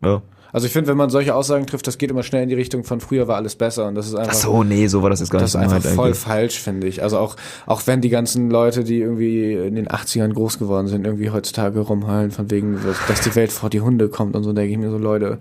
Ja. 0.04 0.22
Also 0.52 0.66
ich 0.66 0.72
finde, 0.72 0.90
wenn 0.90 0.96
man 0.98 1.08
solche 1.10 1.34
Aussagen 1.34 1.66
trifft, 1.66 1.86
das 1.86 1.98
geht 1.98 2.10
immer 2.10 2.22
schnell 2.22 2.42
in 2.42 2.48
die 2.50 2.54
Richtung 2.54 2.84
von 2.84 3.00
früher 3.00 3.26
war 3.26 3.36
alles 3.36 3.56
besser 3.56 3.86
und 3.88 3.94
das 3.94 4.06
ist 4.06 4.14
einfach 4.14 4.32
Ach 4.34 4.38
so, 4.38 4.62
nee, 4.64 4.86
so 4.86 5.02
war 5.02 5.10
das 5.10 5.20
jetzt 5.20 5.30
gar 5.30 5.40
Das 5.40 5.50
ist 5.50 5.54
nicht 5.56 5.64
einfach 5.64 5.78
gemeint 5.78 5.96
voll 5.96 6.06
eigentlich. 6.08 6.18
falsch, 6.18 6.60
finde 6.60 6.86
ich. 6.86 7.02
Also 7.02 7.18
auch, 7.18 7.36
auch 7.66 7.86
wenn 7.86 8.00
die 8.02 8.10
ganzen 8.10 8.50
Leute, 8.50 8.84
die 8.84 9.00
irgendwie 9.00 9.54
in 9.54 9.74
den 9.74 9.88
80ern 9.88 10.32
groß 10.32 10.58
geworden 10.58 10.88
sind, 10.88 11.06
irgendwie 11.06 11.30
heutzutage 11.30 11.80
rumhallen, 11.80 12.30
von 12.30 12.50
wegen, 12.50 12.78
dass 13.08 13.20
die 13.22 13.34
Welt 13.34 13.50
vor 13.50 13.70
die 13.70 13.80
Hunde 13.80 14.08
kommt 14.08 14.36
und 14.36 14.44
so, 14.44 14.52
denke 14.52 14.72
ich 14.72 14.78
mir 14.78 14.90
so, 14.90 14.98
Leute, 14.98 15.38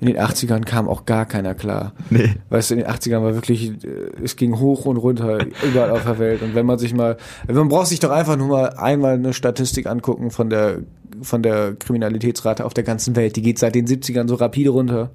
in 0.00 0.08
den 0.08 0.18
80ern 0.18 0.64
kam 0.64 0.88
auch 0.88 1.04
gar 1.06 1.26
keiner 1.26 1.54
klar. 1.54 1.92
Nee. 2.10 2.34
Weißt 2.50 2.70
du, 2.70 2.74
in 2.74 2.80
den 2.80 2.88
80ern 2.88 3.22
war 3.22 3.34
wirklich, 3.34 3.68
äh, 3.84 4.24
es 4.24 4.34
ging 4.34 4.58
hoch 4.58 4.84
und 4.84 4.96
runter, 4.96 5.46
überall 5.62 5.90
auf 5.90 6.02
der 6.04 6.18
Welt. 6.18 6.42
Und 6.42 6.56
wenn 6.56 6.66
man 6.66 6.78
sich 6.78 6.92
mal, 6.92 7.18
man 7.46 7.68
braucht 7.68 7.86
sich 7.86 8.00
doch 8.00 8.10
einfach 8.10 8.36
nur 8.36 8.48
mal 8.48 8.70
einmal 8.70 9.14
eine 9.14 9.32
Statistik 9.32 9.86
angucken 9.86 10.32
von 10.32 10.50
der, 10.50 10.78
von 11.20 11.42
der 11.42 11.74
Kriminalitätsrate 11.74 12.64
auf 12.64 12.74
der 12.74 12.84
ganzen 12.84 13.14
Welt. 13.16 13.36
Die 13.36 13.42
geht 13.42 13.58
seit 13.58 13.74
den 13.74 13.86
70ern 13.86 14.28
so 14.28 14.34
rapide 14.36 14.70
runter. 14.70 15.10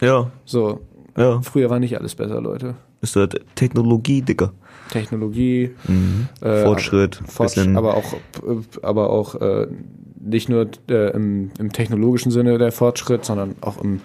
Ja, 0.00 0.30
So, 0.44 0.80
ja. 1.16 1.40
früher 1.42 1.70
war 1.70 1.78
nicht 1.80 1.98
alles 1.98 2.14
besser, 2.14 2.40
Leute. 2.40 2.74
Ist 3.00 3.16
halt 3.16 3.40
Technologie, 3.54 4.22
Dicker. 4.22 4.52
Technologie, 4.90 5.70
äh, 6.40 6.64
Fortschritt, 6.64 7.20
Fortsch 7.26 7.54
bisschen- 7.56 7.76
aber 7.76 7.94
auch, 7.96 8.14
aber 8.82 9.10
auch 9.10 9.34
äh, 9.34 9.66
nicht 10.20 10.48
nur 10.48 10.68
äh, 10.88 11.10
im, 11.12 11.50
im 11.58 11.72
technologischen 11.72 12.30
Sinne 12.32 12.56
der 12.58 12.72
Fortschritt, 12.72 13.24
sondern 13.24 13.54
auch 13.60 13.82
im 13.82 14.00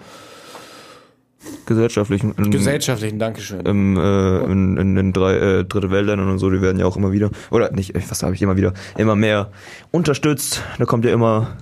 Gesellschaftlichen. 1.66 2.34
Im, 2.36 2.50
gesellschaftlichen. 2.50 3.18
Dankeschön. 3.18 3.60
Im, 3.60 3.96
äh, 3.96 4.44
in, 4.44 4.76
in 4.76 4.94
den 4.94 5.12
drei 5.12 5.36
äh, 5.36 5.64
dritte 5.64 5.90
Weltländern 5.90 6.28
und 6.28 6.38
so, 6.38 6.50
die 6.50 6.60
werden 6.60 6.78
ja 6.78 6.86
auch 6.86 6.96
immer 6.96 7.12
wieder, 7.12 7.30
oder 7.50 7.70
nicht, 7.72 7.94
was 8.10 8.22
habe 8.22 8.34
ich 8.34 8.42
immer 8.42 8.56
wieder, 8.56 8.74
immer 8.96 9.16
mehr 9.16 9.50
unterstützt. 9.90 10.62
Da 10.78 10.84
kommt 10.84 11.04
ja 11.04 11.12
immer, 11.12 11.56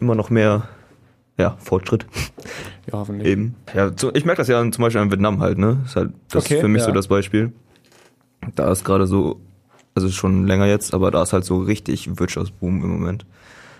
immer 0.00 0.14
noch 0.14 0.30
mehr, 0.30 0.68
ja, 1.38 1.56
Fortschritt. 1.58 2.06
ja, 2.86 2.92
hoffentlich. 2.92 3.28
Eben. 3.28 3.54
Ja, 3.74 3.90
ich 4.14 4.24
merke 4.24 4.40
das 4.40 4.48
ja 4.48 4.60
zum 4.70 4.82
Beispiel 4.82 5.02
in 5.02 5.10
Vietnam 5.10 5.40
halt, 5.40 5.58
ne? 5.58 5.78
Ist 5.84 5.96
halt 5.96 6.10
das 6.30 6.44
Okay, 6.44 6.54
ist 6.56 6.60
für 6.60 6.68
mich 6.68 6.80
ja. 6.80 6.86
so 6.86 6.92
das 6.92 7.08
Beispiel. 7.08 7.52
Da 8.54 8.70
ist 8.70 8.84
gerade 8.84 9.06
so, 9.06 9.40
also 9.94 10.08
schon 10.10 10.46
länger 10.46 10.66
jetzt, 10.66 10.94
aber 10.94 11.10
da 11.10 11.22
ist 11.22 11.32
halt 11.32 11.44
so 11.44 11.58
richtig 11.58 12.18
Wirtschaftsboom 12.18 12.82
im 12.82 12.90
Moment. 12.90 13.26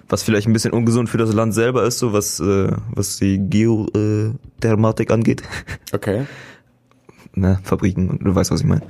Was 0.08 0.22
vielleicht 0.22 0.46
ein 0.46 0.52
bisschen 0.54 0.72
ungesund 0.72 1.08
für 1.10 1.18
das 1.18 1.32
Land 1.34 1.52
selber 1.54 1.84
ist, 1.84 1.98
so 1.98 2.12
was, 2.12 2.40
äh, 2.40 2.72
was 2.94 3.18
die 3.18 3.38
Geothermatik 3.38 5.10
angeht. 5.10 5.42
Okay. 5.92 6.26
ne, 7.34 7.58
Fabriken, 7.62 8.18
du 8.22 8.34
weißt, 8.34 8.50
was 8.50 8.60
ich 8.60 8.66
meine. 8.66 8.82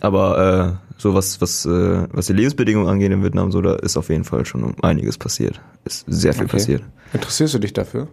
Aber 0.00 0.78
äh, 0.82 0.90
so 0.98 1.14
was, 1.14 1.40
was, 1.40 1.64
äh, 1.64 2.06
was 2.12 2.26
die 2.26 2.32
Lebensbedingungen 2.32 2.88
angeht 2.88 3.10
in 3.12 3.22
Vietnam, 3.22 3.52
so 3.52 3.60
da 3.62 3.74
ist 3.76 3.96
auf 3.96 4.08
jeden 4.10 4.24
Fall 4.24 4.44
schon 4.46 4.74
einiges 4.82 5.16
passiert. 5.18 5.60
Ist 5.84 6.04
sehr 6.08 6.32
viel 6.34 6.44
Okay. 6.44 6.52
passiert. 6.52 6.82
Interessierst 7.12 7.54
du 7.54 7.58
dich 7.58 7.72
dafür? 7.72 8.08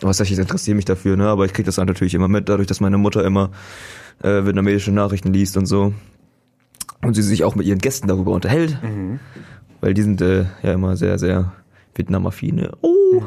Was 0.00 0.16
sag 0.18 0.30
ich, 0.30 0.38
interessiere 0.38 0.74
mich 0.74 0.84
dafür, 0.84 1.16
ne? 1.16 1.28
Aber 1.28 1.44
ich 1.44 1.52
krieg 1.52 1.64
das 1.66 1.76
dann 1.76 1.86
natürlich 1.86 2.14
immer 2.14 2.28
mit, 2.28 2.48
dadurch, 2.48 2.66
dass 2.66 2.80
meine 2.80 2.98
Mutter 2.98 3.24
immer 3.24 3.50
äh, 4.22 4.44
vietnamesische 4.44 4.92
Nachrichten 4.92 5.32
liest 5.32 5.56
und 5.56 5.66
so. 5.66 5.92
Und 7.02 7.14
sie 7.14 7.22
sich 7.22 7.44
auch 7.44 7.54
mit 7.54 7.66
ihren 7.66 7.78
Gästen 7.78 8.08
darüber 8.08 8.32
unterhält. 8.32 8.76
Weil 9.80 9.94
die 9.94 10.02
sind 10.02 10.20
äh, 10.22 10.46
ja 10.62 10.72
immer 10.72 10.96
sehr, 10.96 11.18
sehr 11.18 11.52
Vietnamaffine. 11.96 12.72
Oh, 12.82 13.22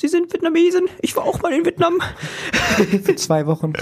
sie 0.00 0.08
sind 0.08 0.32
Vietnamesen. 0.32 0.88
Ich 1.00 1.16
war 1.16 1.24
auch 1.24 1.42
mal 1.42 1.52
in 1.52 1.64
Vietnam. 1.64 1.98
Für 3.04 3.16
zwei 3.16 3.46
Wochen. 3.46 3.72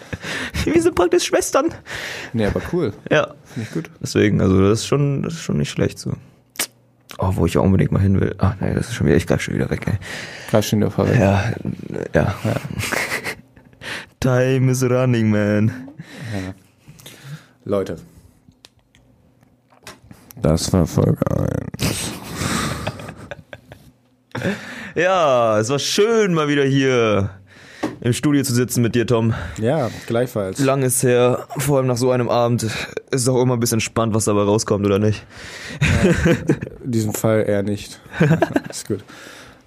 Wir 0.64 0.82
sind 0.82 0.94
praktisch 0.94 1.24
Schwestern. 1.24 1.72
Nee, 2.32 2.46
aber 2.46 2.60
cool. 2.72 2.92
Ja. 3.10 3.34
Finde 3.44 3.68
ich 3.68 3.74
gut. 3.74 3.90
Deswegen, 4.00 4.40
also 4.40 4.60
das 4.60 4.80
ist 4.80 4.86
schon, 4.86 5.22
das 5.22 5.34
ist 5.34 5.42
schon 5.42 5.58
nicht 5.58 5.70
schlecht 5.70 5.98
so. 5.98 6.12
Oh, 7.18 7.30
wo 7.34 7.46
ich 7.46 7.54
ja 7.54 7.60
unbedingt 7.60 7.92
mal 7.92 8.02
hin 8.02 8.20
will. 8.20 8.34
Ach 8.38 8.56
nee, 8.60 8.74
das 8.74 8.88
ist 8.88 8.94
schon 8.94 9.06
wieder, 9.06 9.16
ich 9.16 9.26
greif 9.26 9.40
schon 9.40 9.54
wieder 9.54 9.70
weg, 9.70 9.86
ey. 9.86 9.94
Greif 10.50 10.66
schon 10.66 10.80
der 10.80 10.90
Fahrrad. 10.90 11.16
Ja, 11.16 11.50
äh, 11.94 12.04
ja. 12.14 12.34
Time 14.20 14.70
is 14.70 14.82
running, 14.82 15.30
man. 15.30 15.88
Leute. 17.64 17.96
Das 20.42 20.72
war 20.72 20.86
Folge 20.86 21.20
1. 21.30 22.12
Ja, 24.96 25.58
es 25.60 25.68
war 25.68 25.78
schön, 25.78 26.32
mal 26.32 26.48
wieder 26.48 26.64
hier 26.64 27.30
im 28.00 28.12
Studio 28.14 28.42
zu 28.42 28.54
sitzen 28.54 28.80
mit 28.82 28.94
dir, 28.94 29.06
Tom. 29.06 29.34
Ja, 29.60 29.90
gleichfalls. 30.06 30.58
Lang 30.58 30.82
ist 30.82 31.02
her, 31.02 31.46
vor 31.58 31.78
allem 31.78 31.86
nach 31.86 31.98
so 31.98 32.10
einem 32.10 32.28
Abend. 32.30 32.62
Ist 32.62 32.74
es 33.10 33.28
auch 33.28 33.40
immer 33.42 33.54
ein 33.54 33.60
bisschen 33.60 33.80
spannend, 33.80 34.14
was 34.14 34.24
dabei 34.24 34.42
rauskommt, 34.42 34.86
oder 34.86 34.98
nicht? 34.98 35.24
In 36.82 36.90
diesem 36.92 37.12
Fall 37.12 37.44
eher 37.46 37.62
nicht. 37.62 38.00
ist 38.70 38.88
gut. 38.88 39.00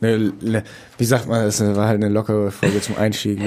Ne, 0.02 0.32
le- 0.40 0.64
wie 0.98 1.06
sagt 1.06 1.28
man, 1.28 1.46
es 1.46 1.62
war 1.62 1.88
halt 1.88 2.02
eine 2.04 2.10
lockere 2.12 2.50
Folge 2.52 2.82
zum 2.82 2.98
Einstieg. 2.98 3.40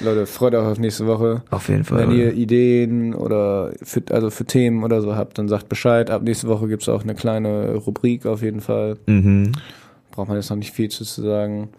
Leute, 0.00 0.26
freut 0.26 0.54
euch 0.54 0.66
auf 0.66 0.78
nächste 0.78 1.06
Woche. 1.06 1.42
auf 1.50 1.68
jeden 1.68 1.84
Fall. 1.84 1.98
Wenn 2.08 2.10
ihr 2.12 2.32
Ideen 2.32 3.14
oder 3.14 3.72
für, 3.82 4.02
also 4.10 4.30
für 4.30 4.46
Themen 4.46 4.82
oder 4.82 5.00
so 5.00 5.14
habt, 5.14 5.38
dann 5.38 5.48
sagt 5.48 5.68
Bescheid. 5.68 6.10
Ab 6.10 6.22
nächste 6.22 6.48
Woche 6.48 6.66
gibt's 6.66 6.88
auch 6.88 7.02
eine 7.04 7.14
kleine 7.14 7.74
Rubrik 7.74 8.26
auf 8.26 8.42
jeden 8.42 8.60
Fall. 8.60 8.96
mhm. 9.06 9.52
Braucht 10.12 10.28
man 10.28 10.36
jetzt 10.36 10.50
noch 10.50 10.56
nicht 10.56 10.72
viel 10.72 10.88
zu 10.88 11.02
sagen. 11.04 11.70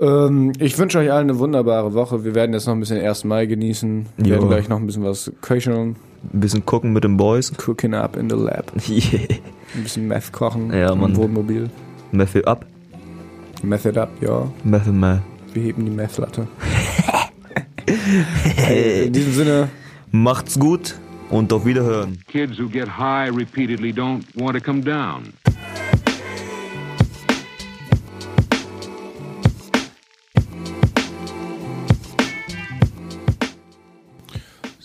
Ähm, 0.00 0.52
ich 0.58 0.78
wünsche 0.78 0.98
euch 0.98 1.10
allen 1.10 1.30
eine 1.30 1.38
wunderbare 1.38 1.94
Woche. 1.94 2.24
Wir 2.24 2.34
werden 2.34 2.52
jetzt 2.52 2.66
noch 2.66 2.74
ein 2.74 2.80
bisschen 2.80 3.00
1. 3.04 3.24
Mai 3.24 3.46
genießen. 3.46 4.06
Wir 4.16 4.26
Jo. 4.26 4.32
werden 4.34 4.48
gleich 4.48 4.68
noch 4.68 4.78
ein 4.78 4.86
bisschen 4.86 5.04
was 5.04 5.32
köcheln. 5.40 5.96
Ein 6.32 6.40
bisschen 6.40 6.64
gucken 6.64 6.92
mit 6.92 7.04
den 7.04 7.16
Boys. 7.16 7.52
Cooking 7.66 7.94
up 7.94 8.16
in 8.16 8.30
the 8.30 8.36
lab. 8.36 8.72
Yeah. 8.88 9.38
Ein 9.74 9.82
bisschen 9.82 10.06
Meth 10.06 10.30
kochen. 10.32 10.72
Ja, 10.72 10.92
im 10.92 11.00
Mann. 11.00 11.16
Wohnmobil. 11.16 11.68
Method 12.12 12.44
up. 12.46 12.64
Method 13.62 13.98
up, 13.98 14.10
ja. 14.20 14.46
Method 14.62 14.92
man. 14.92 15.22
Wir 15.52 15.62
heben 15.64 15.84
die 15.84 15.90
Meth-Latte. 15.90 16.46
hey, 18.56 19.06
in 19.06 19.12
diesem 19.12 19.32
Sinne, 19.32 19.68
Macht's 20.10 20.58
gut 20.58 20.94
und 21.30 21.52
auf 21.52 21.64
Wiederhören. 21.66 22.20
Kids 22.28 22.58
who 22.58 22.68
get 22.68 22.88
high 22.88 23.34
repeatedly 23.34 23.90
don't 23.92 24.22
want 24.34 24.56
to 24.56 24.62
come 24.62 24.80
down. 24.82 25.32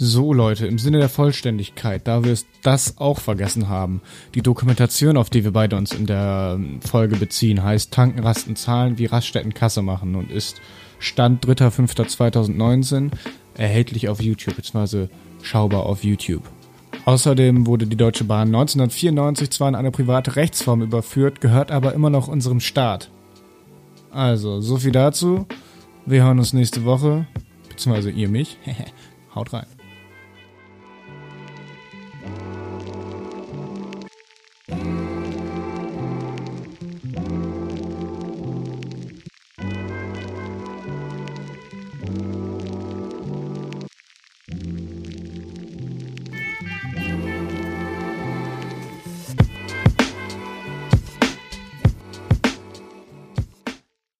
So 0.01 0.31
Leute, 0.31 0.65
im 0.65 0.79
Sinne 0.79 0.99
der 0.99 1.09
Vollständigkeit, 1.09 2.07
da 2.07 2.23
wir 2.23 2.33
das 2.63 2.99
auch 2.99 3.19
vergessen 3.19 3.67
haben, 3.67 4.01
die 4.33 4.41
Dokumentation, 4.41 5.17
auf 5.17 5.29
die 5.29 5.43
wir 5.43 5.51
beide 5.51 5.75
uns 5.75 5.91
in 5.91 6.05
der 6.05 6.53
ähm, 6.55 6.81
Folge 6.81 7.17
beziehen, 7.17 7.61
heißt 7.61 7.91
Tanken, 7.91 8.19
Rasten, 8.19 8.55
Zahlen, 8.55 8.97
wie 8.97 9.07
Raststätten 9.07 9.53
Kasse 9.53 9.81
machen 9.81 10.15
und 10.15 10.31
ist 10.31 10.61
Stand 10.99 11.45
3.5.2019 11.45 13.11
erhältlich 13.57 14.07
auf 14.07 14.21
YouTube, 14.21 14.55
beziehungsweise 14.55 15.09
schaubar 15.41 15.85
auf 15.85 16.05
YouTube. 16.05 16.43
Außerdem 17.03 17.67
wurde 17.67 17.85
die 17.85 17.97
Deutsche 17.97 18.23
Bahn 18.23 18.47
1994 18.47 19.51
zwar 19.51 19.67
in 19.67 19.75
eine 19.75 19.91
private 19.91 20.37
Rechtsform 20.37 20.81
überführt, 20.81 21.41
gehört 21.41 21.71
aber 21.71 21.93
immer 21.93 22.09
noch 22.09 22.29
unserem 22.29 22.61
Staat. 22.61 23.11
Also, 24.11 24.61
so 24.61 24.77
viel 24.77 24.93
dazu. 24.93 25.45
Wir 26.05 26.23
hören 26.23 26.39
uns 26.39 26.53
nächste 26.53 26.85
Woche, 26.85 27.27
beziehungsweise 27.67 28.11
ihr 28.11 28.29
mich. 28.29 28.57
Haut 29.35 29.51
rein. 29.51 29.78